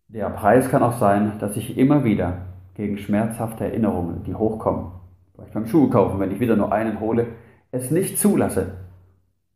Der 0.07 0.29
Preis 0.29 0.69
kann 0.69 0.83
auch 0.83 0.97
sein, 0.97 1.33
dass 1.39 1.55
ich 1.55 1.77
immer 1.77 2.03
wieder 2.03 2.45
gegen 2.75 2.97
schmerzhafte 2.97 3.65
Erinnerungen, 3.65 4.23
die 4.23 4.35
hochkommen, 4.35 4.91
vielleicht 5.35 5.53
beim 5.53 5.67
Schuhe 5.67 5.89
kaufen, 5.89 6.19
wenn 6.19 6.31
ich 6.31 6.39
wieder 6.39 6.55
nur 6.55 6.71
einen 6.71 6.99
hole, 6.99 7.27
es 7.71 7.91
nicht 7.91 8.17
zulasse, 8.17 8.71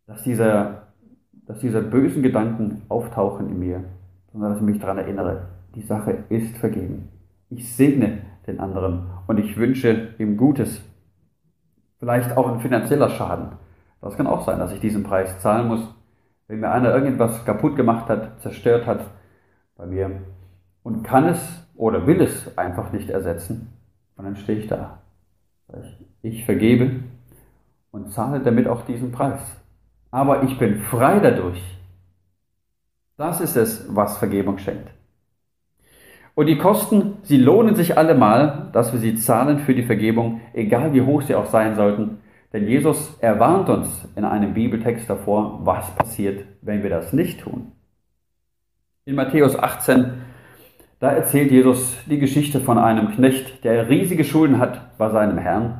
dass 0.05 0.23
diese, 0.23 0.83
dass 1.47 1.59
diese 1.59 1.81
bösen 1.81 2.21
Gedanken 2.21 2.83
auftauchen 2.89 3.49
in 3.49 3.59
mir, 3.59 3.83
sondern 4.31 4.51
dass 4.51 4.59
ich 4.59 4.65
mich 4.65 4.79
daran 4.79 4.97
erinnere, 4.97 5.47
die 5.73 5.81
Sache 5.81 6.25
ist 6.29 6.57
vergeben. 6.57 7.09
Ich 7.55 7.75
segne 7.75 8.23
den 8.47 8.59
anderen 8.59 9.11
und 9.27 9.37
ich 9.37 9.57
wünsche 9.57 10.15
ihm 10.17 10.37
Gutes. 10.37 10.81
Vielleicht 11.99 12.35
auch 12.35 12.51
ein 12.51 12.61
finanzieller 12.61 13.09
Schaden. 13.09 13.57
Das 14.01 14.17
kann 14.17 14.27
auch 14.27 14.43
sein, 14.43 14.59
dass 14.59 14.73
ich 14.73 14.79
diesen 14.79 15.03
Preis 15.03 15.39
zahlen 15.39 15.67
muss, 15.67 15.95
wenn 16.47 16.59
mir 16.59 16.71
einer 16.71 16.93
irgendwas 16.93 17.45
kaputt 17.45 17.75
gemacht 17.75 18.09
hat, 18.09 18.41
zerstört 18.41 18.85
hat 18.85 19.05
bei 19.77 19.85
mir 19.85 20.23
und 20.81 21.03
kann 21.03 21.25
es 21.25 21.67
oder 21.75 22.05
will 22.05 22.21
es 22.21 22.57
einfach 22.57 22.91
nicht 22.91 23.09
ersetzen. 23.09 23.71
Und 24.17 24.25
dann 24.25 24.35
stehe 24.35 24.59
ich 24.59 24.67
da. 24.67 24.99
Ich 26.21 26.45
vergebe 26.45 27.03
und 27.91 28.11
zahle 28.11 28.41
damit 28.41 28.67
auch 28.67 28.81
diesen 28.81 29.11
Preis. 29.11 29.41
Aber 30.11 30.43
ich 30.43 30.57
bin 30.57 30.81
frei 30.81 31.19
dadurch. 31.19 31.61
Das 33.15 33.41
ist 33.41 33.55
es, 33.55 33.95
was 33.95 34.17
Vergebung 34.17 34.57
schenkt. 34.57 34.89
Und 36.35 36.47
die 36.47 36.57
Kosten, 36.57 37.17
sie 37.23 37.37
lohnen 37.37 37.75
sich 37.75 37.97
allemal, 37.97 38.69
dass 38.73 38.91
wir 38.91 38.99
sie 38.99 39.15
zahlen 39.15 39.59
für 39.59 39.75
die 39.75 39.83
Vergebung, 39.83 40.41
egal 40.53 40.93
wie 40.93 41.01
hoch 41.01 41.21
sie 41.21 41.35
auch 41.35 41.45
sein 41.45 41.75
sollten. 41.75 42.19
Denn 42.51 42.67
Jesus 42.67 43.17
erwarnt 43.19 43.69
uns 43.69 44.07
in 44.15 44.25
einem 44.25 44.53
Bibeltext 44.53 45.09
davor, 45.09 45.59
was 45.63 45.89
passiert, 45.95 46.45
wenn 46.61 46.81
wir 46.81 46.89
das 46.89 47.13
nicht 47.13 47.41
tun. 47.41 47.71
In 49.05 49.15
Matthäus 49.15 49.57
18, 49.57 50.13
da 50.99 51.11
erzählt 51.11 51.51
Jesus 51.51 51.97
die 52.05 52.19
Geschichte 52.19 52.59
von 52.59 52.77
einem 52.77 53.11
Knecht, 53.11 53.63
der 53.63 53.89
riesige 53.89 54.23
Schulden 54.23 54.59
hat 54.59 54.97
bei 54.97 55.09
seinem 55.09 55.37
Herrn. 55.37 55.79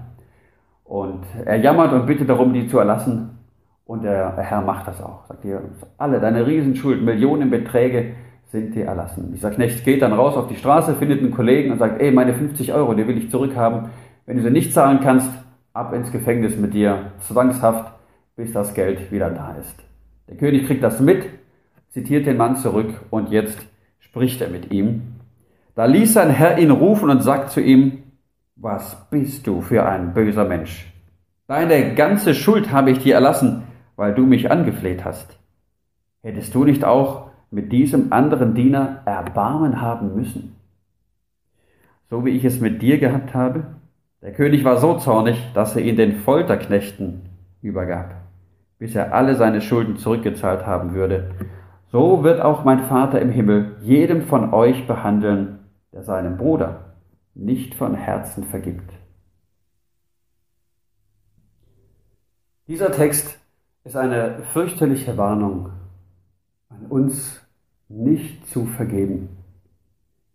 Und 0.84 1.24
er 1.46 1.58
jammert 1.58 1.94
und 1.94 2.06
bittet 2.06 2.30
darum, 2.30 2.54
die 2.54 2.68
zu 2.68 2.78
erlassen. 2.78 3.40
Und 3.86 4.04
der 4.04 4.36
Herr 4.38 4.62
macht 4.62 4.88
das 4.88 5.02
auch. 5.02 5.26
Sagt 5.28 5.46
ihr, 5.46 5.62
alle 5.98 6.20
deine 6.20 6.46
Riesenschulden, 6.46 7.06
Millionenbeträge, 7.06 8.14
sind 8.54 8.76
dir 8.76 8.86
erlassen. 8.86 9.32
Dieser 9.34 9.50
Knecht 9.50 9.84
geht 9.84 10.04
dann 10.04 10.14
raus 10.14 10.38
auf 10.38 10.48
die 10.48 10.56
Straße, 10.56 10.94
findet 10.94 11.22
einen 11.22 11.32
Kollegen 11.32 11.72
und 11.72 11.80
sagt, 11.80 12.00
ey, 12.00 12.12
meine 12.12 12.36
50 12.36 12.72
Euro, 12.72 12.94
die 12.94 13.08
will 13.08 13.18
ich 13.18 13.32
zurückhaben. 13.32 13.90
Wenn 14.28 14.38
du 14.38 14.44
sie 14.44 14.52
nicht 14.52 14.74
zahlen 14.74 15.00
kannst, 15.02 15.32
ab 15.74 15.92
ins 15.92 16.12
Gefängnis 16.12 16.56
mit 16.56 16.76
dir, 16.76 17.12
zwangshaft, 17.22 17.92
bis 18.36 18.54
das 18.54 18.76
Geld 18.76 19.12
wieder 19.12 19.32
da 19.32 19.56
ist. 19.56 19.76
Der 20.30 20.38
König 20.38 20.68
kriegt 20.68 20.84
das 20.84 21.00
mit, 21.00 21.26
zitiert 21.90 22.28
den 22.28 22.38
Mann 22.38 22.56
zurück 22.56 22.94
und 23.10 23.32
jetzt 23.32 23.58
spricht 24.00 24.40
er 24.40 24.50
mit 24.50 24.72
ihm. 24.72 25.16
Da 25.74 25.86
ließ 25.86 26.14
sein 26.14 26.30
Herr 26.30 26.60
ihn 26.60 26.70
rufen 26.70 27.10
und 27.10 27.24
sagt 27.24 27.50
zu 27.50 27.60
ihm, 27.60 28.04
was 28.56 29.10
bist 29.10 29.48
du 29.48 29.62
für 29.62 29.84
ein 29.88 30.14
böser 30.14 30.46
Mensch? 30.46 30.94
Deine 31.48 31.96
ganze 31.96 32.36
Schuld 32.36 32.72
habe 32.72 32.92
ich 32.92 33.00
dir 33.00 33.16
erlassen, 33.16 33.64
weil 33.96 34.14
du 34.14 34.28
mich 34.28 34.52
angefleht 34.52 35.04
hast. 35.04 35.40
Hättest 36.22 36.54
du 36.54 36.66
nicht 36.66 36.86
auch 36.86 37.33
mit 37.54 37.72
diesem 37.72 38.12
anderen 38.12 38.56
Diener 38.56 39.04
Erbarmen 39.06 39.80
haben 39.80 40.16
müssen. 40.16 40.56
So 42.10 42.26
wie 42.26 42.32
ich 42.32 42.44
es 42.44 42.60
mit 42.60 42.82
dir 42.82 42.98
gehabt 42.98 43.36
habe. 43.36 43.66
Der 44.24 44.34
König 44.34 44.64
war 44.64 44.78
so 44.78 44.98
zornig, 44.98 45.38
dass 45.54 45.76
er 45.76 45.84
ihn 45.84 45.96
den 45.96 46.16
Folterknechten 46.16 47.30
übergab, 47.62 48.16
bis 48.80 48.96
er 48.96 49.14
alle 49.14 49.36
seine 49.36 49.62
Schulden 49.62 49.98
zurückgezahlt 49.98 50.66
haben 50.66 50.96
würde. 50.96 51.30
So 51.92 52.24
wird 52.24 52.42
auch 52.42 52.64
mein 52.64 52.80
Vater 52.80 53.22
im 53.22 53.30
Himmel 53.30 53.76
jedem 53.82 54.24
von 54.24 54.52
euch 54.52 54.88
behandeln, 54.88 55.60
der 55.92 56.02
seinem 56.02 56.38
Bruder 56.38 56.96
nicht 57.36 57.76
von 57.76 57.94
Herzen 57.94 58.46
vergibt. 58.46 58.92
Dieser 62.68 62.92
Text 62.92 63.38
ist 63.84 63.96
eine 63.96 64.40
fürchterliche 64.54 65.18
Warnung 65.18 65.70
an 66.70 66.88
uns 66.88 67.43
nicht 67.94 68.48
zu 68.48 68.66
vergeben. 68.66 69.30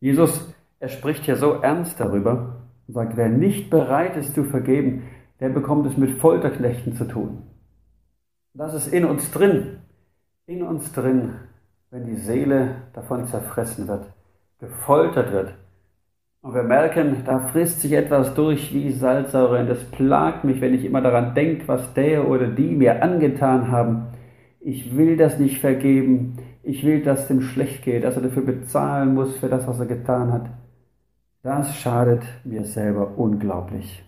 Jesus, 0.01 0.55
er 0.79 0.89
spricht 0.89 1.27
ja 1.27 1.37
so 1.37 1.55
ernst 1.55 1.99
darüber 1.99 2.63
und 2.87 2.95
sagt, 2.95 3.17
wer 3.17 3.29
nicht 3.29 3.69
bereit 3.69 4.17
ist 4.17 4.35
zu 4.35 4.45
vergeben, 4.45 5.05
der 5.41 5.49
bekommt 5.49 5.87
es 5.87 5.97
mit 5.97 6.19
Folterknechten 6.19 6.95
zu 6.95 7.05
tun. 7.05 7.43
Das 8.55 8.75
ist 8.75 8.93
in 8.93 9.05
uns 9.05 9.31
drin, 9.31 9.79
in 10.47 10.63
uns 10.63 10.93
drin, 10.93 11.35
wenn 11.91 12.05
die 12.07 12.17
Seele 12.17 12.77
davon 12.93 13.27
zerfressen 13.27 13.89
wird, 13.89 14.07
gefoltert 14.59 15.33
wird. 15.33 15.55
Und 16.41 16.55
wir 16.55 16.63
merken, 16.63 17.25
da 17.25 17.49
frisst 17.49 17.81
sich 17.81 17.93
etwas 17.93 18.35
durch 18.35 18.73
wie 18.73 18.93
Salzsäure 18.93 19.61
und 19.61 19.69
es 19.69 19.85
plagt 19.91 20.45
mich, 20.45 20.61
wenn 20.61 20.75
ich 20.75 20.85
immer 20.85 21.01
daran 21.01 21.35
denke, 21.35 21.67
was 21.67 21.93
der 21.95 22.29
oder 22.29 22.47
die 22.47 22.75
mir 22.75 23.03
angetan 23.03 23.71
haben. 23.71 24.09
Ich 24.61 24.97
will 24.97 25.17
das 25.17 25.39
nicht 25.39 25.61
vergeben 25.61 26.39
ich 26.69 26.85
will, 26.85 27.03
dass 27.03 27.21
es 27.21 27.29
dem 27.29 27.41
schlecht 27.41 27.83
geht, 27.83 28.05
dass 28.05 28.17
er 28.17 28.23
dafür 28.23 28.45
bezahlen 28.45 29.15
muss 29.15 29.39
für 29.39 29.49
das, 29.49 29.67
was 29.67 29.81
er 29.81 29.87
getan 29.87 30.31
hat. 30.31 30.51
Das 31.43 31.75
schadet 31.75 32.23
mir 32.45 32.65
selber 32.65 33.17
unglaublich. 33.17 34.05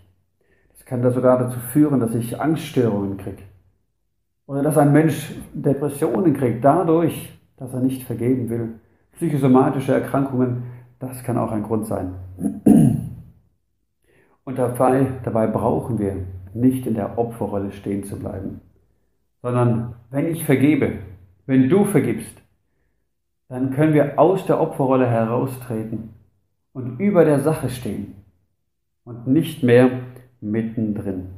Das 0.72 0.84
kann 0.84 1.00
da 1.00 1.10
sogar 1.10 1.38
dazu 1.38 1.58
führen, 1.58 2.00
dass 2.00 2.14
ich 2.14 2.38
Angststörungen 2.38 3.16
kriege. 3.16 3.42
Oder 4.46 4.62
dass 4.62 4.76
ein 4.76 4.92
Mensch 4.92 5.32
Depressionen 5.54 6.34
kriegt, 6.34 6.62
dadurch, 6.62 7.32
dass 7.56 7.72
er 7.72 7.80
nicht 7.80 8.02
vergeben 8.02 8.50
will. 8.50 8.74
Psychosomatische 9.12 9.94
Erkrankungen, 9.94 10.64
das 10.98 11.22
kann 11.22 11.38
auch 11.38 11.52
ein 11.52 11.62
Grund 11.62 11.86
sein. 11.86 12.14
Und 14.44 14.58
dabei, 14.58 15.06
dabei 15.22 15.46
brauchen 15.46 15.98
wir 15.98 16.26
nicht 16.52 16.86
in 16.86 16.94
der 16.94 17.16
Opferrolle 17.16 17.72
stehen 17.72 18.04
zu 18.04 18.18
bleiben, 18.18 18.60
sondern 19.40 19.94
wenn 20.10 20.26
ich 20.26 20.44
vergebe, 20.44 20.98
wenn 21.46 21.70
du 21.70 21.84
vergibst, 21.84 22.40
dann 23.50 23.72
können 23.72 23.94
wir 23.94 24.16
aus 24.16 24.46
der 24.46 24.60
Opferrolle 24.60 25.08
heraustreten 25.08 26.14
und 26.72 27.00
über 27.00 27.24
der 27.24 27.40
Sache 27.40 27.68
stehen 27.68 28.14
und 29.04 29.26
nicht 29.26 29.64
mehr 29.64 29.90
mittendrin. 30.40 31.30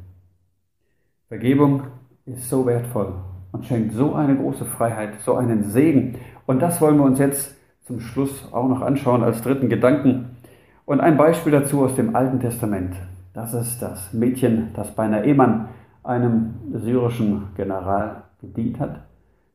Vergebung 1.29 1.85
ist 2.27 2.51
so 2.51 2.67
wertvoll 2.67 3.15
und 3.53 3.65
schenkt 3.65 3.95
so 3.95 4.13
eine 4.15 4.37
große 4.37 4.67
Freiheit, 4.67 5.23
so 5.23 5.37
einen 5.37 5.65
Segen. 5.65 6.19
Und 6.45 6.61
das 6.61 6.83
wollen 6.83 6.99
wir 6.99 7.05
uns 7.05 7.19
jetzt 7.19 7.57
zum 7.87 7.99
Schluss 7.99 8.47
auch 8.53 8.69
noch 8.69 8.83
anschauen 8.83 9.25
als 9.25 9.41
dritten 9.41 9.71
Gedanken. 9.71 10.37
Und 10.85 11.01
ein 11.01 11.17
Beispiel 11.17 11.53
dazu 11.53 11.83
aus 11.83 11.95
dem 11.95 12.15
Alten 12.15 12.41
Testament. 12.41 12.95
Das 13.33 13.55
ist 13.55 13.81
das 13.81 14.13
Mädchen, 14.13 14.69
das 14.75 14.95
bei 14.95 15.09
Naemann, 15.09 15.71
einem 16.03 16.57
syrischen 16.75 17.47
General, 17.57 18.25
gedient 18.39 18.79
hat 18.81 19.01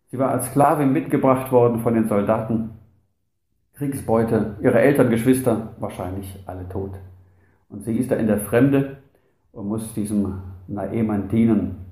Sie 0.10 0.18
war 0.18 0.30
als 0.30 0.48
Sklavin 0.48 0.94
mitgebracht 0.94 1.52
worden 1.52 1.80
von 1.80 1.94
den 1.94 2.08
Soldaten. 2.08 2.72
Kriegsbeute, 3.76 4.56
ihre 4.62 4.80
Eltern, 4.80 5.10
Geschwister, 5.10 5.74
wahrscheinlich 5.80 6.44
alle 6.46 6.68
tot. 6.70 6.92
Und 7.70 7.84
sie 7.84 7.98
ist 7.98 8.10
da 8.10 8.16
in 8.16 8.28
der 8.28 8.40
Fremde 8.40 8.98
und 9.52 9.68
muss 9.68 9.94
diesem 9.94 10.42
Naeman 10.68 11.28
dienen. 11.28 11.86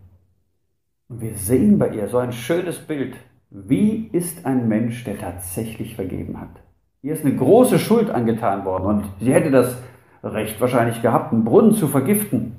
Und 1.09 1.21
wir 1.21 1.35
sehen 1.35 1.77
bei 1.77 1.89
ihr 1.89 2.07
so 2.07 2.17
ein 2.17 2.31
schönes 2.31 2.79
Bild, 2.79 3.15
wie 3.51 4.09
ist 4.11 4.45
ein 4.45 4.67
Mensch, 4.67 5.03
der 5.03 5.17
tatsächlich 5.17 5.95
vergeben 5.95 6.39
hat? 6.39 6.49
Ihr 7.01 7.13
ist 7.13 7.23
eine 7.23 7.35
große 7.35 7.77
Schuld 7.77 8.09
angetan 8.09 8.65
worden 8.65 8.85
und 8.85 9.05
sie 9.19 9.33
hätte 9.33 9.51
das 9.51 9.77
Recht 10.23 10.59
wahrscheinlich 10.59 11.01
gehabt, 11.01 11.31
einen 11.31 11.43
Brunnen 11.43 11.73
zu 11.73 11.87
vergiften. 11.87 12.55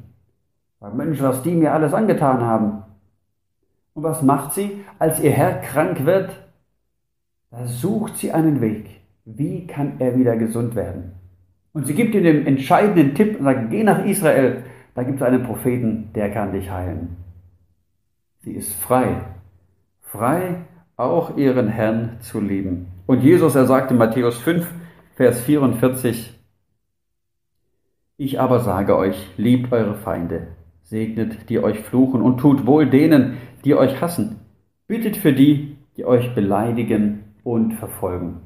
Weil 0.78 0.92
Mensch, 0.92 1.20
was 1.20 1.42
die 1.42 1.54
mir 1.54 1.72
alles 1.72 1.92
angetan 1.92 2.42
haben. 2.42 2.82
Und 3.96 4.02
was 4.02 4.22
macht 4.22 4.52
sie, 4.52 4.84
als 4.98 5.20
ihr 5.20 5.30
Herr 5.30 5.54
krank 5.54 6.04
wird? 6.04 6.28
Da 7.50 7.66
sucht 7.66 8.18
sie 8.18 8.30
einen 8.30 8.60
Weg. 8.60 9.00
Wie 9.24 9.66
kann 9.66 9.94
er 10.00 10.18
wieder 10.18 10.36
gesund 10.36 10.74
werden? 10.74 11.12
Und 11.72 11.86
sie 11.86 11.94
gibt 11.94 12.14
ihm 12.14 12.22
den 12.22 12.46
entscheidenden 12.46 13.14
Tipp 13.14 13.38
und 13.38 13.46
sagt, 13.46 13.70
geh 13.70 13.82
nach 13.82 14.04
Israel, 14.04 14.64
da 14.94 15.02
gibt 15.02 15.16
es 15.16 15.26
einen 15.26 15.44
Propheten, 15.44 16.10
der 16.14 16.30
kann 16.30 16.52
dich 16.52 16.70
heilen. 16.70 17.16
Sie 18.40 18.52
ist 18.52 18.74
frei. 18.74 19.22
Frei, 20.02 20.56
auch 20.98 21.38
ihren 21.38 21.68
Herrn 21.68 22.18
zu 22.20 22.38
lieben. 22.38 22.88
Und 23.06 23.22
Jesus, 23.22 23.54
er 23.54 23.64
sagte 23.64 23.94
in 23.94 23.98
Matthäus 23.98 24.36
5, 24.36 24.70
Vers 25.14 25.40
44, 25.40 26.38
ich 28.18 28.40
aber 28.40 28.60
sage 28.60 28.94
euch, 28.94 29.30
liebt 29.38 29.72
eure 29.72 29.94
Feinde, 29.94 30.48
segnet 30.82 31.48
die 31.48 31.60
euch 31.60 31.80
fluchen 31.80 32.20
und 32.20 32.36
tut 32.38 32.66
wohl 32.66 32.90
denen, 32.90 33.38
die 33.66 33.74
euch 33.74 34.00
hassen. 34.00 34.40
Bittet 34.86 35.16
für 35.16 35.32
die, 35.32 35.76
die 35.96 36.04
euch 36.04 36.34
beleidigen 36.36 37.34
und 37.42 37.74
verfolgen. 37.74 38.42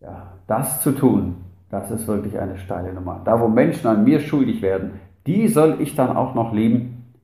Ja, 0.00 0.32
das 0.48 0.82
zu 0.82 0.90
tun, 0.90 1.36
das 1.70 1.90
ist 1.92 2.08
wirklich 2.08 2.38
eine 2.38 2.58
steile 2.58 2.92
Nummer. 2.92 3.22
Da, 3.24 3.40
wo 3.40 3.46
Menschen 3.46 3.86
an 3.86 4.02
mir 4.02 4.18
schuldig 4.18 4.60
werden, 4.60 5.00
die 5.26 5.46
soll 5.46 5.80
ich 5.80 5.94
dann 5.94 6.16
auch 6.16 6.34
noch 6.34 6.52
lieben. 6.52 7.14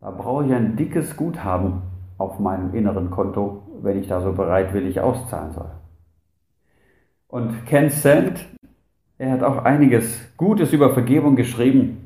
Da 0.00 0.10
brauche 0.10 0.44
ich 0.44 0.52
ein 0.52 0.76
dickes 0.76 1.16
Guthaben 1.16 1.80
auf 2.18 2.38
meinem 2.38 2.74
inneren 2.74 3.10
Konto, 3.10 3.62
wenn 3.80 3.98
ich 3.98 4.06
da 4.06 4.20
so 4.20 4.32
bereitwillig 4.32 5.00
auszahlen 5.00 5.52
soll. 5.52 5.70
Und 7.26 7.64
Ken 7.64 7.88
Sand, 7.88 8.46
er 9.16 9.32
hat 9.32 9.42
auch 9.42 9.64
einiges 9.64 10.36
Gutes 10.36 10.74
über 10.74 10.92
Vergebung 10.92 11.36
geschrieben. 11.36 12.03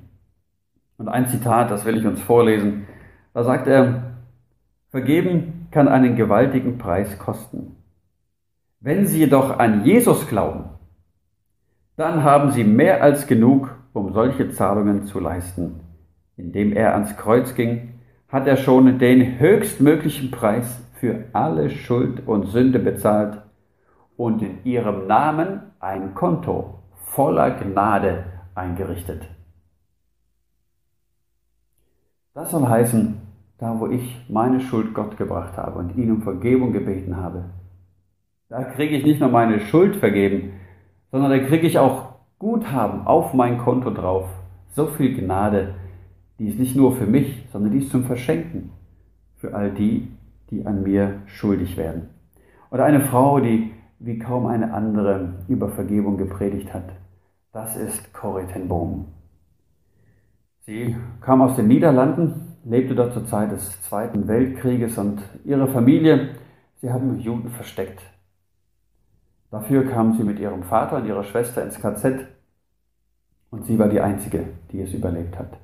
Und 0.98 1.08
ein 1.08 1.28
Zitat, 1.28 1.70
das 1.70 1.84
will 1.84 1.96
ich 1.96 2.06
uns 2.06 2.20
vorlesen. 2.20 2.86
Da 3.32 3.44
sagt 3.44 3.66
er, 3.66 4.08
Vergeben 4.90 5.68
kann 5.70 5.86
einen 5.86 6.16
gewaltigen 6.16 6.78
Preis 6.78 7.18
kosten. 7.18 7.76
Wenn 8.80 9.06
Sie 9.06 9.18
jedoch 9.18 9.58
an 9.58 9.84
Jesus 9.84 10.26
glauben, 10.28 10.70
dann 11.96 12.24
haben 12.24 12.52
Sie 12.52 12.64
mehr 12.64 13.02
als 13.02 13.26
genug, 13.26 13.76
um 13.92 14.14
solche 14.14 14.48
Zahlungen 14.50 15.04
zu 15.04 15.20
leisten. 15.20 15.80
Indem 16.36 16.72
er 16.72 16.94
ans 16.94 17.16
Kreuz 17.18 17.54
ging, 17.54 18.00
hat 18.28 18.46
er 18.46 18.56
schon 18.56 18.98
den 18.98 19.38
höchstmöglichen 19.38 20.30
Preis 20.30 20.80
für 20.94 21.24
alle 21.34 21.68
Schuld 21.68 22.26
und 22.26 22.46
Sünde 22.46 22.78
bezahlt 22.78 23.42
und 24.16 24.40
in 24.40 24.64
ihrem 24.64 25.06
Namen 25.06 25.60
ein 25.80 26.14
Konto 26.14 26.78
voller 26.94 27.50
Gnade 27.50 28.24
eingerichtet. 28.54 29.28
Das 32.38 32.52
soll 32.52 32.68
heißen, 32.68 33.20
da 33.58 33.80
wo 33.80 33.88
ich 33.88 34.24
meine 34.28 34.60
Schuld 34.60 34.94
Gott 34.94 35.16
gebracht 35.16 35.56
habe 35.56 35.76
und 35.80 35.96
ihn 35.96 36.12
um 36.12 36.22
Vergebung 36.22 36.72
gebeten 36.72 37.16
habe, 37.16 37.46
da 38.48 38.62
kriege 38.62 38.96
ich 38.96 39.04
nicht 39.04 39.18
nur 39.18 39.28
meine 39.28 39.58
Schuld 39.58 39.96
vergeben, 39.96 40.52
sondern 41.10 41.32
da 41.32 41.38
kriege 41.40 41.66
ich 41.66 41.80
auch 41.80 42.12
Guthaben 42.38 43.08
auf 43.08 43.34
mein 43.34 43.58
Konto 43.58 43.90
drauf. 43.90 44.28
So 44.68 44.86
viel 44.86 45.16
Gnade, 45.16 45.74
die 46.38 46.46
ist 46.46 46.60
nicht 46.60 46.76
nur 46.76 46.94
für 46.94 47.06
mich, 47.06 47.44
sondern 47.50 47.72
die 47.72 47.78
ist 47.78 47.90
zum 47.90 48.04
Verschenken 48.04 48.70
für 49.34 49.52
all 49.52 49.72
die, 49.72 50.06
die 50.50 50.64
an 50.64 50.84
mir 50.84 51.22
schuldig 51.26 51.76
werden. 51.76 52.08
Oder 52.70 52.84
eine 52.84 53.00
Frau, 53.00 53.40
die 53.40 53.72
wie 53.98 54.20
kaum 54.20 54.46
eine 54.46 54.72
andere 54.72 55.44
über 55.48 55.70
Vergebung 55.70 56.16
gepredigt 56.18 56.72
hat. 56.72 56.84
Das 57.50 57.76
ist 57.76 58.14
Corrie 58.14 58.46
ten 58.46 58.68
Boom. 58.68 59.17
Sie 60.68 60.94
kam 61.22 61.40
aus 61.40 61.56
den 61.56 61.66
Niederlanden, 61.66 62.58
lebte 62.62 62.94
dort 62.94 63.14
zur 63.14 63.24
Zeit 63.24 63.50
des 63.50 63.80
Zweiten 63.80 64.28
Weltkrieges 64.28 64.98
und 64.98 65.22
ihre 65.46 65.66
Familie, 65.66 66.34
sie 66.82 66.92
haben 66.92 67.18
Juden 67.20 67.48
versteckt. 67.48 68.02
Dafür 69.50 69.86
kam 69.86 70.18
sie 70.18 70.24
mit 70.24 70.38
ihrem 70.38 70.64
Vater 70.64 70.96
und 70.96 71.06
ihrer 71.06 71.24
Schwester 71.24 71.62
ins 71.62 71.80
KZ 71.80 72.26
und 73.48 73.64
sie 73.64 73.78
war 73.78 73.88
die 73.88 74.02
Einzige, 74.02 74.44
die 74.70 74.82
es 74.82 74.92
überlebt 74.92 75.38
hat. 75.38 75.56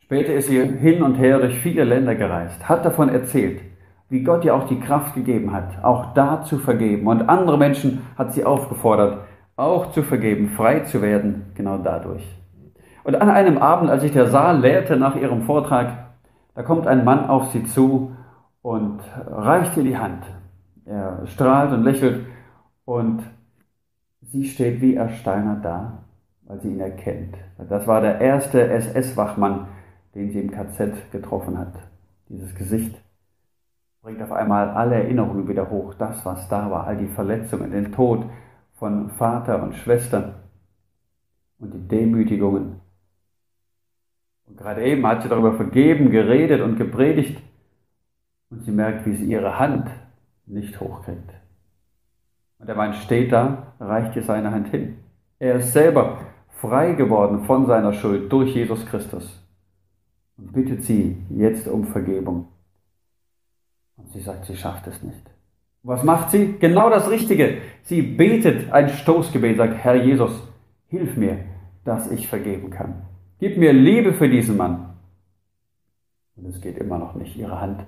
Später 0.00 0.32
ist 0.32 0.48
sie 0.48 0.58
hin 0.58 1.02
und 1.02 1.16
her 1.16 1.40
durch 1.40 1.58
viele 1.58 1.84
Länder 1.84 2.14
gereist, 2.14 2.66
hat 2.66 2.86
davon 2.86 3.10
erzählt, 3.10 3.60
wie 4.08 4.22
Gott 4.22 4.42
ihr 4.42 4.54
auch 4.54 4.66
die 4.68 4.80
Kraft 4.80 5.16
gegeben 5.16 5.52
hat, 5.52 5.84
auch 5.84 6.14
da 6.14 6.42
zu 6.44 6.56
vergeben. 6.56 7.08
Und 7.08 7.28
andere 7.28 7.58
Menschen 7.58 8.00
hat 8.16 8.32
sie 8.32 8.46
aufgefordert, 8.46 9.26
auch 9.56 9.92
zu 9.92 10.02
vergeben, 10.02 10.48
frei 10.56 10.80
zu 10.80 11.02
werden, 11.02 11.52
genau 11.54 11.76
dadurch. 11.76 12.37
Und 13.08 13.14
an 13.22 13.30
einem 13.30 13.56
Abend, 13.56 13.88
als 13.88 14.02
sich 14.02 14.12
der 14.12 14.26
Saal 14.26 14.60
leerte 14.60 14.98
nach 14.98 15.16
ihrem 15.16 15.40
Vortrag, 15.40 16.10
da 16.54 16.62
kommt 16.62 16.86
ein 16.86 17.06
Mann 17.06 17.26
auf 17.26 17.52
sie 17.52 17.64
zu 17.64 18.14
und 18.60 19.00
reicht 19.26 19.78
ihr 19.78 19.82
die 19.82 19.96
Hand. 19.96 20.24
Er 20.84 21.26
strahlt 21.26 21.72
und 21.72 21.84
lächelt 21.84 22.26
und 22.84 23.22
sie 24.20 24.44
steht 24.44 24.82
wie 24.82 24.94
ersteinert 24.94 25.64
da, 25.64 26.04
weil 26.42 26.60
sie 26.60 26.68
ihn 26.68 26.80
erkennt. 26.80 27.34
Das 27.70 27.86
war 27.86 28.02
der 28.02 28.20
erste 28.20 28.68
SS-Wachmann, 28.68 29.68
den 30.14 30.30
sie 30.30 30.40
im 30.40 30.50
KZ 30.50 31.10
getroffen 31.10 31.56
hat. 31.56 31.72
Dieses 32.28 32.54
Gesicht 32.54 32.94
bringt 34.02 34.20
auf 34.20 34.32
einmal 34.32 34.68
alle 34.68 34.96
Erinnerungen 34.96 35.48
wieder 35.48 35.70
hoch, 35.70 35.94
das, 35.94 36.26
was 36.26 36.46
da 36.50 36.70
war, 36.70 36.86
all 36.86 36.98
die 36.98 37.08
Verletzungen, 37.08 37.70
den 37.70 37.90
Tod 37.90 38.26
von 38.74 39.08
Vater 39.08 39.62
und 39.62 39.76
Schwestern 39.76 40.34
und 41.58 41.72
die 41.72 41.88
Demütigungen. 41.88 42.86
Und 44.48 44.56
gerade 44.56 44.84
eben 44.84 45.06
hat 45.06 45.22
sie 45.22 45.28
darüber 45.28 45.54
vergeben, 45.54 46.10
geredet 46.10 46.62
und 46.62 46.76
gepredigt 46.76 47.42
und 48.50 48.64
sie 48.64 48.70
merkt, 48.70 49.06
wie 49.06 49.14
sie 49.14 49.26
ihre 49.26 49.58
Hand 49.58 49.90
nicht 50.46 50.80
hochkriegt. 50.80 51.30
Und 52.58 52.66
der 52.66 52.74
Mann 52.74 52.94
steht 52.94 53.32
da, 53.32 53.74
reicht 53.78 54.16
ihr 54.16 54.22
seine 54.22 54.50
Hand 54.50 54.68
hin. 54.68 54.96
Er 55.38 55.56
ist 55.56 55.72
selber 55.72 56.18
frei 56.60 56.92
geworden 56.92 57.44
von 57.44 57.66
seiner 57.66 57.92
Schuld 57.92 58.32
durch 58.32 58.54
Jesus 58.54 58.84
Christus 58.86 59.44
und 60.36 60.52
bittet 60.52 60.82
sie 60.84 61.16
jetzt 61.30 61.68
um 61.68 61.84
Vergebung. 61.84 62.48
Und 63.96 64.10
sie 64.12 64.20
sagt, 64.20 64.46
sie 64.46 64.56
schafft 64.56 64.86
es 64.86 65.02
nicht. 65.02 65.30
Was 65.82 66.02
macht 66.02 66.30
sie? 66.30 66.56
Genau 66.58 66.90
das 66.90 67.08
Richtige. 67.10 67.58
Sie 67.82 68.02
betet 68.02 68.72
ein 68.72 68.88
Stoßgebet, 68.88 69.56
sagt, 69.56 69.76
Herr 69.76 69.94
Jesus, 69.94 70.32
hilf 70.88 71.16
mir, 71.16 71.38
dass 71.84 72.10
ich 72.10 72.28
vergeben 72.28 72.70
kann. 72.70 73.07
Gib 73.40 73.56
mir 73.56 73.72
Liebe 73.72 74.12
für 74.12 74.28
diesen 74.28 74.56
Mann. 74.56 74.94
Und 76.36 76.46
es 76.46 76.60
geht 76.60 76.78
immer 76.78 76.98
noch 76.98 77.14
nicht. 77.14 77.36
Ihre 77.36 77.60
Hand 77.60 77.84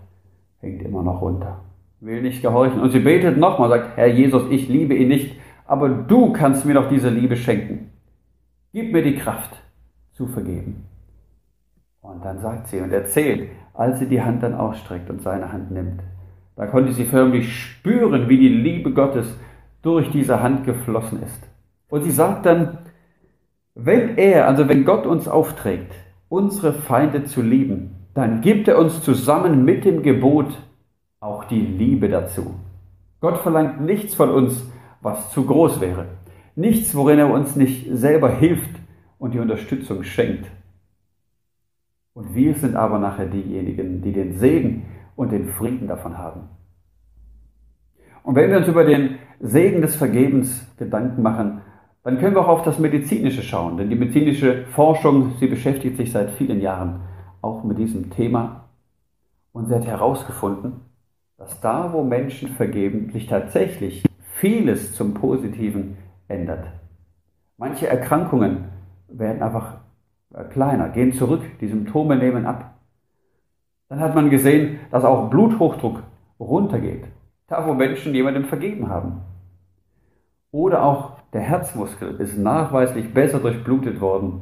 hängt 0.61 0.83
immer 0.83 1.03
noch 1.03 1.21
runter. 1.21 1.61
Will 2.01 2.23
nicht 2.23 2.43
gehorchen. 2.43 2.81
Und 2.81 2.91
sie 2.91 3.01
betet 3.01 3.37
nochmal, 3.37 3.69
sagt, 3.69 3.97
Herr 3.97 4.07
Jesus, 4.07 4.45
ich 4.51 4.69
liebe 4.69 4.95
ihn 4.95 5.09
nicht, 5.09 5.37
aber 5.67 5.89
du 5.89 6.33
kannst 6.33 6.65
mir 6.65 6.75
doch 6.75 6.89
diese 6.89 7.11
Liebe 7.11 7.37
schenken. 7.37 7.91
Gib 8.73 8.93
mir 8.93 9.03
die 9.03 9.17
Kraft 9.17 9.61
zu 10.13 10.27
vergeben. 10.27 10.87
Und 12.01 12.25
dann 12.25 12.41
sagt 12.41 12.69
sie 12.69 12.81
und 12.81 12.93
erzählt, 12.93 13.51
als 13.75 13.99
sie 13.99 14.07
die 14.07 14.23
Hand 14.23 14.43
dann 14.43 14.55
ausstreckt 14.55 15.11
und 15.11 15.23
seine 15.23 15.53
Hand 15.53 15.71
nimmt. 15.71 16.03
Da 16.57 16.67
konnte 16.67 16.93
sie 16.93 17.05
förmlich 17.05 17.53
spüren, 17.53 18.29
wie 18.29 18.39
die 18.39 18.49
Liebe 18.49 18.93
Gottes 18.93 19.35
durch 19.83 20.11
diese 20.11 20.43
Hand 20.43 20.65
geflossen 20.65 21.23
ist. 21.23 21.49
Und 21.89 22.05
sie 22.05 22.11
sagt 22.11 22.47
dann, 22.47 22.79
wenn 23.85 24.19
er, 24.19 24.47
also 24.47 24.69
wenn 24.69 24.85
Gott 24.85 25.07
uns 25.07 25.29
aufträgt, 25.29 25.93
unsere 26.29 26.73
Feinde 26.73 27.25
zu 27.25 27.43
lieben, 27.43 27.97
dann 28.15 28.41
gibt 28.41 28.69
er 28.69 28.79
uns 28.79 29.03
zusammen 29.03 29.65
mit 29.65 29.85
dem 29.85 30.03
Gebot 30.03 30.53
auch 31.21 31.45
die 31.45 31.61
Liebe 31.61 32.09
dazu. 32.09 32.55
Gott 33.21 33.39
verlangt 33.39 33.81
nichts 33.81 34.15
von 34.15 34.31
uns, 34.31 34.65
was 35.01 35.31
zu 35.31 35.45
groß 35.45 35.81
wäre. 35.81 36.07
Nichts, 36.57 36.95
worin 36.95 37.19
er 37.19 37.31
uns 37.31 37.57
nicht 37.57 37.87
selber 37.91 38.31
hilft 38.31 38.71
und 39.19 39.35
die 39.35 39.39
Unterstützung 39.39 40.03
schenkt. 40.03 40.51
Und 42.15 42.35
wir 42.35 42.55
sind 42.55 42.77
aber 42.77 42.99
nachher 42.99 43.27
diejenigen, 43.27 44.03
die 44.03 44.13
den 44.13 44.37
Segen 44.37 44.87
und 45.17 45.33
den 45.33 45.49
Frieden 45.49 45.87
davon 45.87 46.19
haben. 46.19 46.49
Und 48.23 48.35
wenn 48.35 48.51
wir 48.51 48.59
uns 48.59 48.69
über 48.69 48.85
den 48.85 49.19
Segen 49.39 49.81
des 49.81 49.97
Vergebens 49.97 50.67
Gedanken 50.79 51.23
machen, 51.23 51.63
dann 52.03 52.19
können 52.19 52.35
wir 52.35 52.43
auch 52.43 52.49
auf 52.49 52.63
das 52.63 52.79
Medizinische 52.79 53.43
schauen. 53.43 53.77
Denn 53.77 53.91
die 53.91 53.97
medizinische 53.97 54.65
Forschung, 54.67 55.35
sie 55.39 55.47
beschäftigt 55.47 55.97
sich 55.97 56.13
seit 56.13 56.31
vielen 56.31 56.61
Jahren 56.61 57.01
auch 57.43 57.63
mit 57.63 57.79
diesem 57.79 58.11
Thema. 58.11 58.65
Und 59.53 59.67
sie 59.67 59.75
hat 59.75 59.87
herausgefunden, 59.87 60.81
dass 61.37 61.61
da, 61.61 61.93
wo 61.93 62.03
Menschen 62.03 62.49
vergeben, 62.51 63.11
sich 63.11 63.27
tatsächlich 63.27 64.05
vieles 64.37 64.95
zum 64.95 65.15
Positiven 65.15 65.97
ändert. 66.29 66.67
Manche 67.57 67.89
Erkrankungen 67.89 68.65
werden 69.09 69.43
einfach 69.43 69.79
äh, 70.33 70.45
kleiner, 70.45 70.89
gehen 70.89 71.13
zurück, 71.13 71.43
die 71.61 71.69
Symptome 71.69 72.17
nehmen 72.17 72.47
ab. 72.47 72.75
Dann 73.89 74.01
hat 74.01 74.15
man 74.15 74.31
gesehen, 74.31 74.79
dass 74.91 75.05
auch 75.05 75.29
Bluthochdruck 75.29 76.03
runtergeht, 76.39 77.05
da 77.49 77.67
wo 77.67 77.75
Menschen 77.75 78.15
jemandem 78.15 78.45
vergeben 78.45 78.89
haben. 78.89 79.21
Oder 80.53 80.85
auch 80.85 81.20
der 81.33 81.43
Herzmuskel 81.43 82.17
ist 82.21 82.37
nachweislich 82.37 83.13
besser 83.15 83.39
durchblutet 83.39 84.01
worden, 84.01 84.41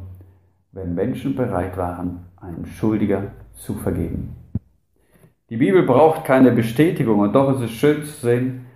wenn 0.73 0.95
Menschen 0.95 1.35
bereit 1.35 1.77
waren, 1.77 2.27
einem 2.37 2.67
Schuldiger 2.67 3.33
zu 3.55 3.75
vergeben. 3.75 4.37
Die 5.51 5.57
Bibel 5.57 5.83
braucht 5.83 6.25
keine 6.25 6.53
Bestätigung 6.53 7.21
und 7.21 7.35
doch 7.35 7.55
ist 7.55 7.63
es 7.63 7.71
schön 7.71 8.05
zu 8.05 8.21
sehen, 8.21 8.67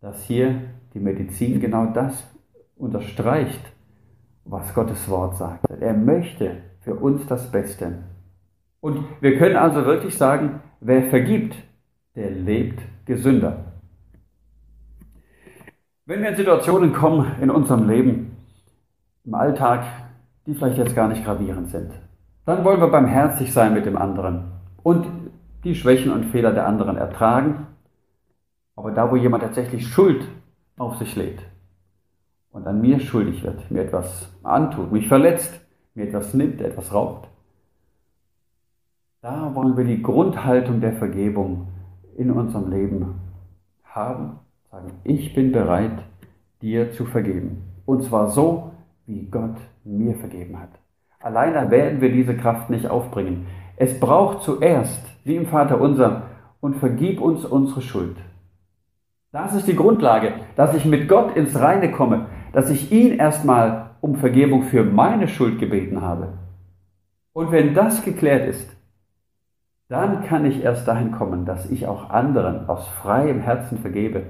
dass 0.00 0.22
hier 0.24 0.60
die 0.94 1.00
Medizin 1.00 1.60
genau 1.60 1.86
das 1.86 2.24
unterstreicht, 2.76 3.60
was 4.44 4.74
Gottes 4.74 5.08
Wort 5.08 5.36
sagt. 5.36 5.68
Er 5.80 5.94
möchte 5.94 6.58
für 6.80 6.94
uns 6.94 7.26
das 7.26 7.50
Beste. 7.50 8.04
Und 8.80 9.04
wir 9.20 9.38
können 9.38 9.56
also 9.56 9.86
wirklich 9.86 10.16
sagen, 10.16 10.60
wer 10.80 11.04
vergibt, 11.04 11.56
der 12.14 12.30
lebt 12.30 12.80
gesünder. 13.06 13.63
Wenn 16.06 16.20
wir 16.20 16.28
in 16.28 16.36
Situationen 16.36 16.92
kommen 16.92 17.40
in 17.40 17.50
unserem 17.50 17.88
Leben, 17.88 18.36
im 19.24 19.34
Alltag, 19.34 19.86
die 20.46 20.54
vielleicht 20.54 20.76
jetzt 20.76 20.94
gar 20.94 21.08
nicht 21.08 21.24
gravierend 21.24 21.70
sind, 21.70 21.92
dann 22.44 22.62
wollen 22.62 22.80
wir 22.80 22.88
barmherzig 22.88 23.54
sein 23.54 23.72
mit 23.72 23.86
dem 23.86 23.96
anderen 23.96 24.52
und 24.82 25.06
die 25.64 25.74
Schwächen 25.74 26.12
und 26.12 26.26
Fehler 26.26 26.52
der 26.52 26.66
anderen 26.66 26.98
ertragen. 26.98 27.68
Aber 28.76 28.90
da, 28.90 29.10
wo 29.10 29.16
jemand 29.16 29.44
tatsächlich 29.44 29.88
Schuld 29.88 30.28
auf 30.76 30.98
sich 30.98 31.16
lädt 31.16 31.40
und 32.50 32.66
an 32.66 32.82
mir 32.82 33.00
schuldig 33.00 33.42
wird, 33.42 33.70
mir 33.70 33.84
etwas 33.84 34.28
antut, 34.42 34.92
mich 34.92 35.08
verletzt, 35.08 35.58
mir 35.94 36.06
etwas 36.06 36.34
nimmt, 36.34 36.60
etwas 36.60 36.92
raubt, 36.92 37.30
da 39.22 39.54
wollen 39.54 39.74
wir 39.78 39.84
die 39.84 40.02
Grundhaltung 40.02 40.82
der 40.82 40.92
Vergebung 40.92 41.68
in 42.14 42.30
unserem 42.30 42.70
Leben 42.70 43.14
haben. 43.84 44.43
Sagen, 44.74 44.90
ich 45.04 45.32
bin 45.36 45.52
bereit, 45.52 46.02
dir 46.60 46.90
zu 46.90 47.04
vergeben. 47.04 47.62
Und 47.86 48.02
zwar 48.02 48.30
so, 48.30 48.72
wie 49.06 49.26
Gott 49.26 49.54
mir 49.84 50.16
vergeben 50.16 50.58
hat. 50.58 50.70
Alleine 51.20 51.70
werden 51.70 52.00
wir 52.00 52.10
diese 52.10 52.36
Kraft 52.36 52.70
nicht 52.70 52.88
aufbringen. 52.88 53.46
Es 53.76 54.00
braucht 54.00 54.42
zuerst, 54.42 55.00
wie 55.22 55.36
im 55.36 55.46
Vater 55.46 55.80
unser, 55.80 56.22
und 56.60 56.74
vergib 56.78 57.20
uns 57.20 57.44
unsere 57.44 57.82
Schuld. 57.82 58.16
Das 59.30 59.54
ist 59.54 59.68
die 59.68 59.76
Grundlage, 59.76 60.32
dass 60.56 60.74
ich 60.74 60.84
mit 60.84 61.08
Gott 61.08 61.36
ins 61.36 61.56
Reine 61.56 61.92
komme, 61.92 62.26
dass 62.52 62.68
ich 62.68 62.90
ihn 62.90 63.12
erstmal 63.12 63.90
um 64.00 64.16
Vergebung 64.16 64.64
für 64.64 64.82
meine 64.82 65.28
Schuld 65.28 65.60
gebeten 65.60 66.02
habe. 66.02 66.32
Und 67.32 67.52
wenn 67.52 67.74
das 67.74 68.04
geklärt 68.04 68.48
ist, 68.48 68.68
dann 69.88 70.24
kann 70.24 70.44
ich 70.44 70.64
erst 70.64 70.88
dahin 70.88 71.12
kommen, 71.12 71.44
dass 71.44 71.70
ich 71.70 71.86
auch 71.86 72.10
anderen 72.10 72.68
aus 72.68 72.88
freiem 72.88 73.38
Herzen 73.38 73.78
vergebe. 73.78 74.24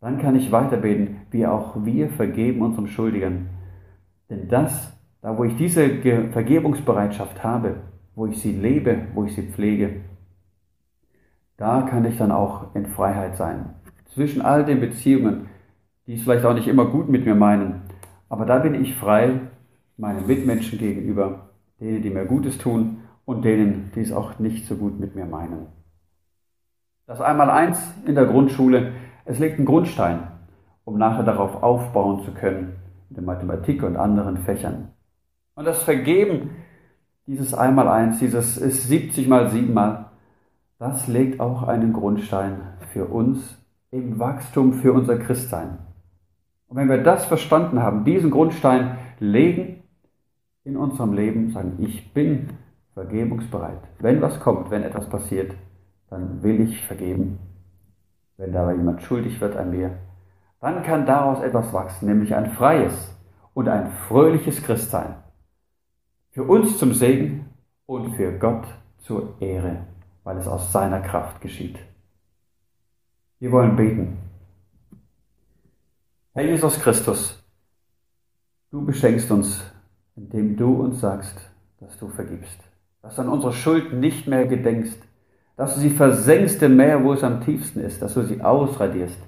Dann 0.00 0.18
kann 0.18 0.34
ich 0.34 0.50
weiterbeten, 0.50 1.18
wie 1.30 1.46
auch 1.46 1.84
wir 1.84 2.08
vergeben 2.08 2.62
unserem 2.62 2.86
Schuldigen. 2.86 3.50
Denn 4.30 4.48
das, 4.48 4.96
da 5.20 5.36
wo 5.36 5.44
ich 5.44 5.56
diese 5.56 5.88
Vergebungsbereitschaft 6.32 7.44
habe, 7.44 7.76
wo 8.14 8.26
ich 8.26 8.40
sie 8.40 8.52
lebe, 8.52 9.08
wo 9.14 9.24
ich 9.24 9.34
sie 9.34 9.42
pflege, 9.42 10.00
da 11.56 11.82
kann 11.82 12.06
ich 12.06 12.16
dann 12.16 12.32
auch 12.32 12.74
in 12.74 12.86
Freiheit 12.86 13.36
sein. 13.36 13.74
Zwischen 14.06 14.40
all 14.40 14.64
den 14.64 14.80
Beziehungen, 14.80 15.46
die 16.06 16.14
es 16.14 16.22
vielleicht 16.22 16.46
auch 16.46 16.54
nicht 16.54 16.68
immer 16.68 16.86
gut 16.86 17.10
mit 17.10 17.26
mir 17.26 17.34
meinen, 17.34 17.82
aber 18.30 18.46
da 18.46 18.58
bin 18.58 18.74
ich 18.74 18.96
frei 18.96 19.40
meinen 19.98 20.26
Mitmenschen 20.26 20.78
gegenüber, 20.78 21.50
denen, 21.78 22.02
die 22.02 22.10
mir 22.10 22.24
Gutes 22.24 22.56
tun 22.56 23.02
und 23.26 23.44
denen, 23.44 23.92
die 23.94 24.00
es 24.00 24.12
auch 24.12 24.38
nicht 24.38 24.66
so 24.66 24.76
gut 24.76 24.98
mit 24.98 25.14
mir 25.14 25.26
meinen. 25.26 25.66
Das 27.06 27.20
Einmaleins 27.20 27.78
in 28.06 28.14
der 28.14 28.24
Grundschule, 28.24 28.92
es 29.30 29.38
legt 29.38 29.58
einen 29.58 29.66
Grundstein, 29.66 30.24
um 30.84 30.98
nachher 30.98 31.22
darauf 31.22 31.62
aufbauen 31.62 32.24
zu 32.24 32.32
können, 32.32 32.74
in 33.08 33.14
der 33.14 33.22
Mathematik 33.24 33.84
und 33.84 33.96
anderen 33.96 34.38
Fächern. 34.38 34.88
Und 35.54 35.66
das 35.66 35.84
Vergeben 35.84 36.50
dieses 37.26 37.54
Einmaleins, 37.54 38.18
dieses 38.18 38.56
ist 38.56 38.88
70 38.88 39.28
mal 39.28 39.50
7 39.50 39.72
mal, 39.72 40.06
das 40.80 41.06
legt 41.06 41.38
auch 41.38 41.62
einen 41.62 41.92
Grundstein 41.92 42.60
für 42.92 43.04
uns 43.04 43.56
im 43.92 44.18
Wachstum 44.18 44.72
für 44.72 44.92
unser 44.92 45.16
Christsein. 45.18 45.78
Und 46.66 46.76
wenn 46.76 46.88
wir 46.88 47.02
das 47.02 47.24
verstanden 47.24 47.80
haben, 47.80 48.04
diesen 48.04 48.32
Grundstein 48.32 48.98
legen 49.20 49.84
in 50.64 50.76
unserem 50.76 51.12
Leben, 51.12 51.52
sagen, 51.52 51.74
ich 51.78 52.12
bin 52.12 52.48
vergebungsbereit. 52.94 53.80
Wenn 54.00 54.20
was 54.22 54.40
kommt, 54.40 54.72
wenn 54.72 54.82
etwas 54.82 55.08
passiert, 55.08 55.54
dann 56.08 56.42
will 56.42 56.60
ich 56.60 56.84
vergeben. 56.84 57.38
Wenn 58.40 58.52
dabei 58.52 58.74
jemand 58.74 59.02
schuldig 59.02 59.38
wird 59.42 59.54
an 59.54 59.70
mir, 59.70 59.98
dann 60.60 60.82
kann 60.82 61.04
daraus 61.04 61.42
etwas 61.42 61.74
wachsen, 61.74 62.08
nämlich 62.08 62.34
ein 62.34 62.52
freies 62.52 63.14
und 63.52 63.68
ein 63.68 63.90
fröhliches 64.08 64.62
Christsein. 64.62 65.14
Für 66.30 66.44
uns 66.44 66.78
zum 66.78 66.94
Segen 66.94 67.50
und 67.84 68.16
für 68.16 68.32
Gott 68.38 68.66
zur 69.00 69.36
Ehre, 69.42 69.84
weil 70.24 70.38
es 70.38 70.48
aus 70.48 70.72
seiner 70.72 71.00
Kraft 71.00 71.42
geschieht. 71.42 71.78
Wir 73.40 73.52
wollen 73.52 73.76
beten. 73.76 74.16
Herr 76.32 76.46
Jesus 76.46 76.80
Christus, 76.80 77.44
du 78.70 78.86
beschenkst 78.86 79.30
uns, 79.30 79.62
indem 80.16 80.56
du 80.56 80.82
uns 80.82 81.00
sagst, 81.00 81.38
dass 81.78 81.98
du 81.98 82.08
vergibst 82.08 82.70
dass 83.02 83.16
du 83.16 83.22
an 83.22 83.28
unsere 83.28 83.52
Schuld 83.52 83.92
nicht 83.92 84.26
mehr 84.26 84.46
gedenkst, 84.46 84.98
dass 85.60 85.74
du 85.74 85.80
sie 85.80 85.90
versenkst 85.90 86.62
im 86.62 86.76
Meer, 86.76 87.04
wo 87.04 87.12
es 87.12 87.22
am 87.22 87.42
tiefsten 87.42 87.80
ist, 87.80 88.00
dass 88.00 88.14
du 88.14 88.22
sie 88.22 88.40
ausradierst. 88.40 89.18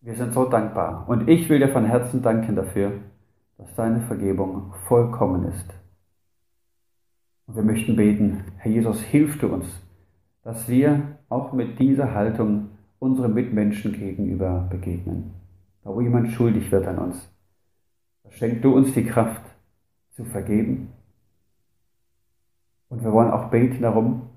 Wir 0.00 0.16
sind 0.16 0.34
so 0.34 0.46
dankbar 0.46 1.08
und 1.08 1.28
ich 1.28 1.48
will 1.48 1.60
dir 1.60 1.68
von 1.68 1.84
Herzen 1.84 2.22
danken 2.22 2.56
dafür, 2.56 2.90
dass 3.56 3.72
deine 3.76 4.00
Vergebung 4.00 4.74
vollkommen 4.88 5.44
ist. 5.44 5.72
Und 7.46 7.54
wir 7.54 7.62
möchten 7.62 7.94
beten, 7.94 8.42
Herr 8.56 8.72
Jesus, 8.72 9.00
hilf 9.00 9.38
du 9.38 9.46
uns, 9.46 9.66
dass 10.42 10.68
wir 10.68 11.18
auch 11.28 11.52
mit 11.52 11.78
dieser 11.78 12.12
Haltung 12.12 12.70
unseren 12.98 13.34
Mitmenschen 13.34 13.92
gegenüber 13.92 14.66
begegnen. 14.68 15.34
Da 15.84 15.94
wo 15.94 16.00
jemand 16.00 16.32
schuldig 16.32 16.72
wird 16.72 16.88
an 16.88 16.98
uns, 16.98 17.32
schenk 18.30 18.60
du 18.62 18.74
uns 18.74 18.92
die 18.92 19.04
Kraft 19.04 19.42
zu 20.10 20.24
vergeben 20.24 20.88
und 22.92 23.02
wir 23.04 23.12
wollen 23.12 23.30
auch 23.30 23.48
beten 23.48 23.80
darum, 23.80 24.31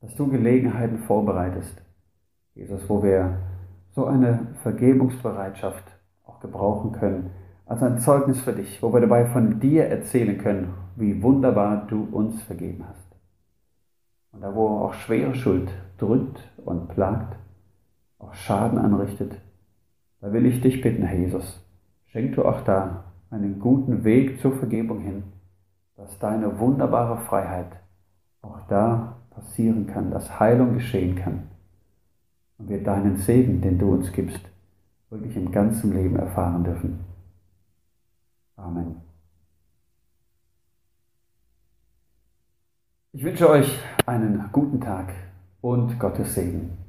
dass 0.00 0.14
du 0.14 0.28
Gelegenheiten 0.28 0.98
vorbereitest, 0.98 1.82
Jesus, 2.54 2.88
wo 2.88 3.02
wir 3.02 3.38
so 3.92 4.06
eine 4.06 4.46
Vergebungsbereitschaft 4.62 5.84
auch 6.24 6.40
gebrauchen 6.40 6.92
können, 6.92 7.30
als 7.66 7.82
ein 7.82 7.98
Zeugnis 7.98 8.40
für 8.40 8.52
dich, 8.52 8.82
wo 8.82 8.92
wir 8.92 9.00
dabei 9.00 9.26
von 9.26 9.60
dir 9.60 9.86
erzählen 9.86 10.38
können, 10.38 10.74
wie 10.96 11.22
wunderbar 11.22 11.86
du 11.86 12.08
uns 12.10 12.42
vergeben 12.42 12.84
hast. 12.88 13.08
Und 14.32 14.40
da, 14.42 14.54
wo 14.54 14.68
auch 14.68 14.94
schwere 14.94 15.34
Schuld 15.34 15.70
drückt 15.98 16.40
und 16.64 16.88
plagt, 16.88 17.36
auch 18.18 18.34
Schaden 18.34 18.78
anrichtet, 18.78 19.40
da 20.20 20.32
will 20.32 20.46
ich 20.46 20.60
dich 20.60 20.80
bitten, 20.80 21.02
Herr 21.02 21.18
Jesus, 21.18 21.64
schenk 22.06 22.34
du 22.34 22.44
auch 22.44 22.62
da 22.62 23.04
einen 23.30 23.58
guten 23.60 24.04
Weg 24.04 24.40
zur 24.40 24.56
Vergebung 24.56 25.00
hin, 25.00 25.24
dass 25.96 26.18
deine 26.18 26.58
wunderbare 26.58 27.18
Freiheit 27.18 27.80
auch 28.42 28.60
da 28.68 29.17
passieren 29.38 29.86
kann, 29.86 30.10
dass 30.10 30.38
Heilung 30.38 30.74
geschehen 30.74 31.16
kann 31.16 31.48
und 32.58 32.68
wir 32.68 32.82
deinen 32.82 33.16
Segen, 33.16 33.60
den 33.60 33.78
du 33.78 33.92
uns 33.92 34.12
gibst, 34.12 34.40
wirklich 35.10 35.36
im 35.36 35.50
ganzen 35.50 35.94
Leben 35.94 36.16
erfahren 36.16 36.64
dürfen. 36.64 37.00
Amen. 38.56 38.96
Ich 43.12 43.24
wünsche 43.24 43.48
euch 43.48 43.78
einen 44.06 44.48
guten 44.52 44.80
Tag 44.80 45.12
und 45.60 45.98
Gottes 45.98 46.34
Segen. 46.34 46.87